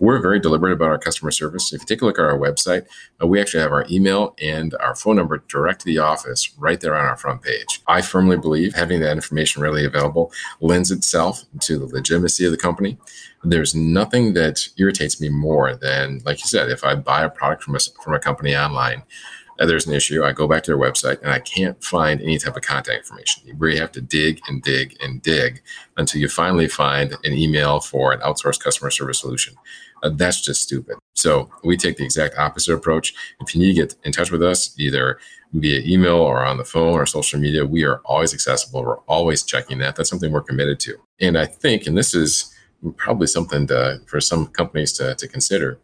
We're 0.00 0.20
very 0.20 0.38
deliberate 0.38 0.74
about 0.74 0.90
our 0.90 0.98
customer 0.98 1.30
service. 1.30 1.72
If 1.72 1.80
you 1.80 1.86
take 1.86 2.02
a 2.02 2.04
look 2.04 2.18
at 2.18 2.24
our 2.26 2.38
website, 2.38 2.86
uh, 3.22 3.26
we 3.26 3.40
actually 3.40 3.62
have 3.62 3.72
our 3.72 3.86
email 3.90 4.34
and 4.38 4.74
our 4.80 4.94
phone 4.94 5.16
number 5.16 5.38
direct 5.48 5.80
to 5.80 5.86
the 5.86 5.96
office 5.96 6.52
right 6.58 6.78
there 6.78 6.94
on 6.94 7.06
our 7.06 7.16
front 7.16 7.40
page. 7.40 7.80
I 7.86 8.02
firmly 8.02 8.36
believe 8.36 8.74
having 8.74 9.00
that 9.00 9.12
information 9.12 9.62
readily 9.62 9.86
available 9.86 10.30
lends 10.60 10.90
itself 10.90 11.42
to 11.60 11.78
the 11.78 11.86
legitimacy 11.86 12.44
of 12.44 12.50
the 12.50 12.58
company. 12.58 12.98
There's 13.42 13.74
nothing 13.74 14.34
that 14.34 14.68
irritates 14.76 15.22
me 15.22 15.30
more 15.30 15.74
than, 15.74 16.20
like 16.26 16.40
you 16.40 16.48
said, 16.48 16.70
if 16.70 16.84
I 16.84 16.96
buy 16.96 17.24
a 17.24 17.30
product 17.30 17.62
from 17.62 17.76
a, 17.76 17.80
from 18.04 18.12
a 18.12 18.20
company 18.20 18.54
online 18.54 19.04
there's 19.68 19.86
an 19.86 19.92
issue, 19.92 20.24
I 20.24 20.32
go 20.32 20.48
back 20.48 20.62
to 20.64 20.70
their 20.70 20.78
website 20.78 21.20
and 21.20 21.30
I 21.30 21.38
can't 21.38 21.82
find 21.84 22.20
any 22.20 22.38
type 22.38 22.56
of 22.56 22.62
contact 22.62 22.98
information. 22.98 23.42
You 23.46 23.54
really 23.56 23.78
have 23.78 23.92
to 23.92 24.00
dig 24.00 24.40
and 24.48 24.62
dig 24.62 24.96
and 25.02 25.20
dig 25.20 25.62
until 25.96 26.20
you 26.20 26.28
finally 26.28 26.68
find 26.68 27.12
an 27.24 27.32
email 27.32 27.80
for 27.80 28.12
an 28.12 28.20
outsourced 28.20 28.60
customer 28.60 28.90
service 28.90 29.20
solution. 29.20 29.54
Uh, 30.02 30.10
that's 30.14 30.40
just 30.40 30.62
stupid. 30.62 30.96
So 31.14 31.50
we 31.62 31.76
take 31.76 31.98
the 31.98 32.04
exact 32.04 32.38
opposite 32.38 32.74
approach. 32.74 33.12
If 33.40 33.54
you 33.54 33.60
need 33.60 33.74
to 33.74 33.82
get 33.82 33.94
in 34.04 34.12
touch 34.12 34.30
with 34.30 34.42
us, 34.42 34.74
either 34.78 35.18
via 35.52 35.80
email 35.84 36.16
or 36.16 36.44
on 36.44 36.56
the 36.56 36.64
phone 36.64 36.94
or 36.94 37.04
social 37.04 37.38
media, 37.38 37.66
we 37.66 37.84
are 37.84 38.00
always 38.04 38.32
accessible. 38.32 38.82
We're 38.82 39.00
always 39.00 39.42
checking 39.42 39.78
that. 39.78 39.96
That's 39.96 40.08
something 40.08 40.32
we're 40.32 40.42
committed 40.42 40.80
to. 40.80 40.96
And 41.20 41.36
I 41.36 41.44
think, 41.44 41.86
and 41.86 41.98
this 41.98 42.14
is 42.14 42.49
probably 42.96 43.26
something 43.26 43.66
to, 43.66 44.00
for 44.06 44.20
some 44.20 44.46
companies 44.46 44.92
to, 44.94 45.14
to 45.14 45.28
consider. 45.28 45.78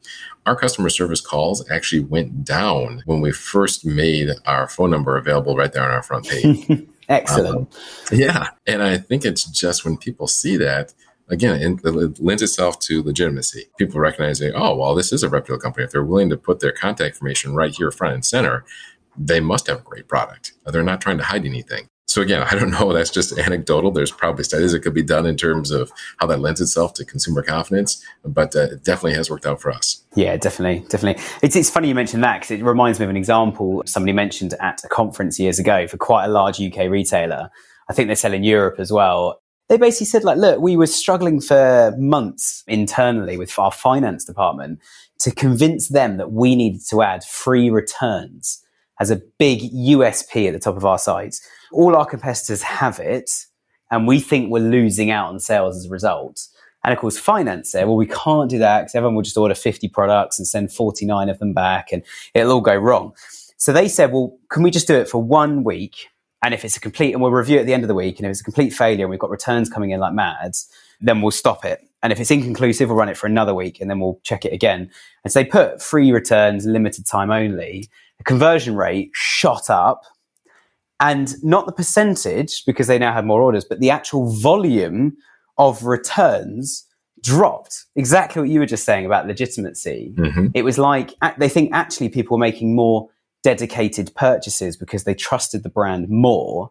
Our 0.46 0.56
customer 0.56 0.88
service 0.88 1.20
calls 1.20 1.68
actually 1.70 2.04
went 2.04 2.44
down 2.44 3.02
when 3.06 3.20
we 3.20 3.32
first 3.32 3.85
made 3.85 4.30
our 4.46 4.68
phone 4.68 4.90
number 4.90 5.16
available 5.16 5.56
right 5.56 5.72
there 5.72 5.85
on 5.85 5.90
our 5.90 6.02
front 6.02 6.28
page. 6.28 6.87
Excellent. 7.09 7.56
Um, 7.56 7.68
yeah. 8.11 8.48
And 8.66 8.82
I 8.82 8.98
think 8.98 9.24
it's 9.24 9.44
just 9.44 9.85
when 9.85 9.96
people 9.96 10.26
see 10.26 10.56
that, 10.56 10.94
again, 11.28 11.61
it 11.61 12.20
lends 12.20 12.42
itself 12.42 12.78
to 12.80 13.02
legitimacy. 13.02 13.66
People 13.78 14.00
recognizing, 14.00 14.52
oh, 14.54 14.76
well, 14.76 14.94
this 14.94 15.12
is 15.12 15.22
a 15.22 15.28
reputable 15.28 15.61
company. 15.61 15.85
If 15.85 15.92
they're 15.92 16.04
willing 16.04 16.30
to 16.30 16.37
put 16.37 16.61
their 16.61 16.72
contact 16.72 17.16
information 17.16 17.54
right 17.54 17.74
here 17.74 17.90
front 17.90 18.14
and 18.14 18.24
center, 18.24 18.64
they 19.16 19.40
must 19.40 19.66
have 19.66 19.80
a 19.80 19.85
great 19.85 20.09
product. 20.09 20.52
They're 20.64 20.82
not 20.82 21.00
trying 21.00 21.18
to 21.18 21.24
hide 21.24 21.44
anything 21.44 21.88
so 22.07 22.23
again, 22.23 22.42
I 22.42 22.55
don't 22.55 22.71
know. 22.71 22.92
That's 22.97 23.11
just 23.11 23.37
anecdotal. 23.38 23.90
There's 23.90 24.12
probably 24.12 24.45
studies 24.45 24.73
that 24.73 24.81
could 24.81 24.95
be 24.95 25.03
done 25.03 25.27
in 25.27 25.37
terms 25.37 25.71
of 25.71 25.92
how 26.19 26.27
that 26.29 26.40
lends 26.40 26.61
itself 26.61 26.95
to 26.95 27.05
consumer 27.05 27.42
confidence, 27.42 28.03
but 28.25 28.55
uh, 28.55 28.61
it 28.61 28.85
definitely 28.85 29.14
has 29.14 29.29
worked 29.29 29.47
out 29.47 29.61
for 29.61 29.71
us. 29.71 30.03
Yeah, 30.14 30.37
definitely, 30.37 30.87
definitely. 30.88 31.23
It's, 31.42 31.57
it's 31.57 31.69
funny 31.69 31.88
you 31.88 31.95
mentioned 31.95 32.25
that 32.25 32.40
because 32.40 32.53
it 32.53 32.64
reminds 32.64 32.99
me 32.99 33.05
of 33.05 33.11
an 33.11 33.16
example 33.16 33.83
somebody 33.87 34.12
mentioned 34.12 34.55
at 34.61 34.83
a 34.85 34.88
conference 34.88 35.38
years 35.38 35.59
ago 35.59 35.87
for 35.87 35.97
quite 35.97 36.25
a 36.27 36.29
large 36.29 36.61
UK 36.61 36.88
retailer. 36.88 37.51
I 37.88 37.92
think 37.92 38.09
they 38.09 38.14
sell 38.14 38.33
in 38.33 38.45
Europe 38.45 38.77
as 38.79 38.92
well. 38.92 39.40
They 39.69 39.77
basically 39.77 40.07
said, 40.07 40.23
like, 40.23 40.38
look, 40.38 40.61
we 40.61 40.77
were 40.77 40.87
struggling 40.87 41.40
for 41.40 41.92
months 41.99 42.62
internally 42.69 43.37
with 43.37 43.57
our 43.59 43.73
finance 43.73 44.25
department 44.25 44.81
to 45.19 45.33
convince 45.33 45.88
them 45.88 46.19
that 46.19 46.31
we 46.31 46.55
needed 46.55 46.83
to 46.90 47.03
add 47.03 47.25
free 47.25 47.69
returns 47.69 48.62
as 49.00 49.11
a 49.11 49.20
big 49.38 49.61
USP 49.72 50.48
at 50.48 50.52
the 50.52 50.59
top 50.59 50.76
of 50.76 50.85
our 50.85 50.98
site. 50.98 51.40
all 51.72 51.96
our 51.96 52.06
competitors 52.06 52.62
have 52.62 52.98
it, 52.98 53.30
and 53.90 54.06
we 54.06 54.20
think 54.20 54.50
we're 54.50 54.61
losing 54.61 55.11
out 55.11 55.28
on 55.28 55.38
sales 55.38 55.76
as 55.76 55.87
a 55.87 55.90
result. 55.90 56.48
And 56.85 56.92
of 56.92 57.00
course, 57.00 57.18
finance 57.18 57.72
there. 57.72 57.87
well, 57.87 57.96
we 57.96 58.06
can't 58.06 58.48
do 58.48 58.59
that 58.59 58.82
because 58.82 58.94
everyone 58.94 59.16
will 59.16 59.22
just 59.22 59.37
order 59.37 59.56
50 59.56 59.88
products 59.88 60.38
and 60.38 60.46
send 60.46 60.72
49 60.72 61.28
of 61.28 61.40
them 61.40 61.52
back 61.52 61.90
and 61.90 62.04
it'll 62.32 62.52
all 62.52 62.61
go 62.61 62.76
wrong. 62.76 63.12
So 63.56 63.72
they 63.72 63.88
said, 63.88 64.12
well, 64.12 64.38
can 64.50 64.62
we 64.62 64.70
just 64.70 64.87
do 64.87 64.94
it 64.94 65.09
for 65.09 65.20
one 65.20 65.64
week? 65.64 66.09
And 66.42 66.54
if 66.54 66.64
it's 66.64 66.76
a 66.76 66.80
complete, 66.80 67.12
and 67.12 67.20
we'll 67.20 67.32
review 67.32 67.59
at 67.59 67.66
the 67.66 67.74
end 67.74 67.82
of 67.82 67.88
the 67.88 67.94
week, 67.94 68.18
and 68.18 68.26
if 68.26 68.30
it's 68.30 68.40
a 68.40 68.44
complete 68.44 68.72
failure 68.72 69.04
and 69.04 69.11
we've 69.11 69.18
got 69.18 69.30
returns 69.30 69.68
coming 69.68 69.90
in 69.90 69.98
like 69.98 70.12
mad, 70.12 70.52
then 71.00 71.22
we'll 71.22 71.32
stop 71.32 71.64
it. 71.64 71.80
And 72.02 72.12
if 72.12 72.20
it's 72.20 72.30
inconclusive, 72.30 72.88
we'll 72.88 72.98
run 72.98 73.09
it 73.09 73.16
for 73.16 73.26
another 73.26 73.52
week 73.52 73.80
and 73.80 73.90
then 73.90 73.98
we'll 73.98 74.20
check 74.22 74.44
it 74.44 74.52
again. 74.52 74.88
And 75.24 75.32
so 75.32 75.40
they 75.40 75.44
put 75.44 75.82
free 75.82 76.12
returns, 76.12 76.66
limited 76.66 77.04
time 77.04 77.32
only. 77.32 77.88
The 78.18 78.24
conversion 78.24 78.76
rate 78.76 79.11
shot 79.14 79.70
up 79.70 80.02
and 81.00 81.35
not 81.42 81.66
the 81.66 81.72
percentage 81.72 82.64
because 82.64 82.87
they 82.87 82.98
now 82.98 83.12
had 83.12 83.26
more 83.26 83.42
orders, 83.42 83.64
but 83.64 83.81
the 83.81 83.90
actual 83.90 84.33
volume 84.33 85.16
of 85.59 85.85
returns 85.85 86.87
dropped. 87.22 87.85
Exactly 87.96 88.40
what 88.40 88.50
you 88.50 88.61
were 88.61 88.66
just 88.66 88.85
saying 88.85 89.05
about 89.05 89.26
legitimacy. 89.26 90.14
Mm-hmm. 90.16 90.48
It 90.55 90.62
was 90.62 90.79
like 90.79 91.14
they 91.38 91.48
think 91.48 91.70
actually 91.72 92.09
people 92.09 92.37
were 92.37 92.40
making 92.40 92.74
more 92.74 93.09
dedicated 93.42 94.14
purchases 94.14 94.76
because 94.76 95.05
they 95.05 95.14
trusted 95.14 95.62
the 95.62 95.68
brand 95.68 96.09
more 96.09 96.70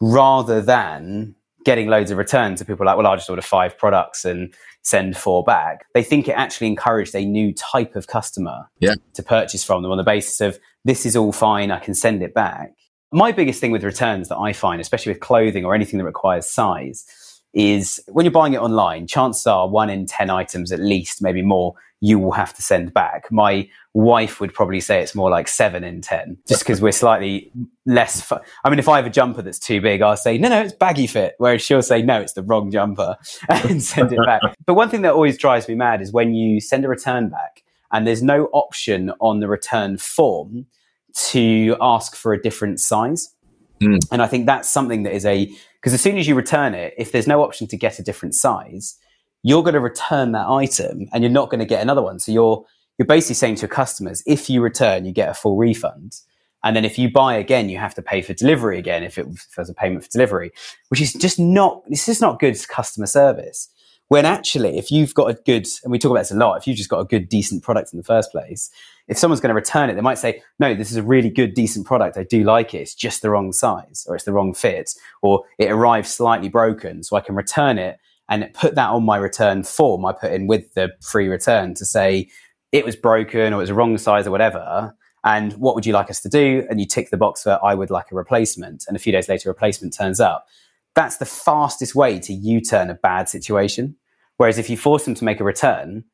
rather 0.00 0.60
than 0.60 1.34
getting 1.66 1.88
loads 1.88 2.12
of 2.12 2.16
returns. 2.16 2.60
So 2.60 2.64
people 2.64 2.84
are 2.84 2.86
like, 2.86 2.96
well, 2.96 3.08
I'll 3.08 3.16
just 3.16 3.28
order 3.28 3.42
five 3.42 3.76
products 3.76 4.24
and 4.24 4.54
send 4.82 5.16
four 5.16 5.42
back. 5.42 5.84
They 5.94 6.02
think 6.04 6.28
it 6.28 6.32
actually 6.32 6.68
encouraged 6.68 7.12
a 7.16 7.24
new 7.24 7.52
type 7.52 7.96
of 7.96 8.06
customer 8.06 8.70
yeah. 8.78 8.94
to 9.14 9.22
purchase 9.22 9.64
from 9.64 9.82
them 9.82 9.90
on 9.90 9.98
the 9.98 10.04
basis 10.04 10.40
of 10.40 10.60
this 10.84 11.04
is 11.04 11.16
all 11.16 11.32
fine, 11.32 11.72
I 11.72 11.80
can 11.80 11.92
send 11.92 12.22
it 12.22 12.32
back. 12.32 12.72
My 13.12 13.32
biggest 13.32 13.60
thing 13.60 13.72
with 13.72 13.82
returns 13.82 14.28
that 14.28 14.36
I 14.36 14.52
find, 14.52 14.80
especially 14.80 15.12
with 15.12 15.20
clothing 15.20 15.64
or 15.64 15.74
anything 15.74 15.98
that 15.98 16.04
requires 16.04 16.48
size, 16.48 17.04
is 17.52 18.00
when 18.06 18.24
you're 18.24 18.32
buying 18.32 18.52
it 18.52 18.60
online, 18.60 19.08
chances 19.08 19.44
are 19.48 19.68
one 19.68 19.90
in 19.90 20.06
10 20.06 20.30
items 20.30 20.70
at 20.70 20.78
least, 20.78 21.20
maybe 21.20 21.42
more, 21.42 21.74
you 22.00 22.18
will 22.18 22.32
have 22.32 22.52
to 22.54 22.62
send 22.62 22.92
back. 22.92 23.30
My 23.30 23.68
wife 23.94 24.40
would 24.40 24.52
probably 24.52 24.80
say 24.80 25.00
it's 25.00 25.14
more 25.14 25.30
like 25.30 25.48
seven 25.48 25.82
in 25.82 26.02
10, 26.02 26.36
just 26.46 26.60
because 26.60 26.80
we're 26.80 26.92
slightly 26.92 27.50
less. 27.86 28.20
Fu- 28.20 28.38
I 28.64 28.70
mean, 28.70 28.78
if 28.78 28.88
I 28.88 28.96
have 28.96 29.06
a 29.06 29.10
jumper 29.10 29.40
that's 29.40 29.58
too 29.58 29.80
big, 29.80 30.02
I'll 30.02 30.16
say, 30.16 30.36
no, 30.36 30.48
no, 30.48 30.60
it's 30.60 30.74
baggy 30.74 31.06
fit. 31.06 31.34
Whereas 31.38 31.62
she'll 31.62 31.82
say, 31.82 32.02
no, 32.02 32.20
it's 32.20 32.34
the 32.34 32.42
wrong 32.42 32.70
jumper 32.70 33.16
and 33.48 33.82
send 33.82 34.12
it 34.12 34.18
back. 34.26 34.42
but 34.66 34.74
one 34.74 34.90
thing 34.90 35.02
that 35.02 35.14
always 35.14 35.38
drives 35.38 35.68
me 35.68 35.74
mad 35.74 36.02
is 36.02 36.12
when 36.12 36.34
you 36.34 36.60
send 36.60 36.84
a 36.84 36.88
return 36.88 37.30
back 37.30 37.62
and 37.92 38.06
there's 38.06 38.22
no 38.22 38.46
option 38.52 39.12
on 39.20 39.40
the 39.40 39.48
return 39.48 39.96
form 39.96 40.66
to 41.14 41.76
ask 41.80 42.14
for 42.14 42.34
a 42.34 42.40
different 42.40 42.78
size. 42.78 43.34
Mm. 43.80 43.98
And 44.12 44.22
I 44.22 44.26
think 44.26 44.44
that's 44.44 44.68
something 44.68 45.02
that 45.04 45.14
is 45.14 45.24
a, 45.24 45.46
because 45.80 45.94
as 45.94 46.02
soon 46.02 46.18
as 46.18 46.28
you 46.28 46.34
return 46.34 46.74
it, 46.74 46.92
if 46.98 47.12
there's 47.12 47.26
no 47.26 47.42
option 47.42 47.66
to 47.68 47.76
get 47.76 47.98
a 47.98 48.02
different 48.02 48.34
size, 48.34 48.98
you're 49.46 49.62
going 49.62 49.74
to 49.74 49.80
return 49.80 50.32
that 50.32 50.48
item 50.48 51.06
and 51.12 51.22
you're 51.22 51.30
not 51.30 51.50
going 51.50 51.60
to 51.60 51.64
get 51.64 51.80
another 51.80 52.02
one. 52.02 52.18
So 52.18 52.32
you're 52.32 52.64
you're 52.98 53.06
basically 53.06 53.36
saying 53.36 53.54
to 53.56 53.62
your 53.62 53.68
customers, 53.68 54.22
if 54.26 54.50
you 54.50 54.60
return, 54.60 55.04
you 55.04 55.12
get 55.12 55.28
a 55.28 55.34
full 55.34 55.56
refund. 55.56 56.16
And 56.64 56.74
then 56.74 56.84
if 56.84 56.98
you 56.98 57.12
buy 57.12 57.36
again, 57.36 57.68
you 57.68 57.78
have 57.78 57.94
to 57.94 58.02
pay 58.02 58.22
for 58.22 58.32
delivery 58.32 58.76
again 58.76 59.04
if 59.04 59.18
it 59.18 59.28
was 59.28 59.68
a 59.68 59.74
payment 59.74 60.02
for 60.02 60.10
delivery, 60.10 60.50
which 60.88 61.00
is 61.00 61.12
just 61.12 61.38
not, 61.38 61.82
this 61.88 62.08
is 62.08 62.20
not 62.20 62.40
good 62.40 62.56
customer 62.68 63.06
service. 63.06 63.68
When 64.08 64.24
actually, 64.24 64.78
if 64.78 64.90
you've 64.90 65.14
got 65.14 65.30
a 65.30 65.34
good, 65.34 65.68
and 65.84 65.92
we 65.92 65.98
talk 65.98 66.10
about 66.10 66.22
this 66.22 66.30
a 66.32 66.36
lot, 66.36 66.56
if 66.56 66.66
you've 66.66 66.76
just 66.76 66.88
got 66.88 67.00
a 67.00 67.04
good, 67.04 67.28
decent 67.28 67.62
product 67.62 67.92
in 67.92 67.98
the 67.98 68.04
first 68.04 68.32
place, 68.32 68.70
if 69.06 69.18
someone's 69.18 69.40
going 69.40 69.50
to 69.50 69.54
return 69.54 69.90
it, 69.90 69.94
they 69.94 70.00
might 70.00 70.18
say, 70.18 70.42
no, 70.58 70.74
this 70.74 70.90
is 70.90 70.96
a 70.96 71.02
really 71.02 71.30
good, 71.30 71.54
decent 71.54 71.86
product. 71.86 72.16
I 72.16 72.24
do 72.24 72.42
like 72.42 72.74
it. 72.74 72.78
It's 72.78 72.94
just 72.94 73.22
the 73.22 73.30
wrong 73.30 73.52
size 73.52 74.06
or 74.08 74.16
it's 74.16 74.24
the 74.24 74.32
wrong 74.32 74.54
fit 74.54 74.92
or 75.22 75.44
it 75.58 75.70
arrived 75.70 76.08
slightly 76.08 76.48
broken. 76.48 77.04
So 77.04 77.16
I 77.16 77.20
can 77.20 77.36
return 77.36 77.78
it 77.78 78.00
and 78.28 78.52
put 78.54 78.74
that 78.74 78.90
on 78.90 79.04
my 79.04 79.16
return 79.16 79.62
form 79.62 80.04
I 80.04 80.12
put 80.12 80.32
in 80.32 80.46
with 80.46 80.74
the 80.74 80.92
free 81.00 81.28
return 81.28 81.74
to 81.74 81.84
say 81.84 82.28
it 82.72 82.84
was 82.84 82.96
broken 82.96 83.52
or 83.52 83.56
it 83.56 83.62
was 83.62 83.72
wrong 83.72 83.96
size 83.98 84.26
or 84.26 84.30
whatever. 84.30 84.96
And 85.24 85.52
what 85.54 85.74
would 85.74 85.86
you 85.86 85.92
like 85.92 86.10
us 86.10 86.20
to 86.22 86.28
do? 86.28 86.66
And 86.70 86.80
you 86.80 86.86
tick 86.86 87.10
the 87.10 87.16
box 87.16 87.42
for 87.42 87.58
I 87.64 87.74
would 87.74 87.90
like 87.90 88.12
a 88.12 88.14
replacement. 88.14 88.84
And 88.86 88.96
a 88.96 89.00
few 89.00 89.12
days 89.12 89.28
later, 89.28 89.48
replacement 89.48 89.94
turns 89.94 90.20
up. 90.20 90.46
That's 90.94 91.18
the 91.18 91.26
fastest 91.26 91.94
way 91.94 92.18
to 92.20 92.32
U 92.32 92.60
turn 92.60 92.90
a 92.90 92.94
bad 92.94 93.28
situation. 93.28 93.96
Whereas 94.36 94.58
if 94.58 94.70
you 94.70 94.76
force 94.76 95.04
them 95.04 95.14
to 95.14 95.24
make 95.24 95.40
a 95.40 95.44
return, 95.44 96.04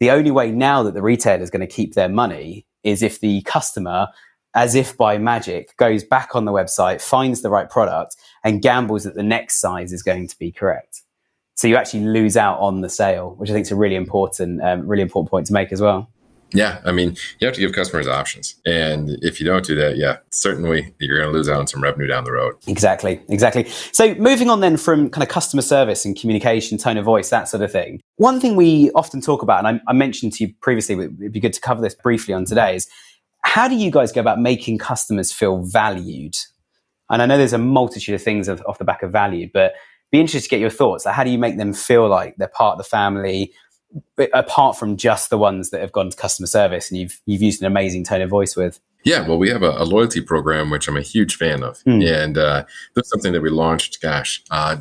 the 0.00 0.10
only 0.10 0.30
way 0.30 0.50
now 0.50 0.82
that 0.82 0.94
the 0.94 1.02
retailer 1.02 1.42
is 1.42 1.50
going 1.50 1.60
to 1.60 1.66
keep 1.66 1.94
their 1.94 2.08
money 2.08 2.66
is 2.82 3.02
if 3.02 3.20
the 3.20 3.42
customer, 3.42 4.08
as 4.54 4.74
if 4.74 4.96
by 4.96 5.18
magic, 5.18 5.76
goes 5.76 6.02
back 6.02 6.34
on 6.34 6.44
the 6.44 6.52
website, 6.52 7.00
finds 7.00 7.42
the 7.42 7.50
right 7.50 7.70
product, 7.70 8.16
and 8.42 8.62
gambles 8.62 9.04
that 9.04 9.14
the 9.14 9.22
next 9.22 9.60
size 9.60 9.92
is 9.92 10.02
going 10.02 10.26
to 10.28 10.38
be 10.38 10.50
correct. 10.50 11.01
So 11.62 11.68
you 11.68 11.76
actually 11.76 12.06
lose 12.06 12.36
out 12.36 12.58
on 12.58 12.80
the 12.80 12.88
sale, 12.88 13.36
which 13.38 13.48
I 13.48 13.52
think 13.52 13.66
is 13.66 13.70
a 13.70 13.76
really 13.76 13.94
important, 13.94 14.60
um, 14.64 14.84
really 14.84 15.04
important 15.04 15.30
point 15.30 15.46
to 15.46 15.52
make 15.52 15.70
as 15.70 15.80
well. 15.80 16.10
Yeah, 16.52 16.80
I 16.84 16.90
mean, 16.90 17.16
you 17.38 17.46
have 17.46 17.54
to 17.54 17.60
give 17.60 17.72
customers 17.72 18.08
options, 18.08 18.56
and 18.66 19.10
if 19.22 19.38
you 19.38 19.46
don't 19.46 19.64
do 19.64 19.76
that, 19.76 19.96
yeah, 19.96 20.16
certainly 20.30 20.92
you're 20.98 21.18
going 21.18 21.30
to 21.30 21.32
lose 21.32 21.48
out 21.48 21.60
on 21.60 21.68
some 21.68 21.80
revenue 21.80 22.08
down 22.08 22.24
the 22.24 22.32
road. 22.32 22.56
Exactly, 22.66 23.20
exactly. 23.28 23.68
So 23.92 24.12
moving 24.16 24.50
on 24.50 24.58
then 24.58 24.76
from 24.76 25.08
kind 25.08 25.22
of 25.22 25.28
customer 25.28 25.62
service 25.62 26.04
and 26.04 26.18
communication, 26.18 26.78
tone 26.78 26.96
of 26.96 27.04
voice, 27.04 27.30
that 27.30 27.48
sort 27.48 27.62
of 27.62 27.70
thing. 27.70 28.00
One 28.16 28.40
thing 28.40 28.56
we 28.56 28.90
often 28.96 29.20
talk 29.20 29.42
about, 29.42 29.64
and 29.64 29.80
I, 29.86 29.90
I 29.90 29.92
mentioned 29.92 30.32
to 30.32 30.44
you 30.44 30.54
previously, 30.62 30.96
it'd 30.96 31.30
be 31.30 31.38
good 31.38 31.52
to 31.52 31.60
cover 31.60 31.80
this 31.80 31.94
briefly 31.94 32.34
on 32.34 32.44
today, 32.44 32.74
is 32.74 32.88
how 33.42 33.68
do 33.68 33.76
you 33.76 33.92
guys 33.92 34.10
go 34.10 34.20
about 34.20 34.40
making 34.40 34.78
customers 34.78 35.32
feel 35.32 35.62
valued? 35.62 36.34
And 37.08 37.22
I 37.22 37.26
know 37.26 37.38
there's 37.38 37.52
a 37.52 37.58
multitude 37.58 38.16
of 38.16 38.22
things 38.22 38.48
off 38.48 38.78
the 38.78 38.84
back 38.84 39.04
of 39.04 39.12
value, 39.12 39.48
but 39.54 39.74
be 40.12 40.20
interested 40.20 40.48
to 40.48 40.50
get 40.50 40.60
your 40.60 40.70
thoughts. 40.70 41.04
Like, 41.04 41.14
how 41.14 41.24
do 41.24 41.30
you 41.30 41.38
make 41.38 41.56
them 41.56 41.72
feel 41.72 42.08
like 42.08 42.36
they're 42.36 42.46
part 42.46 42.74
of 42.74 42.78
the 42.78 42.84
family, 42.88 43.52
apart 44.32 44.78
from 44.78 44.96
just 44.96 45.30
the 45.30 45.38
ones 45.38 45.70
that 45.70 45.80
have 45.80 45.90
gone 45.90 46.10
to 46.10 46.16
customer 46.16 46.46
service 46.46 46.90
and 46.90 47.00
you've 47.00 47.20
you've 47.26 47.42
used 47.42 47.60
an 47.60 47.66
amazing 47.66 48.04
tone 48.04 48.20
of 48.20 48.30
voice 48.30 48.54
with? 48.54 48.78
Yeah, 49.04 49.26
well, 49.26 49.38
we 49.38 49.48
have 49.48 49.64
a, 49.64 49.70
a 49.70 49.84
loyalty 49.84 50.20
program 50.20 50.70
which 50.70 50.86
I'm 50.86 50.96
a 50.96 51.02
huge 51.02 51.36
fan 51.36 51.64
of, 51.64 51.82
mm. 51.84 52.06
and 52.06 52.38
uh, 52.38 52.64
that's 52.94 53.10
something 53.10 53.32
that 53.32 53.42
we 53.42 53.50
launched. 53.50 54.00
Gosh, 54.00 54.44
uh, 54.50 54.76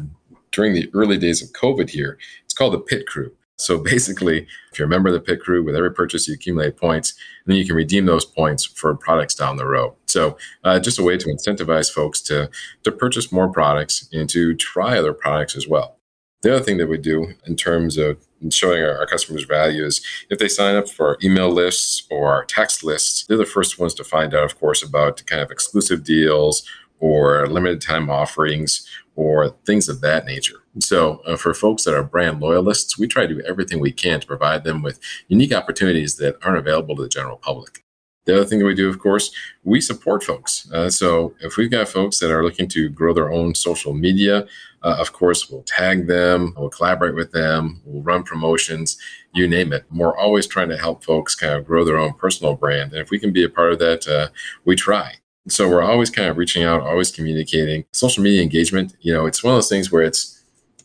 during 0.52 0.74
the 0.74 0.90
early 0.94 1.18
days 1.18 1.42
of 1.42 1.50
COVID 1.54 1.90
here, 1.90 2.20
it's 2.44 2.54
called 2.54 2.74
the 2.74 2.80
Pit 2.80 3.08
Crew. 3.08 3.32
So 3.62 3.78
basically, 3.78 4.48
if 4.72 4.80
you're 4.80 4.88
a 4.88 4.90
member 4.90 5.10
of 5.10 5.14
the 5.14 5.20
pit 5.20 5.40
crew, 5.40 5.64
with 5.64 5.76
every 5.76 5.94
purchase 5.94 6.28
you 6.28 6.34
accumulate 6.34 6.78
points, 6.78 7.14
and 7.46 7.52
then 7.52 7.58
you 7.58 7.66
can 7.66 7.76
redeem 7.76 8.06
those 8.06 8.26
points 8.26 8.66
for 8.66 8.96
products 8.96 9.36
down 9.36 9.58
the 9.58 9.68
road. 9.68 9.94
So 10.06 10.38
uh, 10.64 10.80
just 10.80 11.00
a 11.00 11.04
way 11.04 11.18
to 11.18 11.28
incentivize 11.28 11.92
folks 11.92 12.22
to 12.22 12.50
to 12.84 12.92
purchase 12.92 13.32
more 13.32 13.50
products 13.50 14.10
and 14.12 14.30
to 14.30 14.56
try 14.56 14.98
other 14.98 15.14
products 15.14 15.56
as 15.56 15.68
well. 15.68 15.98
The 16.42 16.56
other 16.56 16.64
thing 16.64 16.78
that 16.78 16.90
we 16.90 16.98
do 16.98 17.34
in 17.46 17.56
terms 17.56 17.98
of 17.98 18.18
showing 18.50 18.82
our, 18.82 18.98
our, 18.98 19.06
customers 19.06 19.44
value 19.44 19.86
is 19.86 20.04
if 20.32 20.40
they 20.40 20.48
sign 20.48 20.76
up 20.76 20.90
for 20.90 21.10
our 21.10 21.18
email 21.24 21.52
lists 21.52 22.08
or 22.10 22.34
our 22.34 22.44
text 22.44 22.84
lists, 22.84 23.26
they're 23.28 23.38
the 23.38 23.46
first 23.46 23.78
ones 23.78 23.94
to 23.94 24.04
find 24.04 24.34
out, 24.34 24.44
of 24.44 24.60
course, 24.60 24.82
about 24.82 25.24
kind 25.28 25.44
of 25.44 25.52
exclusive 25.52 26.04
deals 26.04 26.64
or 27.00 27.46
limited 27.48 27.80
time 27.80 28.10
offerings 28.10 28.88
or 29.16 29.50
things 29.66 29.88
of 29.88 30.02
that 30.02 30.26
nature. 30.26 30.61
So, 30.80 31.22
uh, 31.26 31.36
for 31.36 31.54
folks 31.54 31.84
that 31.84 31.94
are 31.94 32.04
brand 32.04 32.40
loyalists, 32.40 32.98
we 32.98 33.08
try 33.08 33.26
to 33.26 33.36
do 33.36 33.42
everything 33.42 33.80
we 33.80 33.92
can 33.92 34.22
to 34.22 34.28
provide 34.28 34.64
them 34.64 34.82
with 34.82 35.00
unique 35.28 35.54
opportunities 35.54 36.16
that 36.16 36.38
aren't 36.44 36.60
available 36.60 36.96
to 36.96 37.04
the 37.04 37.10
general 37.10 37.38
public. 37.38 37.84
The 38.26 38.36
other 38.36 38.46
thing 38.46 38.60
that 38.60 38.66
we 38.66 38.76
do, 38.76 38.88
of 38.88 39.00
course, 39.00 39.32
we 39.64 39.82
support 39.82 40.24
folks. 40.24 40.72
Uh, 40.72 40.90
so, 40.90 41.34
if 41.42 41.58
we've 41.58 41.72
got 41.72 41.90
folks 41.90 42.20
that 42.20 42.32
are 42.32 42.44
looking 42.44 42.70
to 42.70 42.88
grow 42.88 43.14
their 43.14 43.32
own 43.32 43.54
social 43.54 43.94
media, 43.94 44.48
uh, 44.84 44.96
of 44.98 45.12
course, 45.12 45.50
we'll 45.50 45.64
tag 45.64 46.08
them, 46.08 46.54
we'll 46.58 46.70
collaborate 46.70 47.16
with 47.16 47.32
them, 47.32 47.82
we'll 47.86 48.02
run 48.02 48.24
promotions, 48.24 48.98
you 49.34 49.48
name 49.48 49.74
it. 49.74 49.84
We're 49.92 50.16
always 50.16 50.48
trying 50.48 50.70
to 50.70 50.78
help 50.78 51.04
folks 51.04 51.36
kind 51.36 51.54
of 51.54 51.66
grow 51.66 51.84
their 51.84 51.98
own 51.98 52.14
personal 52.14 52.56
brand. 52.56 52.94
And 52.94 53.02
if 53.02 53.10
we 53.10 53.20
can 53.20 53.34
be 53.34 53.44
a 53.44 53.50
part 53.50 53.74
of 53.74 53.80
that, 53.80 54.08
uh, 54.08 54.30
we 54.66 54.76
try. 54.76 55.16
So 55.48 55.68
we're 55.68 55.84
always 55.84 56.10
kind 56.10 56.30
of 56.30 56.38
reaching 56.38 56.64
out, 56.64 56.82
always 56.82 57.12
communicating. 57.12 57.86
Social 57.94 58.24
media 58.24 58.42
engagement, 58.42 58.96
you 59.02 59.12
know, 59.14 59.26
it's 59.26 59.44
one 59.44 59.54
of 59.54 59.58
those 59.58 59.70
things 59.70 59.92
where 59.92 60.04
it's 60.04 60.41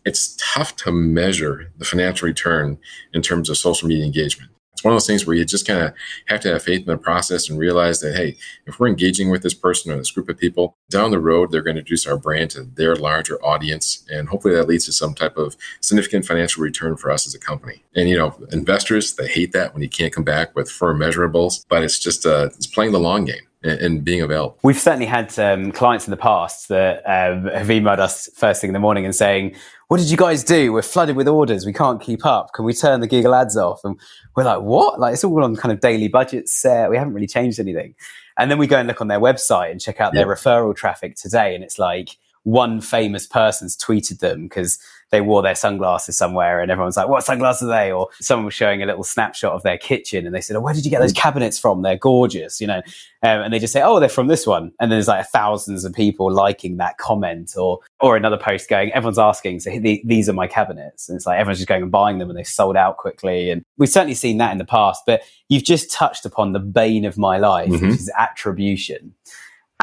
it's 0.07 0.37
tough 0.41 0.77
to 0.77 0.93
measure 0.93 1.71
the 1.77 1.85
financial 1.85 2.27
return 2.27 2.79
in 3.13 3.21
terms 3.21 3.51
of 3.51 3.59
social 3.59 3.89
media 3.89 4.07
engagement. 4.07 4.51
It's 4.73 4.85
one 4.85 4.93
of 4.93 4.97
those 4.97 5.07
things 5.07 5.27
where 5.27 5.35
you 5.35 5.45
just 5.45 5.67
kind 5.67 5.81
of 5.81 5.95
have 6.27 6.41
to 6.41 6.53
have 6.53 6.63
faith 6.63 6.81
in 6.81 6.87
the 6.87 6.99
process 6.99 7.49
and 7.49 7.59
realize 7.59 8.01
that, 8.01 8.15
hey, 8.15 8.37
if 8.67 8.79
we're 8.79 8.89
engaging 8.89 9.31
with 9.31 9.43
this 9.43 9.55
person 9.55 9.91
or 9.91 9.97
this 9.97 10.11
group 10.11 10.29
of 10.29 10.37
people, 10.37 10.77
down 10.91 11.11
the 11.11 11.19
road, 11.19 11.51
they're 11.51 11.63
going 11.63 11.77
to 11.77 11.81
introduce 11.81 12.07
our 12.07 12.19
brand 12.19 12.51
to 12.51 12.63
their 12.63 12.95
larger 12.95 13.43
audience. 13.43 14.05
And 14.11 14.29
hopefully 14.29 14.55
that 14.55 14.69
leads 14.69 14.85
to 14.85 14.93
some 14.93 15.15
type 15.15 15.39
of 15.39 15.57
significant 15.81 16.27
financial 16.27 16.63
return 16.63 16.99
for 16.99 17.11
us 17.11 17.27
as 17.27 17.35
a 17.35 17.39
company. 17.39 17.83
And, 17.95 18.07
you 18.09 18.19
know, 18.19 18.37
investors, 18.53 19.15
they 19.15 19.29
hate 19.29 19.53
that 19.53 19.73
when 19.73 19.83
you 19.83 19.89
can't 19.89 20.13
come 20.13 20.25
back 20.25 20.55
with 20.55 20.71
firm 20.71 20.99
measurables, 20.99 21.65
but 21.71 21.83
it's 21.83 21.99
just, 21.99 22.27
uh, 22.27 22.51
it's 22.55 22.67
playing 22.67 22.93
the 22.93 23.01
long 23.01 23.25
game 23.25 23.47
and 23.69 24.05
being 24.05 24.23
available. 24.23 24.59
We've 24.63 24.79
certainly 24.79 25.07
had 25.07 25.37
um, 25.39 25.73
clients 25.73 26.07
in 26.07 26.11
the 26.11 26.17
past 26.17 26.69
that 26.69 26.99
um, 27.07 27.47
have 27.47 27.69
emailed 27.69 27.99
us 27.99 28.29
first 28.35 28.61
thing 28.61 28.69
in 28.69 28.75
the 28.75 28.81
morning 28.81 29.05
and 29.05 29.15
saying, 29.15 29.55
"What 29.89 29.99
did 29.99 30.11
you 30.11 30.17
guys 30.17 30.45
do? 30.45 30.73
We're 30.73 30.83
flooded 30.83 31.17
with 31.17 31.29
orders. 31.29 31.67
We 31.67 31.73
can't 31.73 32.01
keep 32.01 32.25
up. 32.25 32.53
Can 32.53 32.65
we 32.65 32.73
turn 32.73 33.01
the 33.01 33.07
Google 33.07 33.35
ads 33.35 33.57
off?" 33.57 33.81
And 33.85 33.99
we're 34.35 34.45
like, 34.45 34.63
"What? 34.63 35.01
Like 35.01 35.15
it's 35.15 35.25
all 35.25 35.45
on 35.45 35.57
kind 35.57 35.73
of 35.73 35.81
daily 35.81 36.09
budgets 36.09 36.53
set. 36.53 36.91
We 36.91 36.97
haven't 36.97 37.15
really 37.15 37.27
changed 37.27 37.61
anything." 37.61 37.95
And 38.39 38.51
then 38.51 38.59
we 38.59 38.67
go 38.67 38.79
and 38.79 38.87
look 38.87 39.01
on 39.01 39.09
their 39.09 39.21
website 39.21 39.71
and 39.71 39.81
check 39.81 40.01
out 40.01 40.13
their 40.13 40.27
referral 40.27 40.77
traffic 40.77 41.17
today, 41.17 41.55
and 41.55 41.65
it's 41.65 41.79
like 41.79 42.17
one 42.47 42.81
famous 42.81 43.27
person's 43.27 43.77
tweeted 43.77 44.21
them 44.21 44.45
because 44.45 44.79
they 45.11 45.21
wore 45.21 45.43
their 45.43 45.55
sunglasses 45.55 46.17
somewhere 46.17 46.61
and 46.61 46.71
everyone's 46.71 46.97
like, 46.97 47.09
what 47.09 47.25
sunglasses 47.25 47.69
are 47.69 47.71
they? 47.71 47.93
Or 47.93 48.09
someone 48.21 48.47
was 48.47 48.55
showing 48.55 48.83
a 48.83 48.87
little 48.87 49.05
snapshot 49.05 49.53
of 49.53 49.63
their 49.63 49.79
kitchen 49.79 50.27
and 50.27 50.35
they 50.35 50.41
said, 50.41 50.57
oh, 50.57 50.61
where 50.61 50.75
did 50.75 50.85
you 50.85 50.91
get 50.91 51.01
those 51.01 51.13
cabinets 51.13 51.59
from? 51.59 51.83
They're 51.83 51.97
gorgeous, 51.97 52.61
you 52.61 52.67
know? 52.67 52.83
Um, 53.23 53.41
and 53.41 53.53
they 53.53 53.59
just 53.59 53.73
say, 53.73 53.83
oh, 53.83 54.01
they're 54.01 54.09
from 54.09 54.27
this 54.27 54.47
one. 54.47 54.73
And 54.81 54.91
then 54.91 54.97
there's 54.97 55.09
like 55.09 55.27
thousands 55.29 55.85
of 55.85 55.93
people 55.93 56.31
liking 56.31 56.77
that 56.79 56.99
comment 56.99 57.55
or, 57.57 57.79
or 58.01 58.17
another 58.17 58.37
post 58.37 58.69
going, 58.69 58.93
everyone's 58.93 59.19
asking, 59.19 59.61
so 59.61 59.71
these 59.81 60.29
are 60.29 60.33
my 60.33 60.49
cabinets. 60.49 61.09
And 61.09 61.17
it's 61.17 61.27
like 61.27 61.39
everyone's 61.39 61.59
just 61.59 61.69
going 61.69 61.83
and 61.83 61.93
buying 61.93 62.19
them 62.19 62.29
and 62.29 62.39
they've 62.39 62.47
sold 62.47 62.77
out 62.77 62.97
quickly. 62.97 63.51
And 63.51 63.65
we've 63.79 63.89
certainly 63.89 64.15
seen 64.15 64.39
that 64.39 64.53
in 64.53 64.59
the 64.59 64.65
past, 64.65 65.05
but 65.07 65.23
you've 65.49 65.65
just 65.65 65.91
touched 65.91 66.27
upon 66.27 66.53
the 66.53 66.61
bane 66.61 67.05
of 67.05 67.17
my 67.17 67.39
life, 67.39 67.71
mm-hmm. 67.71 67.91
which 67.91 68.01
is 68.01 68.11
attribution. 68.19 69.15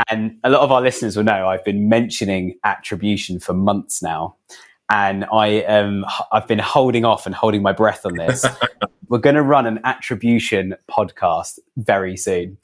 And 0.10 0.38
a 0.44 0.50
lot 0.50 0.62
of 0.62 0.72
our 0.72 0.82
listeners 0.82 1.16
will 1.16 1.24
know 1.24 1.48
I've 1.48 1.64
been 1.64 1.88
mentioning 1.88 2.58
attribution 2.64 3.40
for 3.40 3.54
months 3.54 4.02
now 4.02 4.36
and 4.90 5.26
I 5.32 5.48
am 5.48 6.06
I've 6.32 6.48
been 6.48 6.60
holding 6.60 7.06
off 7.06 7.26
and 7.26 7.34
holding 7.34 7.62
my 7.62 7.74
breath 7.74 8.06
on 8.06 8.16
this. 8.16 8.46
We're 9.10 9.20
going 9.20 9.36
to 9.36 9.44
run 9.44 9.66
an 9.66 9.80
attribution 9.84 10.76
podcast 10.90 11.60
very 11.78 12.18
soon. 12.18 12.58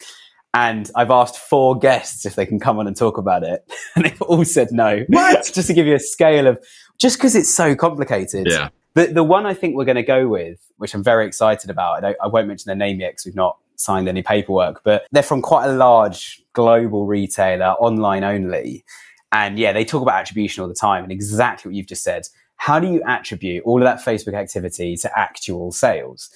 And 0.53 0.89
I've 0.95 1.11
asked 1.11 1.38
four 1.38 1.78
guests 1.78 2.26
if 2.26 2.36
they 2.36 2.45
can 2.45 2.59
come 2.59 2.80
on 2.80 2.88
and 2.88 2.95
talk 2.95 3.17
about 3.17 3.43
it. 3.43 3.70
And 3.95 4.05
they've 4.05 4.22
all 4.22 4.45
said 4.45 4.70
no. 4.72 5.03
What? 5.07 5.51
just 5.53 5.67
to 5.67 5.74
give 5.74 5.86
you 5.86 5.95
a 5.95 5.99
scale 5.99 6.47
of, 6.47 6.59
just 6.97 7.17
because 7.17 7.36
it's 7.36 7.53
so 7.53 7.76
complicated. 7.76 8.47
Yeah. 8.49 8.70
The, 8.95 9.07
the 9.07 9.24
one 9.24 9.45
I 9.45 9.53
think 9.53 9.76
we're 9.76 9.86
going 9.86 9.95
to 9.95 10.03
go 10.03 10.28
with, 10.28 10.59
which 10.78 10.93
I'm 10.93 11.03
very 11.03 11.28
excited 11.28 11.70
about, 11.70 12.03
I, 12.03 12.15
I 12.24 12.28
won't 12.28 12.47
mention 12.47 12.67
their 12.67 12.76
name 12.76 12.99
yet 12.99 13.11
because 13.11 13.26
we've 13.26 13.36
not 13.36 13.57
signed 13.76 14.09
any 14.09 14.22
paperwork, 14.22 14.82
but 14.84 15.05
they're 15.11 15.24
from 15.24 15.41
quite 15.41 15.67
a 15.67 15.74
large 15.74 16.41
global 16.53 17.05
retailer, 17.05 17.72
online 17.80 18.24
only. 18.24 18.84
And 19.32 19.59
yeah, 19.59 19.73
they 19.73 19.86
talk 19.86 20.01
about 20.01 20.21
attribution 20.21 20.61
all 20.61 20.67
the 20.67 20.73
time 20.73 21.03
and 21.03 21.11
exactly 21.11 21.69
what 21.69 21.75
you've 21.75 21.88
just 21.88 22.03
said. 22.03 22.27
How 22.55 22.80
do 22.80 22.91
you 22.91 23.01
attribute 23.07 23.63
all 23.63 23.77
of 23.77 23.84
that 23.84 24.03
Facebook 24.03 24.34
activity 24.34 24.97
to 24.97 25.19
actual 25.19 25.71
sales? 25.71 26.30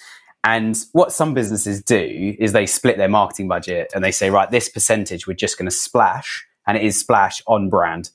And 0.44 0.78
what 0.92 1.12
some 1.12 1.34
businesses 1.34 1.82
do 1.82 2.36
is 2.38 2.52
they 2.52 2.66
split 2.66 2.98
their 2.98 3.10
marketing 3.10 3.48
budget 3.48 3.92
and 3.96 4.04
they 4.04 4.12
say, 4.12 4.30
right, 4.30 4.50
this 4.52 4.70
percentage 4.70 5.26
we're 5.26 5.34
just 5.34 5.58
going 5.58 5.70
to 5.70 5.76
splash, 5.76 6.46
and 6.68 6.78
it 6.78 6.84
is 6.84 7.00
splash 7.00 7.42
on 7.48 7.70
brand. 7.70 8.10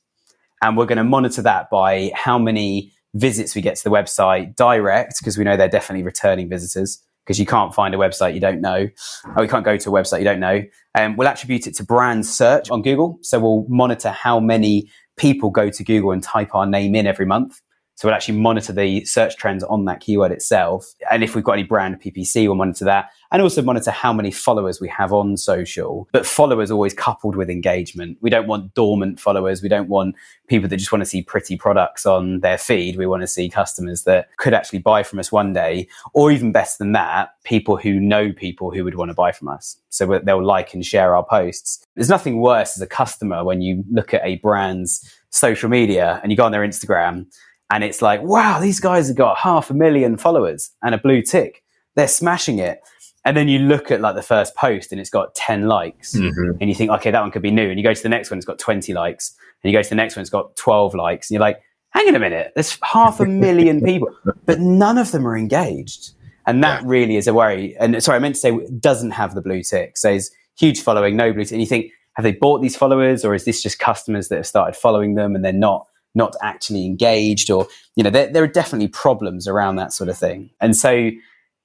And 0.63 0.77
we're 0.77 0.87
going 0.87 0.99
to 0.99 1.05
monitor 1.05 1.43
that 1.43 1.71
by 1.71 2.11
how 2.15 2.39
many 2.39 2.93
visits 3.15 3.55
we 3.55 3.63
get 3.63 3.77
to 3.77 3.85
the 3.85 3.91
website 3.91 4.57
direct, 4.57 5.15
because 5.19 5.39
we 5.39 5.45
know 5.45 5.57
they're 5.57 5.69
definitely 5.69 6.05
returning 6.05 6.49
visitors 6.49 7.03
because 7.29 7.39
you 7.39 7.45
can't 7.45 7.75
find 7.75 7.95
a 7.95 7.99
website 7.99 8.33
you 8.33 8.41
don't 8.41 8.63
know, 8.63 8.89
or 9.37 9.43
you 9.43 9.51
can't 9.51 9.63
go 9.63 9.77
to 9.77 9.91
a 9.91 9.93
website 9.93 10.21
you 10.21 10.25
don't 10.25 10.41
know. 10.41 10.63
Um, 10.95 11.15
we'll 11.15 11.29
attribute 11.29 11.67
it 11.67 11.77
to 11.77 11.85
brand 11.85 12.25
search 12.25 12.71
on 12.71 12.81
Google. 12.81 13.19
So 13.21 13.39
we'll 13.39 13.67
monitor 13.69 14.09
how 14.09 14.41
many 14.41 14.91
people 15.19 15.51
go 15.51 15.69
to 15.69 15.85
Google 15.85 16.13
and 16.13 16.23
type 16.23 16.55
our 16.55 16.65
name 16.65 16.95
in 16.95 17.07
every 17.07 17.27
month. 17.27 17.61
So 17.99 18.07
we'll 18.07 18.15
actually 18.15 18.39
monitor 18.39 18.73
the 18.73 19.05
search 19.05 19.37
trends 19.37 19.65
on 19.65 19.85
that 19.87 19.99
keyword 19.99 20.31
itself. 20.31 20.95
And 21.11 21.25
if 21.25 21.35
we've 21.35 21.43
got 21.43 21.55
any 21.55 21.65
brand 21.65 22.01
PPC, 22.01 22.47
we'll 22.47 22.55
monitor 22.55 22.85
that 22.85 23.11
and 23.33 23.43
also 23.43 23.61
monitor 23.61 23.91
how 23.91 24.13
many 24.13 24.31
followers 24.31 24.81
we 24.81 24.87
have 24.87 25.13
on 25.13 25.37
social. 25.37 26.09
But 26.13 26.25
followers 26.25 26.71
always 26.71 26.95
coupled 26.95 27.35
with 27.35 27.51
engagement. 27.51 28.17
We 28.21 28.31
don't 28.31 28.47
want 28.47 28.73
dormant 28.75 29.19
followers. 29.19 29.65
We 29.65 29.69
don't 29.69 29.89
want 29.89 30.15
people 30.47 30.69
that 30.69 30.77
just 30.77 30.93
want 30.93 31.03
to 31.03 31.07
see 31.07 31.23
pretty 31.23 31.57
products 31.57 32.07
on 32.07 32.39
their 32.39 32.57
feed. 32.57 32.95
We 32.95 33.07
want 33.09 33.23
to 33.25 33.27
see 33.27 33.49
customers 33.49 34.05
that 34.05 34.29
could 34.37 34.55
actually 34.55 34.79
buy 34.79 35.03
from 35.03 35.19
us 35.19 35.33
one 35.33 35.53
day, 35.53 35.89
or 36.15 36.31
even 36.31 36.53
better 36.53 36.77
than 36.79 36.93
that, 36.93 37.31
people 37.43 37.79
who 37.79 37.99
know 37.99 38.33
people 38.33 38.71
who 38.71 38.85
would 38.85 38.95
want 38.95 39.09
to 39.11 39.15
buy 39.15 39.33
from 39.33 39.49
us. 39.49 39.77
So 39.89 40.21
they'll 40.23 40.45
like 40.45 40.73
and 40.73 40.87
share 40.87 41.17
our 41.17 41.25
posts. 41.25 41.85
There's 41.97 42.09
nothing 42.09 42.41
worse 42.41 42.77
as 42.77 42.81
a 42.81 42.87
customer 42.87 43.43
when 43.43 43.61
you 43.61 43.83
look 43.91 44.15
at 44.15 44.25
a 44.25 44.37
brand's 44.37 45.13
social 45.31 45.69
media 45.69 46.21
and 46.23 46.31
you 46.31 46.37
go 46.37 46.45
on 46.45 46.53
their 46.53 46.67
Instagram 46.67 47.27
and 47.71 47.85
it's 47.85 48.01
like, 48.01 48.23
wow, 48.23 48.61
these 48.61 48.81
guys 48.81 49.09
have 49.09 49.17
got 49.17 49.39
half 49.39 49.71
a 49.71 49.75
million 49.75 50.17
followers 50.17 50.71
and 50.83 50.95
a 50.95 50.99
blue 50.99 51.23
tick. 51.23 51.63
They're 51.97 52.09
smashing 52.09 52.59
it. 52.59 52.81
And 53.25 53.37
then 53.37 53.49
you 53.49 53.59
look 53.59 53.91
at 53.91 54.01
like 54.01 54.15
the 54.15 54.23
first 54.23 54.55
post 54.57 54.91
and 54.91 55.01
it's 55.01 55.11
got 55.11 55.35
10 55.35 55.67
likes 55.67 56.15
mm-hmm. 56.15 56.59
and 56.61 56.71
you 56.71 56.75
think, 56.75 56.91
okay, 56.93 57.11
that 57.11 57.21
one 57.21 57.31
could 57.31 57.43
be 57.43 57.51
new. 57.51 57.69
And 57.69 57.79
you 57.79 57.85
go 57.85 57.93
to 57.93 58.03
the 58.03 58.09
next 58.09 58.31
one, 58.31 58.39
it's 58.39 58.47
got 58.47 58.59
20 58.59 58.95
likes. 58.95 59.37
And 59.63 59.71
you 59.71 59.79
go 59.79 59.83
to 59.83 59.89
the 59.89 59.97
next 59.97 60.17
one, 60.17 60.23
it's 60.23 60.31
got 60.31 60.57
12 60.57 60.95
likes. 60.95 61.29
And 61.29 61.35
you're 61.35 61.43
like, 61.43 61.61
hang 61.91 62.09
on 62.09 62.15
a 62.15 62.19
minute, 62.19 62.53
there's 62.55 62.79
half 62.83 63.21
a 63.21 63.27
million 63.27 63.81
people, 63.85 64.09
but 64.47 64.61
none 64.61 64.97
of 64.97 65.11
them 65.11 65.27
are 65.27 65.37
engaged. 65.37 66.13
And 66.47 66.65
that 66.65 66.83
yeah. 66.83 66.89
really 66.89 67.17
is 67.17 67.27
a 67.27 67.35
worry. 67.35 67.77
And 67.79 68.03
sorry, 68.03 68.17
I 68.17 68.19
meant 68.21 68.37
to 68.37 68.41
say 68.41 68.67
doesn't 68.79 69.11
have 69.11 69.35
the 69.35 69.43
blue 69.43 69.63
tick. 69.63 69.99
So 69.99 70.11
it's 70.11 70.31
huge 70.57 70.81
following, 70.81 71.17
no 71.17 71.33
blue 71.33 71.45
tick. 71.45 71.53
And 71.53 71.61
you 71.61 71.67
think, 71.67 71.93
have 72.15 72.25
they 72.25 72.33
bought 72.33 72.63
these 72.63 72.77
followers 72.77 73.25
or 73.25 73.35
is 73.35 73.45
this 73.45 73.63
just 73.63 73.79
customers 73.79 74.29
that 74.29 74.37
have 74.37 74.47
started 74.47 74.75
following 74.75 75.15
them 75.15 75.35
and 75.35 75.45
they're 75.45 75.53
not 75.53 75.88
not 76.15 76.35
actually 76.43 76.85
engaged 76.85 77.51
or 77.51 77.67
you 77.97 78.05
know 78.05 78.11
there, 78.11 78.33
there 78.33 78.43
are 78.43 78.49
definitely 78.49 78.89
problems 78.89 79.47
around 79.47 79.77
that 79.77 79.93
sort 79.93 80.09
of 80.09 80.17
thing. 80.17 80.51
And 80.61 80.77
so 80.77 81.11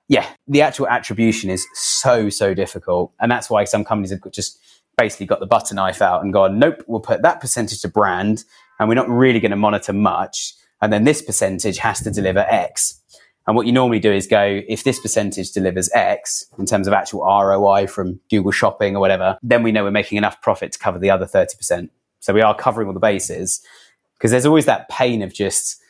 yeah 0.10 0.28
the 0.48 0.62
actual 0.62 0.88
attribution 0.88 1.50
is 1.50 1.66
so 1.74 2.30
so 2.30 2.54
difficult. 2.54 3.14
And 3.20 3.32
that's 3.32 3.50
why 3.50 3.64
some 3.64 3.84
companies 3.84 4.12
have 4.12 4.20
just 4.32 4.60
basically 4.98 5.26
got 5.26 5.40
the 5.40 5.48
butter 5.48 5.74
knife 5.74 6.02
out 6.02 6.24
and 6.24 6.32
gone 6.32 6.60
nope 6.60 6.84
we'll 6.88 7.00
put 7.00 7.24
that 7.24 7.42
percentage 7.42 7.82
to 7.82 7.88
brand 7.88 8.44
and 8.80 8.88
we're 8.88 8.96
not 8.96 9.10
really 9.10 9.40
going 9.40 9.52
to 9.52 9.58
monitor 9.58 9.94
much. 9.94 10.54
And 10.82 10.92
then 10.92 11.06
this 11.06 11.22
percentage 11.22 11.78
has 11.78 12.02
to 12.02 12.12
deliver 12.12 12.40
x. 12.40 13.02
And 13.46 13.56
what 13.56 13.66
you 13.66 13.74
normally 13.74 14.00
do 14.00 14.12
is 14.12 14.26
go, 14.26 14.62
if 14.68 14.84
this 14.84 15.00
percentage 15.00 15.52
delivers 15.52 15.90
X 15.94 16.46
in 16.58 16.66
terms 16.66 16.88
of 16.88 16.94
actual 16.94 17.22
ROI 17.22 17.88
from 17.88 18.20
Google 18.30 18.52
shopping 18.52 18.96
or 18.96 19.00
whatever, 19.00 19.38
then 19.44 19.64
we 19.64 19.72
know 19.72 19.84
we're 19.84 19.92
making 19.92 20.18
enough 20.18 20.42
profit 20.42 20.72
to 20.74 20.80
cover 20.80 20.98
the 20.98 21.10
other 21.10 21.26
30%. 21.26 21.90
So 22.20 22.34
we 22.34 22.42
are 22.42 22.56
covering 22.56 22.88
all 22.88 22.94
the 22.94 23.02
bases 23.02 23.62
because 24.24 24.32
there's 24.32 24.46
always 24.46 24.66
that 24.66 24.88
pain 24.88 25.22
of 25.22 25.34
just 25.34 25.82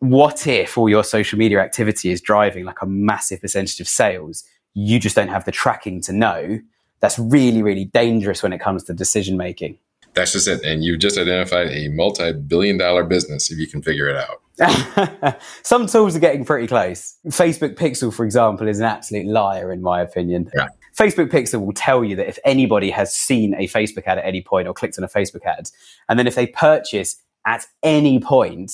what 0.00 0.44
if 0.48 0.76
all 0.76 0.88
your 0.88 1.04
social 1.04 1.38
media 1.38 1.60
activity 1.60 2.10
is 2.10 2.20
driving 2.20 2.64
like 2.64 2.82
a 2.82 2.86
massive 2.86 3.40
percentage 3.40 3.78
of 3.78 3.86
sales? 3.86 4.42
You 4.74 4.98
just 4.98 5.14
don't 5.14 5.28
have 5.28 5.44
the 5.44 5.52
tracking 5.52 6.00
to 6.02 6.12
know. 6.12 6.58
That's 6.98 7.16
really 7.16 7.62
really 7.62 7.84
dangerous 7.84 8.42
when 8.42 8.52
it 8.52 8.58
comes 8.58 8.82
to 8.84 8.92
decision 8.92 9.36
making. 9.36 9.78
That's 10.14 10.32
just 10.32 10.48
it 10.48 10.64
and 10.64 10.82
you've 10.82 10.98
just 10.98 11.16
identified 11.16 11.68
a 11.68 11.86
multi-billion 11.90 12.76
dollar 12.76 13.04
business 13.04 13.52
if 13.52 13.58
you 13.58 13.68
can 13.68 13.82
figure 13.82 14.08
it 14.08 14.16
out. 14.16 15.40
Some 15.62 15.86
tools 15.86 16.16
are 16.16 16.18
getting 16.18 16.44
pretty 16.44 16.66
close. 16.66 17.18
Facebook 17.28 17.76
pixel 17.76 18.12
for 18.12 18.24
example 18.24 18.66
is 18.66 18.80
an 18.80 18.86
absolute 18.86 19.26
liar 19.26 19.72
in 19.72 19.80
my 19.80 20.00
opinion. 20.00 20.50
Yeah. 20.56 20.66
Facebook 20.98 21.28
Pixel 21.28 21.64
will 21.64 21.72
tell 21.72 22.02
you 22.02 22.16
that 22.16 22.28
if 22.28 22.40
anybody 22.44 22.90
has 22.90 23.14
seen 23.14 23.54
a 23.54 23.68
Facebook 23.68 24.04
ad 24.06 24.18
at 24.18 24.24
any 24.24 24.42
point 24.42 24.66
or 24.66 24.74
clicked 24.74 24.98
on 24.98 25.04
a 25.04 25.08
Facebook 25.08 25.44
ad, 25.44 25.70
and 26.08 26.18
then 26.18 26.26
if 26.26 26.34
they 26.34 26.48
purchase 26.48 27.22
at 27.46 27.64
any 27.82 28.20
point, 28.20 28.72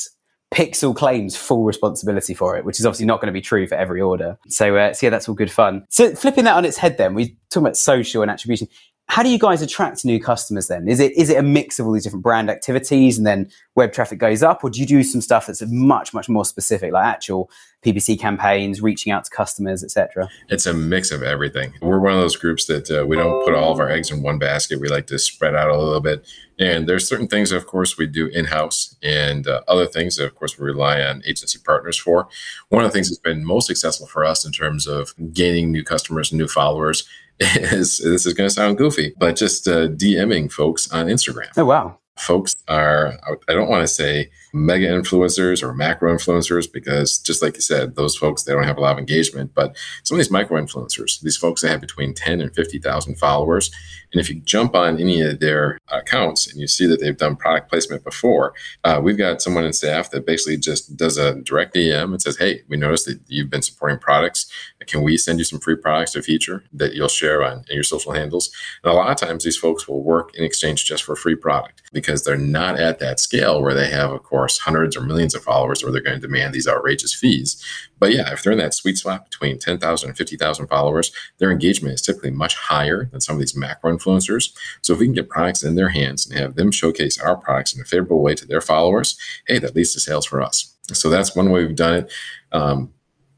Pixel 0.54 0.94
claims 0.94 1.34
full 1.36 1.64
responsibility 1.64 2.32
for 2.32 2.56
it, 2.56 2.64
which 2.64 2.78
is 2.78 2.86
obviously 2.86 3.06
not 3.06 3.20
going 3.20 3.26
to 3.26 3.32
be 3.32 3.40
true 3.40 3.66
for 3.66 3.74
every 3.74 4.00
order. 4.00 4.38
So, 4.48 4.76
uh, 4.76 4.92
so 4.92 5.06
yeah, 5.06 5.10
that's 5.10 5.28
all 5.28 5.34
good 5.34 5.50
fun. 5.50 5.84
So 5.90 6.14
flipping 6.14 6.44
that 6.44 6.56
on 6.56 6.64
its 6.64 6.76
head, 6.76 6.96
then 6.96 7.14
we 7.14 7.36
talk 7.50 7.62
about 7.62 7.76
social 7.76 8.22
and 8.22 8.30
attribution 8.30 8.68
how 9.06 9.22
do 9.22 9.28
you 9.28 9.38
guys 9.38 9.60
attract 9.60 10.04
new 10.04 10.18
customers 10.18 10.68
then? 10.68 10.88
Is 10.88 10.98
it 10.98 11.16
is 11.16 11.28
it 11.28 11.36
a 11.36 11.42
mix 11.42 11.78
of 11.78 11.86
all 11.86 11.92
these 11.92 12.04
different 12.04 12.22
brand 12.22 12.50
activities 12.50 13.18
and 13.18 13.26
then 13.26 13.50
web 13.74 13.92
traffic 13.92 14.18
goes 14.18 14.42
up, 14.42 14.64
or 14.64 14.70
do 14.70 14.80
you 14.80 14.86
do 14.86 15.02
some 15.02 15.20
stuff 15.20 15.46
that's 15.46 15.62
much 15.68 16.14
much 16.14 16.28
more 16.28 16.44
specific, 16.44 16.92
like 16.92 17.04
actual 17.04 17.50
PPC 17.84 18.18
campaigns, 18.18 18.80
reaching 18.80 19.12
out 19.12 19.24
to 19.24 19.30
customers, 19.30 19.84
etc.? 19.84 20.28
It's 20.48 20.66
a 20.66 20.72
mix 20.72 21.10
of 21.10 21.22
everything. 21.22 21.74
We're 21.82 22.00
one 22.00 22.12
of 22.12 22.18
those 22.18 22.36
groups 22.36 22.64
that 22.66 22.90
uh, 22.90 23.06
we 23.06 23.16
don't 23.16 23.44
put 23.44 23.54
all 23.54 23.72
of 23.72 23.78
our 23.78 23.90
eggs 23.90 24.10
in 24.10 24.22
one 24.22 24.38
basket. 24.38 24.80
We 24.80 24.88
like 24.88 25.06
to 25.08 25.18
spread 25.18 25.54
out 25.54 25.70
a 25.70 25.78
little 25.78 26.00
bit. 26.00 26.26
And 26.58 26.88
there's 26.88 27.08
certain 27.08 27.26
things, 27.26 27.50
of 27.50 27.66
course, 27.66 27.98
we 27.98 28.06
do 28.06 28.28
in 28.28 28.44
house, 28.44 28.94
and 29.02 29.46
uh, 29.48 29.62
other 29.66 29.86
things, 29.86 30.16
that, 30.16 30.26
of 30.26 30.36
course, 30.36 30.56
we 30.56 30.64
rely 30.64 31.02
on 31.02 31.20
agency 31.26 31.58
partners 31.58 31.98
for. 31.98 32.28
One 32.68 32.84
of 32.84 32.90
the 32.90 32.94
things 32.94 33.08
that's 33.08 33.18
been 33.18 33.44
most 33.44 33.66
successful 33.66 34.06
for 34.06 34.24
us 34.24 34.46
in 34.46 34.52
terms 34.52 34.86
of 34.86 35.14
gaining 35.32 35.72
new 35.72 35.82
customers 35.82 36.30
and 36.30 36.38
new 36.38 36.46
followers 36.46 37.08
is 37.40 37.98
this 37.98 38.26
is 38.26 38.34
going 38.34 38.48
to 38.48 38.54
sound 38.54 38.78
goofy, 38.78 39.14
but 39.18 39.36
just 39.36 39.66
uh, 39.66 39.88
DMing 39.88 40.50
folks 40.50 40.90
on 40.92 41.06
Instagram. 41.06 41.48
Oh, 41.56 41.64
wow 41.64 41.98
folks 42.16 42.56
are 42.68 43.18
i 43.48 43.52
don't 43.52 43.68
want 43.68 43.82
to 43.82 43.88
say 43.88 44.30
mega 44.54 44.86
influencers 44.86 45.62
or 45.62 45.74
macro 45.74 46.14
influencers 46.14 46.70
because 46.70 47.18
just 47.18 47.42
like 47.42 47.54
you 47.56 47.60
said 47.60 47.96
those 47.96 48.16
folks 48.16 48.44
they 48.44 48.52
don't 48.52 48.64
have 48.64 48.78
a 48.78 48.80
lot 48.80 48.92
of 48.92 48.98
engagement 48.98 49.52
but 49.54 49.76
some 50.04 50.16
of 50.16 50.18
these 50.18 50.30
micro 50.30 50.60
influencers 50.60 51.20
these 51.20 51.36
folks 51.36 51.62
that 51.62 51.68
have 51.68 51.80
between 51.80 52.14
10 52.14 52.40
and 52.40 52.54
50000 52.54 53.16
followers 53.16 53.70
and 54.12 54.20
if 54.20 54.30
you 54.30 54.36
jump 54.40 54.76
on 54.76 55.00
any 55.00 55.20
of 55.20 55.40
their 55.40 55.78
accounts 55.88 56.46
and 56.46 56.60
you 56.60 56.68
see 56.68 56.86
that 56.86 57.00
they've 57.00 57.16
done 57.16 57.36
product 57.36 57.68
placement 57.68 58.04
before 58.04 58.54
uh, 58.84 59.00
we've 59.02 59.18
got 59.18 59.42
someone 59.42 59.64
in 59.64 59.72
staff 59.72 60.10
that 60.10 60.24
basically 60.24 60.56
just 60.56 60.96
does 60.96 61.18
a 61.18 61.34
direct 61.42 61.74
dm 61.74 62.12
and 62.12 62.22
says 62.22 62.36
hey 62.36 62.62
we 62.68 62.76
noticed 62.76 63.06
that 63.06 63.20
you've 63.26 63.50
been 63.50 63.62
supporting 63.62 63.98
products. 63.98 64.46
Can 64.86 65.02
we 65.02 65.16
send 65.16 65.38
you 65.38 65.44
some 65.44 65.60
free 65.60 65.76
products 65.76 66.12
to 66.12 66.22
feature 66.22 66.64
that 66.72 66.94
you'll 66.94 67.08
share 67.08 67.42
on 67.42 67.64
your 67.68 67.82
social 67.82 68.12
handles? 68.12 68.50
And 68.82 68.92
a 68.92 68.96
lot 68.96 69.10
of 69.10 69.16
times 69.16 69.44
these 69.44 69.56
folks 69.56 69.88
will 69.88 70.02
work 70.02 70.34
in 70.34 70.44
exchange 70.44 70.84
just 70.84 71.02
for 71.02 71.16
free 71.16 71.34
product 71.34 71.82
because 71.92 72.24
they're 72.24 72.36
not 72.36 72.78
at 72.78 72.98
that 72.98 73.20
scale 73.20 73.62
where 73.62 73.74
they 73.74 73.88
have, 73.88 74.12
a 74.12 74.18
course, 74.18 74.43
course, 74.44 74.58
hundreds 74.58 74.94
or 74.96 75.00
millions 75.00 75.34
of 75.34 75.42
followers 75.42 75.82
or 75.82 75.90
they're 75.90 76.02
going 76.02 76.20
to 76.20 76.26
demand 76.26 76.52
these 76.52 76.68
outrageous 76.68 77.14
fees. 77.14 77.62
But 77.98 78.12
yeah, 78.12 78.30
if 78.32 78.42
they're 78.42 78.52
in 78.52 78.58
that 78.58 78.74
sweet 78.74 78.98
spot 78.98 79.24
between 79.24 79.58
10,000 79.58 80.08
and 80.08 80.18
50,000 80.18 80.66
followers, 80.66 81.12
their 81.38 81.50
engagement 81.50 81.94
is 81.94 82.02
typically 82.02 82.30
much 82.30 82.54
higher 82.54 83.06
than 83.06 83.22
some 83.22 83.36
of 83.36 83.40
these 83.40 83.56
macro 83.56 83.96
influencers. 83.96 84.52
So 84.82 84.92
if 84.92 84.98
we 84.98 85.06
can 85.06 85.14
get 85.14 85.30
products 85.30 85.62
in 85.62 85.76
their 85.76 85.88
hands 85.88 86.26
and 86.26 86.38
have 86.38 86.56
them 86.56 86.70
showcase 86.70 87.18
our 87.18 87.36
products 87.36 87.74
in 87.74 87.80
a 87.80 87.84
favorable 87.84 88.22
way 88.22 88.34
to 88.34 88.46
their 88.46 88.60
followers, 88.60 89.16
hey, 89.48 89.58
that 89.60 89.74
leads 89.74 89.94
to 89.94 90.00
sales 90.00 90.26
for 90.26 90.42
us. 90.42 90.74
So 90.92 91.08
that's 91.08 91.34
one 91.34 91.50
way 91.50 91.64
we've 91.64 91.74
done 91.74 91.94
it. 91.94 92.12
Um, 92.52 92.92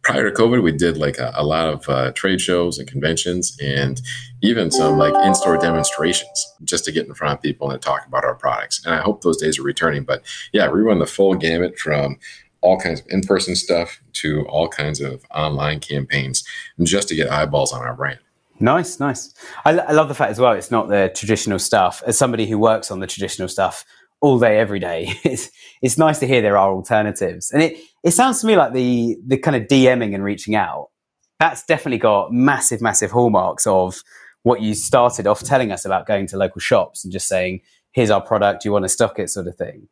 prior 0.07 0.31
to 0.31 0.37
COVID, 0.41 0.63
we 0.63 0.71
did 0.71 0.97
like 0.97 1.19
a, 1.19 1.33
a 1.35 1.45
lot 1.45 1.69
of 1.69 1.89
uh, 1.89 2.13
trade 2.13 2.41
shows 2.41 2.79
and 2.79 2.87
conventions 2.87 3.57
and 3.61 4.01
even 4.41 4.71
some 4.71 4.97
like 4.99 5.15
in 5.27 5.35
store 5.35 5.59
demonstrations 5.59 6.55
just 6.63 6.85
to 6.85 6.93
get 6.93 7.09
in 7.09 7.15
front 7.15 7.35
of 7.35 7.43
people 7.43 7.73
and 7.73 7.83
talk 7.83 8.07
about 8.07 8.25
our 8.25 8.37
products. 8.37 8.85
And 8.87 8.95
I 8.95 8.99
hope 8.99 9.23
those 9.23 9.37
days 9.37 9.59
are 9.59 9.65
returning. 9.65 10.05
But 10.05 10.23
yeah, 10.53 10.71
we 10.71 10.81
run 10.81 11.01
the 11.01 11.07
full 11.07 11.35
gamut 11.35 11.77
from 11.77 12.19
all 12.61 12.79
kinds 12.79 13.01
of 13.01 13.07
in 13.11 13.23
person 13.23 13.57
stuff 13.57 14.01
to 14.13 14.47
all 14.47 14.69
kinds 14.69 15.01
of 15.01 15.25
online 15.35 15.81
campaigns 15.81 16.45
just 16.85 17.09
to 17.09 17.17
get 17.17 17.29
eyeballs 17.29 17.73
on 17.73 17.83
our 17.83 17.95
brand. 17.95 18.21
Nice, 18.61 19.01
nice. 19.01 19.35
I, 19.65 19.77
I 19.77 19.93
love 19.93 20.07
the 20.07 20.15
fact 20.15 20.31
as 20.31 20.39
well, 20.39 20.53
it's 20.53 20.71
not 20.71 20.89
the 20.89 21.11
traditional 21.17 21.59
stuff. 21.59 22.01
As 22.07 22.17
somebody 22.17 22.47
who 22.47 22.59
works 22.59 22.93
on 22.93 23.01
the 23.01 23.09
traditional 23.09 23.49
stuff, 23.49 23.85
all 24.27 24.39
day, 24.39 24.59
every 24.59 24.81
day. 24.81 25.13
It's 25.25 25.51
it's 25.83 25.99
nice 25.99 26.19
to 26.21 26.27
hear 26.27 26.43
there 26.43 26.57
are 26.57 26.73
alternatives, 26.73 27.51
and 27.53 27.63
it 27.63 27.79
it 28.03 28.11
sounds 28.11 28.41
to 28.41 28.47
me 28.47 28.57
like 28.57 28.73
the 28.73 29.17
the 29.27 29.39
kind 29.39 29.57
of 29.57 29.65
DMing 29.65 30.15
and 30.15 30.25
reaching 30.25 30.55
out. 30.55 30.89
That's 31.39 31.65
definitely 31.65 31.99
got 31.99 32.33
massive, 32.33 32.81
massive 32.81 33.11
hallmarks 33.11 33.67
of 33.67 34.03
what 34.43 34.63
you 34.63 34.75
started 34.75 35.27
off 35.27 35.43
telling 35.43 35.71
us 35.71 35.85
about 35.85 36.07
going 36.07 36.27
to 36.29 36.39
local 36.39 36.61
shops 36.61 37.05
and 37.05 37.13
just 37.13 37.29
saying, 37.29 37.61
"Here's 37.93 38.11
our 38.11 38.21
product. 38.21 38.63
Do 38.63 38.69
you 38.69 38.73
want 38.73 38.85
to 38.85 38.89
stock 38.89 39.19
it?" 39.19 39.31
sort 39.31 39.47
of 39.47 39.57
thing. 39.57 39.89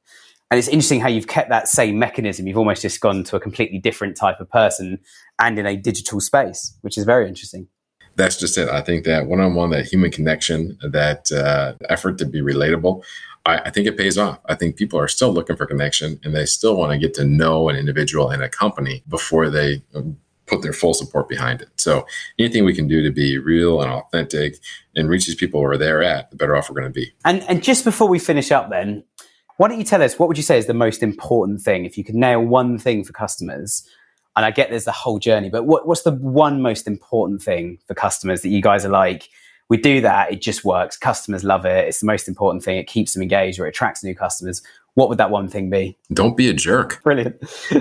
And 0.51 0.59
it's 0.59 0.69
interesting 0.69 1.01
how 1.01 1.09
you've 1.09 1.27
kept 1.27 1.49
that 1.51 1.69
same 1.69 1.99
mechanism. 1.99 2.47
You've 2.47 2.59
almost 2.59 2.83
just 2.83 3.01
gone 3.01 3.25
to 3.25 3.37
a 3.37 3.41
completely 3.41 3.79
different 3.79 4.17
type 4.17 4.41
of 4.41 4.49
person 4.51 4.99
and 5.39 5.59
in 5.59 5.67
a 5.67 5.77
digital 5.77 6.21
space, 6.21 6.77
which 6.83 6.99
is 6.99 7.05
very 7.05 7.29
interesting 7.29 7.69
that's 8.17 8.37
just 8.37 8.57
it. 8.59 8.69
I 8.69 8.81
think 8.81 9.05
that 9.05 9.27
one 9.27 9.41
on 9.41 9.55
one, 9.55 9.71
that 9.71 9.87
human 9.87 10.11
connection, 10.11 10.79
that 10.83 11.33
uh, 11.33 11.75
effort 11.89 12.19
to 12.19 12.27
be 12.27 12.41
relatable, 12.41 13.03
I, 13.47 13.59
I, 13.59 13.71
think 13.71 13.87
it 13.87 13.97
pays 13.97 14.17
off. 14.17 14.41
I 14.47 14.55
think 14.55 14.77
people 14.77 14.99
are 14.99 15.09
still 15.09 15.33
looking 15.33 15.57
for 15.57 15.67
connection 15.67 16.19
and 16.25 16.35
they 16.35 16.47
still 16.47 16.77
want 16.77 16.93
to 16.93 16.99
get 16.99 17.15
to 17.15 17.25
know 17.25 17.69
an 17.69 17.77
individual 17.77 18.31
and 18.31 18.43
a 18.43 18.49
company 18.49 19.03
before 19.09 19.51
they 19.51 19.83
put 20.47 20.63
their 20.63 20.73
full 20.73 20.95
support 20.95 21.29
behind 21.29 21.63
it. 21.63 21.69
So 21.77 22.07
anything 22.39 22.65
we 22.65 22.75
can 22.75 22.89
do 22.89 23.03
to 23.03 23.11
be 23.11 23.39
real 23.39 23.81
and 23.81 23.91
authentic 23.91 24.57
and 24.95 25.09
reach 25.09 25.27
these 25.27 25.35
people 25.35 25.61
where 25.61 25.79
they're 25.79 26.03
at, 26.03 26.31
the 26.31 26.37
better 26.37 26.57
off 26.57 26.69
we're 26.69 26.81
going 26.81 26.93
to 26.93 27.01
be. 27.01 27.13
And 27.25 27.43
and 27.49 27.63
just 27.63 27.85
before 27.85 28.09
we 28.09 28.19
finish 28.19 28.51
up, 28.53 28.71
then, 28.71 29.05
why 29.57 29.69
don't 29.69 29.79
you 29.79 29.85
tell 29.85 30.03
us 30.03 30.19
what 30.19 30.29
would 30.29 30.37
you 30.37 30.43
say 30.43 30.59
is 30.59 30.67
the 30.67 30.75
most 30.75 31.03
important 31.03 31.61
thing 31.61 31.85
if 31.85 31.97
you 31.97 32.05
could 32.05 32.15
nail 32.15 32.41
one 32.41 32.79
thing 32.79 33.05
for 33.05 33.13
customers? 33.13 33.87
And 34.37 34.45
I 34.45 34.51
get 34.51 34.71
there's 34.71 34.85
the 34.85 34.93
whole 34.93 35.21
journey, 35.21 35.49
but 35.49 35.65
what, 35.65 35.87
what's 35.87 36.03
the 36.03 36.11
one 36.11 36.61
most 36.61 36.89
important 36.89 37.41
thing 37.41 37.79
for 37.87 37.95
customers 37.95 38.43
that 38.43 38.49
you 38.49 38.61
guys 38.61 38.85
are 38.85 38.91
like? 38.91 39.29
We 39.69 39.77
do 39.77 40.01
that, 40.03 40.33
it 40.33 40.43
just 40.43 40.65
works. 40.65 40.97
Customers 40.97 41.45
love 41.45 41.65
it. 41.65 41.89
It's 41.89 42.01
the 42.01 42.07
most 42.07 42.29
important 42.29 42.63
thing. 42.63 42.77
It 42.77 42.87
keeps 42.87 43.15
them 43.15 43.23
engaged 43.23 43.59
or 43.59 43.67
it 43.67 43.71
attracts 43.71 44.05
new 44.05 44.15
customers. 44.15 44.63
What 44.95 45.09
would 45.09 45.19
that 45.19 45.31
one 45.31 45.49
thing 45.49 45.71
be? 45.71 45.99
Don't 46.13 46.37
be 46.37 46.49
a 46.49 46.53
jerk. 46.53 47.03
Brilliant. 47.03 47.37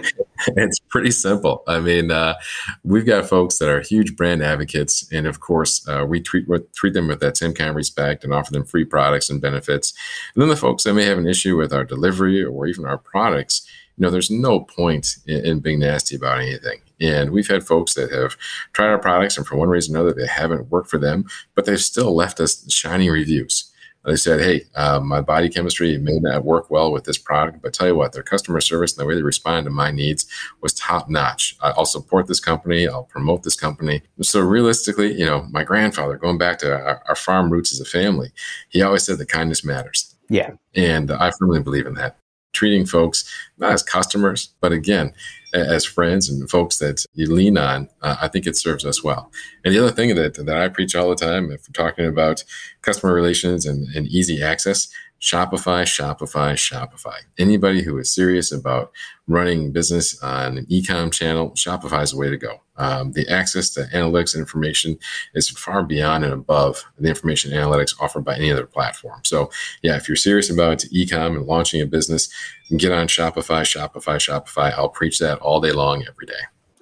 it's 0.48 0.80
pretty 0.90 1.12
simple. 1.12 1.64
I 1.68 1.80
mean, 1.80 2.10
uh, 2.10 2.36
we've 2.84 3.06
got 3.06 3.28
folks 3.28 3.60
that 3.60 3.70
are 3.70 3.82
huge 3.82 4.16
brand 4.16 4.42
advocates, 4.42 5.08
and 5.12 5.28
of 5.28 5.40
course, 5.40 5.88
uh, 5.88 6.06
we 6.08 6.22
treat 6.22 6.48
treat 6.74 6.94
them 6.94 7.08
with 7.08 7.20
that 7.20 7.38
same 7.38 7.54
kind 7.54 7.70
of 7.70 7.76
respect 7.76 8.24
and 8.24 8.34
offer 8.34 8.52
them 8.52 8.66
free 8.66 8.86
products 8.86 9.30
and 9.30 9.40
benefits. 9.40 9.94
And 10.34 10.42
then 10.42 10.50
the 10.50 10.56
folks 10.56 10.84
that 10.84 10.96
may 10.96 11.06
have 11.06 11.20
an 11.20 11.28
issue 11.28 11.56
with 11.56 11.72
our 11.72 11.84
delivery 11.84 12.44
or 12.44 12.66
even 12.66 12.86
our 12.86 12.98
products, 12.98 13.68
you 13.96 14.02
know, 14.02 14.10
there's 14.10 14.32
no 14.32 14.62
point 14.62 15.18
in, 15.28 15.46
in 15.46 15.60
being 15.60 15.80
nasty 15.80 16.16
about 16.16 16.40
anything. 16.40 16.82
And 17.04 17.32
we've 17.32 17.48
had 17.48 17.68
folks 17.68 17.94
that 17.96 18.12
have 18.12 18.38
tried 18.72 18.88
our 18.88 18.98
products 18.98 19.38
and 19.38 19.46
for 19.46 19.58
one 19.58 19.70
reason 19.70 19.96
or 19.96 20.00
another, 20.00 20.14
they 20.14 20.28
haven't 20.28 20.72
worked 20.72 20.90
for 20.90 20.98
them, 20.98 21.26
but 21.54 21.66
they've 21.66 21.80
still 21.80 22.16
left 22.16 22.40
us 22.40 22.72
shining 22.72 23.10
reviews. 23.10 23.70
They 24.06 24.18
said, 24.18 24.42
hey, 24.42 24.66
uh, 24.76 25.00
my 25.00 25.22
body 25.22 25.48
chemistry 25.48 25.98
may 25.98 26.20
not 26.20 26.44
work 26.44 26.70
well 26.70 26.92
with 26.92 27.06
this 27.06 27.18
product, 27.18 27.62
but 27.62 27.74
tell 27.74 27.88
you 27.88 27.96
what, 27.96 28.12
their 28.12 28.24
customer 28.24 28.60
service 28.60 28.94
and 28.94 29.02
the 29.02 29.08
way 29.08 29.16
they 29.16 29.22
responded 29.22 29.64
to 29.64 29.70
my 29.70 29.92
needs 29.92 30.26
was 30.62 30.74
top 30.74 31.10
notch. 31.10 31.56
I'll 31.62 31.86
support 31.86 32.28
this 32.28 32.42
company. 32.42 32.86
I'll 32.86 33.06
promote 33.06 33.44
this 33.44 33.56
company. 33.56 34.02
So 34.22 34.42
realistically, 34.42 35.14
you 35.14 35.26
know, 35.26 35.48
my 35.52 35.64
grandfather, 35.64 36.18
going 36.18 36.38
back 36.38 36.58
to 36.60 36.74
our, 36.74 37.02
our 37.08 37.16
farm 37.16 37.50
roots 37.50 37.72
as 37.72 37.80
a 37.80 37.86
family, 37.86 38.32
he 38.68 38.82
always 38.82 39.04
said 39.04 39.20
that 39.20 39.30
kindness 39.30 39.64
matters. 39.64 40.14
Yeah. 40.30 40.52
And 40.76 41.10
I 41.10 41.32
firmly 41.40 41.62
believe 41.62 41.86
in 41.86 41.94
that 41.94 42.18
treating 42.52 42.86
folks 42.86 43.24
not 43.58 43.72
as 43.72 43.84
customers, 43.84 44.50
but 44.62 44.72
again, 44.72 45.14
as 45.54 45.86
friends 45.86 46.30
and 46.30 46.50
folks 46.50 46.78
that 46.78 47.06
you 47.14 47.32
lean 47.32 47.58
on, 47.58 47.90
uh, 48.02 48.18
I 48.22 48.28
think 48.28 48.48
it 48.48 48.58
serves 48.58 48.86
us 48.86 49.04
well. 49.04 49.32
And 49.64 49.74
the 49.74 49.80
other 49.80 49.92
thing 49.92 50.16
that, 50.16 50.36
that 50.36 50.58
I 50.58 50.68
preach 50.70 50.96
all 50.96 51.10
the 51.10 51.16
time, 51.16 51.52
if 51.52 51.62
we're 51.68 51.74
talking 51.74 52.06
about 52.06 52.44
customer 52.82 53.14
relations 53.14 53.66
and, 53.66 53.88
and 53.96 54.08
easy 54.08 54.42
access, 54.42 54.88
Shopify, 55.22 55.84
Shopify, 55.84 56.54
Shopify. 56.54 57.16
Anybody 57.38 57.84
who 57.84 57.98
is 57.98 58.14
serious 58.14 58.52
about 58.52 58.92
running 59.28 59.72
business 59.72 60.22
on 60.22 60.58
an 60.58 60.66
e-com 60.68 61.10
channel, 61.10 61.52
Shopify 61.52 62.04
is 62.04 62.12
the 62.12 62.18
way 62.18 62.30
to 62.30 62.38
go. 62.38 62.62
Um, 62.76 63.12
the 63.14 63.28
access 63.30 63.70
to 63.72 63.82
analytics 63.94 64.34
and 64.34 64.42
information 64.42 64.98
is 65.34 65.50
far 65.50 65.84
beyond 65.84 66.24
and 66.24 66.34
above 66.34 66.84
the 66.98 67.08
information 67.08 67.52
analytics 67.52 67.94
offered 68.02 68.26
by 68.26 68.36
any 68.36 68.52
other 68.52 68.66
platform. 68.66 69.22
So, 69.24 69.50
yeah, 69.82 69.96
if 69.96 70.10
you're 70.10 70.16
serious 70.16 70.50
about 70.50 70.84
e-com 70.92 71.38
and 71.38 71.46
launching 71.46 71.82
a 71.82 71.86
business, 71.86 72.30
get 72.76 72.92
on 72.92 73.08
Shopify, 73.08 73.62
Shopify, 73.62 74.18
Shopify. 74.18 74.74
I'll 74.74 74.90
preach 74.90 75.20
that 75.20 75.40
all 75.40 75.62
day 75.62 75.72
long, 75.72 76.04
every 76.08 76.26
day. 76.26 76.34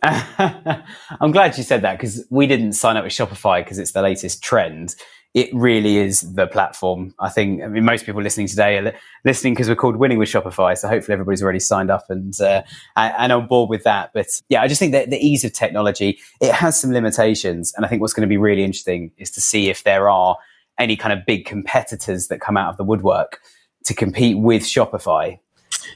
I'm 1.22 1.32
glad 1.32 1.58
you 1.58 1.64
said 1.64 1.84
that 1.84 1.98
because 1.98 2.26
we 2.32 2.48
didn't 2.48 2.74
sign 2.74 2.98
up 2.98 3.04
with 3.04 3.14
Shopify 3.14 3.64
because 3.64 3.78
it's 3.78 3.92
the 3.92 4.02
latest 4.02 4.42
trend 4.44 4.96
it 5.34 5.54
really 5.54 5.98
is 5.98 6.22
the 6.34 6.46
platform. 6.46 7.14
I 7.20 7.30
think, 7.30 7.64
I 7.64 7.68
mean, 7.68 7.86
most 7.86 8.06
people 8.06 8.22
listening 8.22 8.48
today 8.48 8.78
are 8.78 8.94
listening 9.24 9.54
because 9.54 9.70
we're 9.70 9.76
called 9.76 9.96
Winning 9.96 10.18
with 10.18 10.28
Shopify. 10.28 10.78
So 10.78 10.90
hopefully 10.90 11.14
everybody's 11.14 11.42
already 11.42 11.60
signed 11.60 11.90
up 11.90 12.10
and, 12.10 12.40
uh, 12.42 12.64
and 12.98 13.32
on 13.32 13.48
board 13.48 13.70
with 13.70 13.84
that. 13.84 14.12
But 14.14 14.28
yeah, 14.50 14.62
I 14.62 14.68
just 14.68 14.80
think 14.80 14.92
that 14.92 15.10
the 15.10 15.18
ease 15.18 15.46
of 15.46 15.54
technology, 15.54 16.20
it 16.42 16.54
has 16.54 16.80
some 16.80 16.92
limitations. 16.92 17.74
And 17.76 17.86
I 17.86 17.90
think 17.90 18.02
what's 18.02 18.14
going 18.14 18.28
to 18.28 18.30
be 18.30 18.38
really 18.38 18.64
interesting 18.64 19.12
is 19.18 19.32
to 19.32 19.42
see 19.42 19.70
if 19.70 19.84
there 19.84 20.10
are 20.10 20.38
any 20.78 20.98
kind 20.98 21.18
of 21.18 21.26
big 21.26 21.46
competitors 21.46 22.28
that 22.28 22.42
come 22.42 22.58
out 22.58 22.70
of 22.70 22.78
the 22.78 22.84
woodwork 22.84 23.40
to 23.86 23.94
compete 23.94 24.38
with 24.38 24.64
Shopify. 24.64 25.40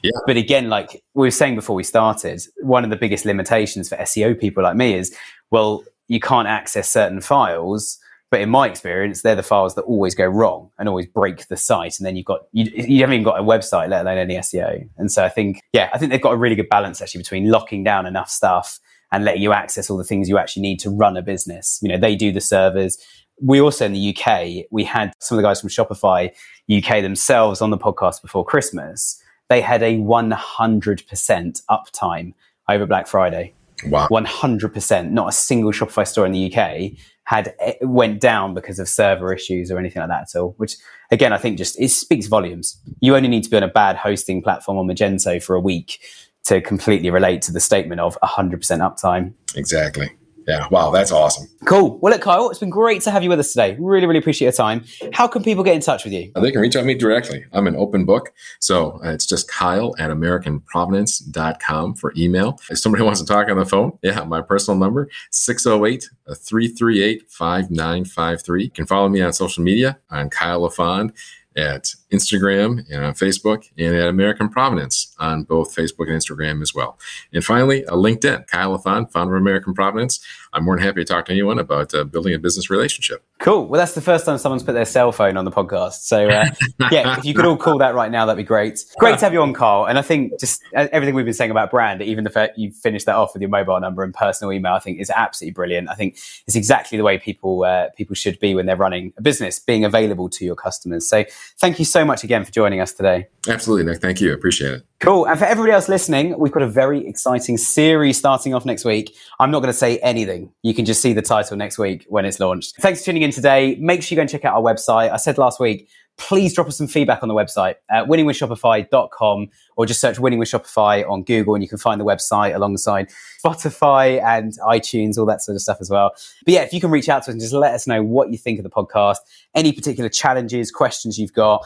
Yeah. 0.02 0.12
But 0.26 0.38
again, 0.38 0.70
like 0.70 1.04
we 1.12 1.26
were 1.26 1.30
saying 1.30 1.56
before 1.56 1.76
we 1.76 1.84
started, 1.84 2.42
one 2.62 2.84
of 2.84 2.90
the 2.90 2.96
biggest 2.96 3.26
limitations 3.26 3.90
for 3.90 3.96
SEO 3.96 4.38
people 4.38 4.62
like 4.62 4.76
me 4.76 4.94
is, 4.94 5.14
well, 5.50 5.84
you 6.08 6.20
can't 6.20 6.48
access 6.48 6.90
certain 6.90 7.20
files 7.20 7.98
but 8.36 8.42
in 8.42 8.50
my 8.50 8.68
experience, 8.68 9.22
they're 9.22 9.34
the 9.34 9.42
files 9.42 9.76
that 9.76 9.82
always 9.84 10.14
go 10.14 10.26
wrong 10.26 10.70
and 10.78 10.90
always 10.90 11.06
break 11.06 11.48
the 11.48 11.56
site. 11.56 11.98
And 11.98 12.06
then 12.06 12.16
you've 12.16 12.26
got, 12.26 12.40
you, 12.52 12.70
you 12.70 13.00
haven't 13.00 13.14
even 13.14 13.24
got 13.24 13.40
a 13.40 13.42
website, 13.42 13.88
let 13.88 14.02
alone 14.02 14.18
any 14.18 14.34
SEO. 14.34 14.86
And 14.98 15.10
so 15.10 15.24
I 15.24 15.30
think, 15.30 15.62
yeah, 15.72 15.88
I 15.94 15.96
think 15.96 16.12
they've 16.12 16.20
got 16.20 16.34
a 16.34 16.36
really 16.36 16.54
good 16.54 16.68
balance 16.68 17.00
actually 17.00 17.20
between 17.20 17.50
locking 17.50 17.82
down 17.82 18.04
enough 18.04 18.28
stuff 18.28 18.78
and 19.10 19.24
letting 19.24 19.40
you 19.40 19.54
access 19.54 19.88
all 19.88 19.96
the 19.96 20.04
things 20.04 20.28
you 20.28 20.36
actually 20.36 20.60
need 20.60 20.78
to 20.80 20.90
run 20.90 21.16
a 21.16 21.22
business. 21.22 21.78
You 21.80 21.88
know, 21.88 21.96
they 21.96 22.14
do 22.14 22.30
the 22.30 22.42
servers. 22.42 22.98
We 23.40 23.58
also 23.58 23.86
in 23.86 23.94
the 23.94 24.14
UK, 24.14 24.66
we 24.70 24.84
had 24.84 25.14
some 25.18 25.38
of 25.38 25.42
the 25.42 25.48
guys 25.48 25.62
from 25.62 25.70
Shopify 25.70 26.30
UK 26.70 27.00
themselves 27.00 27.62
on 27.62 27.70
the 27.70 27.78
podcast 27.78 28.20
before 28.20 28.44
Christmas. 28.44 29.18
They 29.48 29.62
had 29.62 29.82
a 29.82 29.96
100% 29.96 31.62
uptime 31.70 32.34
over 32.68 32.84
Black 32.84 33.06
Friday. 33.06 33.54
Wow. 33.86 34.08
100%. 34.10 35.10
Not 35.10 35.30
a 35.30 35.32
single 35.32 35.72
Shopify 35.72 36.06
store 36.06 36.26
in 36.26 36.32
the 36.32 36.54
UK 36.54 36.98
had 37.26 37.54
eh, 37.60 37.74
went 37.82 38.20
down 38.20 38.54
because 38.54 38.78
of 38.78 38.88
server 38.88 39.32
issues 39.32 39.70
or 39.70 39.78
anything 39.78 40.00
like 40.00 40.08
that 40.08 40.22
at 40.22 40.40
all. 40.40 40.54
Which 40.56 40.76
again, 41.10 41.32
I 41.32 41.38
think 41.38 41.58
just 41.58 41.78
it 41.78 41.90
speaks 41.90 42.26
volumes. 42.26 42.80
You 43.00 43.14
only 43.14 43.28
need 43.28 43.44
to 43.44 43.50
be 43.50 43.56
on 43.56 43.62
a 43.62 43.68
bad 43.68 43.96
hosting 43.96 44.42
platform 44.42 44.78
on 44.78 44.86
Magento 44.86 45.42
for 45.42 45.54
a 45.54 45.60
week 45.60 46.00
to 46.44 46.60
completely 46.60 47.10
relate 47.10 47.42
to 47.42 47.52
the 47.52 47.60
statement 47.60 48.00
of 48.00 48.16
100% 48.22 48.60
uptime. 48.60 49.32
Exactly. 49.56 50.10
Yeah. 50.46 50.66
Wow. 50.70 50.90
That's 50.90 51.10
awesome. 51.10 51.48
Cool. 51.64 51.98
Well, 51.98 52.12
look, 52.12 52.22
Kyle, 52.22 52.50
it's 52.50 52.60
been 52.60 52.70
great 52.70 53.02
to 53.02 53.10
have 53.10 53.22
you 53.22 53.28
with 53.28 53.40
us 53.40 53.52
today. 53.52 53.76
Really, 53.80 54.06
really 54.06 54.18
appreciate 54.18 54.46
your 54.46 54.52
time. 54.52 54.84
How 55.12 55.26
can 55.26 55.42
people 55.42 55.64
get 55.64 55.74
in 55.74 55.80
touch 55.80 56.04
with 56.04 56.12
you? 56.12 56.30
They 56.34 56.52
can 56.52 56.60
reach 56.60 56.76
out 56.76 56.80
to 56.80 56.86
me 56.86 56.94
directly. 56.94 57.44
I'm 57.52 57.66
an 57.66 57.76
open 57.76 58.04
book. 58.04 58.32
So 58.60 59.00
uh, 59.04 59.10
it's 59.10 59.26
just 59.26 59.48
Kyle 59.48 59.94
at 59.98 60.10
AmericanProvenance.com 60.10 61.94
for 61.96 62.12
email. 62.16 62.58
If 62.70 62.78
somebody 62.78 63.02
wants 63.04 63.20
to 63.20 63.26
talk 63.26 63.48
on 63.48 63.56
the 63.56 63.66
phone, 63.66 63.98
yeah, 64.02 64.22
my 64.24 64.40
personal 64.40 64.78
number, 64.78 65.08
608 65.30 66.08
338 66.34 67.30
5953. 67.30 68.62
You 68.62 68.70
can 68.70 68.86
follow 68.86 69.08
me 69.08 69.20
on 69.22 69.32
social 69.32 69.64
media 69.64 69.98
on 70.10 70.30
Kyle 70.30 70.60
LaFond 70.60 71.12
at 71.56 71.94
Instagram 72.12 72.84
and 72.90 73.04
on 73.04 73.14
Facebook, 73.14 73.64
and 73.78 73.94
at 73.96 74.08
American 74.08 74.48
Provenance 74.48 75.15
on 75.18 75.44
both 75.44 75.74
Facebook 75.74 76.08
and 76.08 76.20
Instagram 76.20 76.62
as 76.62 76.74
well. 76.74 76.98
And 77.32 77.44
finally, 77.44 77.84
a 77.84 77.92
LinkedIn, 77.92 78.46
Kyle 78.48 78.72
LaFond, 78.72 79.12
founder 79.12 79.36
of 79.36 79.42
American 79.42 79.74
Provenance. 79.74 80.20
I'm 80.52 80.64
more 80.64 80.76
than 80.76 80.84
happy 80.84 81.02
to 81.02 81.04
talk 81.04 81.26
to 81.26 81.32
anyone 81.32 81.58
about 81.58 81.94
uh, 81.94 82.04
building 82.04 82.34
a 82.34 82.38
business 82.38 82.70
relationship. 82.70 83.22
Cool. 83.38 83.66
Well, 83.66 83.78
that's 83.78 83.94
the 83.94 84.00
first 84.00 84.24
time 84.24 84.38
someone's 84.38 84.62
put 84.62 84.72
their 84.72 84.86
cell 84.86 85.12
phone 85.12 85.36
on 85.36 85.44
the 85.44 85.50
podcast. 85.50 86.06
So, 86.06 86.28
uh, 86.28 86.46
yeah, 86.90 87.18
if 87.18 87.24
you 87.24 87.34
could 87.34 87.44
all 87.44 87.56
call 87.56 87.78
that 87.78 87.94
right 87.94 88.10
now, 88.10 88.24
that'd 88.24 88.38
be 88.38 88.46
great. 88.46 88.82
Great 88.98 89.18
to 89.18 89.24
have 89.26 89.34
you 89.34 89.42
on, 89.42 89.52
Carl. 89.52 89.86
And 89.86 89.98
I 89.98 90.02
think 90.02 90.40
just 90.40 90.62
uh, 90.74 90.88
everything 90.92 91.14
we've 91.14 91.26
been 91.26 91.34
saying 91.34 91.50
about 91.50 91.70
brand, 91.70 92.00
even 92.00 92.24
the 92.24 92.30
fact 92.30 92.56
you 92.56 92.70
finished 92.70 93.04
that 93.06 93.16
off 93.16 93.34
with 93.34 93.42
your 93.42 93.50
mobile 93.50 93.78
number 93.80 94.02
and 94.02 94.14
personal 94.14 94.52
email, 94.52 94.72
I 94.72 94.78
think 94.78 94.98
is 94.98 95.10
absolutely 95.10 95.52
brilliant. 95.52 95.90
I 95.90 95.94
think 95.94 96.14
it's 96.46 96.56
exactly 96.56 96.96
the 96.96 97.04
way 97.04 97.18
people 97.18 97.64
uh, 97.64 97.90
people 97.96 98.14
should 98.14 98.38
be 98.38 98.54
when 98.54 98.64
they're 98.64 98.76
running 98.76 99.12
a 99.18 99.22
business, 99.22 99.58
being 99.58 99.84
available 99.84 100.30
to 100.30 100.44
your 100.44 100.56
customers. 100.56 101.06
So, 101.06 101.24
thank 101.58 101.78
you 101.78 101.84
so 101.84 102.04
much 102.04 102.24
again 102.24 102.44
for 102.44 102.52
joining 102.52 102.80
us 102.80 102.94
today. 102.94 103.28
Absolutely, 103.48 103.90
Nick. 103.92 104.00
Thank 104.00 104.20
you. 104.20 104.32
Appreciate 104.32 104.72
it. 104.72 104.86
Cool. 105.06 105.28
And 105.28 105.38
for 105.38 105.44
everybody 105.44 105.72
else 105.72 105.88
listening, 105.88 106.36
we've 106.36 106.50
got 106.50 106.64
a 106.64 106.68
very 106.68 107.06
exciting 107.06 107.58
series 107.58 108.18
starting 108.18 108.54
off 108.54 108.66
next 108.66 108.84
week. 108.84 109.16
I'm 109.38 109.52
not 109.52 109.60
going 109.60 109.72
to 109.72 109.78
say 109.78 109.98
anything. 109.98 110.50
You 110.64 110.74
can 110.74 110.84
just 110.84 111.00
see 111.00 111.12
the 111.12 111.22
title 111.22 111.56
next 111.56 111.78
week 111.78 112.04
when 112.08 112.24
it's 112.24 112.40
launched. 112.40 112.74
Thanks 112.80 112.98
for 112.98 113.04
tuning 113.04 113.22
in 113.22 113.30
today. 113.30 113.76
Make 113.78 114.02
sure 114.02 114.14
you 114.14 114.16
go 114.16 114.22
and 114.22 114.30
check 114.30 114.44
out 114.44 114.56
our 114.56 114.62
website. 114.62 115.12
I 115.12 115.16
said 115.16 115.38
last 115.38 115.60
week, 115.60 115.88
please 116.18 116.54
drop 116.54 116.66
us 116.66 116.76
some 116.76 116.88
feedback 116.88 117.22
on 117.22 117.28
the 117.28 117.34
website 117.34 117.74
at 117.88 118.06
winningwithshopify.com 118.06 119.48
or 119.76 119.86
just 119.86 120.00
search 120.00 120.18
winning 120.18 120.40
with 120.40 120.48
Shopify 120.48 121.08
on 121.08 121.22
Google 121.22 121.54
and 121.54 121.62
you 121.62 121.68
can 121.68 121.78
find 121.78 122.00
the 122.00 122.04
website 122.04 122.56
alongside 122.56 123.08
Spotify 123.44 124.20
and 124.22 124.54
iTunes, 124.66 125.18
all 125.18 125.26
that 125.26 125.42
sort 125.42 125.54
of 125.54 125.62
stuff 125.62 125.78
as 125.80 125.90
well. 125.90 126.12
But 126.44 126.54
yeah, 126.54 126.62
if 126.62 126.72
you 126.72 126.80
can 126.80 126.90
reach 126.90 127.08
out 127.08 127.22
to 127.24 127.30
us 127.30 127.34
and 127.34 127.40
just 127.40 127.52
let 127.52 127.74
us 127.74 127.86
know 127.86 128.02
what 128.02 128.32
you 128.32 128.38
think 128.38 128.58
of 128.58 128.64
the 128.64 128.70
podcast, 128.70 129.18
any 129.54 129.72
particular 129.72 130.08
challenges, 130.08 130.70
questions 130.70 131.18
you've 131.18 131.34
got, 131.34 131.64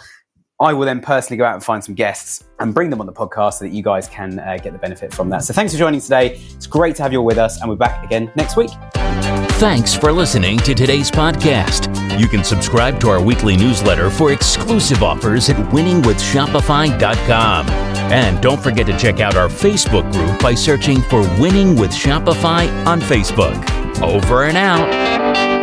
I 0.61 0.75
will 0.75 0.85
then 0.85 1.01
personally 1.01 1.39
go 1.39 1.45
out 1.47 1.55
and 1.55 1.65
find 1.65 1.83
some 1.83 1.95
guests 1.95 2.45
and 2.59 2.75
bring 2.75 2.91
them 2.91 3.01
on 3.01 3.07
the 3.07 3.13
podcast 3.15 3.55
so 3.55 3.65
that 3.65 3.73
you 3.73 3.83
guys 3.83 4.07
can 4.09 4.39
uh, 4.39 4.59
get 4.59 4.75
the 4.75 4.79
benefit 4.79 5.15
from 5.15 5.31
that. 5.31 5.43
So 5.43 5.55
thanks 5.55 5.73
for 5.73 5.79
joining 5.79 6.03
today. 6.03 6.35
It's 6.55 6.67
great 6.67 6.97
to 6.97 7.03
have 7.03 7.13
you 7.13 7.21
all 7.21 7.25
with 7.25 7.39
us, 7.39 7.63
and 7.63 7.71
we're 7.71 7.77
back 7.77 8.05
again 8.05 8.31
next 8.37 8.59
week. 8.59 8.69
Thanks 9.59 9.95
for 9.95 10.13
listening 10.13 10.59
to 10.59 10.75
today's 10.75 11.11
podcast. 11.11 11.89
You 12.21 12.29
can 12.29 12.45
subscribe 12.45 13.01
to 13.01 13.09
our 13.09 13.23
weekly 13.23 13.57
newsletter 13.57 14.11
for 14.11 14.33
exclusive 14.33 15.03
offers 15.03 15.49
at 15.49 15.57
winningwithshopify.com. 15.73 17.69
And 18.11 18.43
don't 18.43 18.61
forget 18.61 18.87
to 18.87 18.99
check 18.99 19.21
out 19.21 19.37
our 19.37 19.49
Facebook 19.49 20.13
group 20.13 20.43
by 20.43 20.55
searching 20.55 21.01
for 21.03 21.21
Winning 21.41 21.75
with 21.77 21.91
Shopify 21.91 22.69
on 22.87 23.01
Facebook. 23.01 23.71
Over 24.03 24.45
and 24.45 24.59
out. 24.59 25.60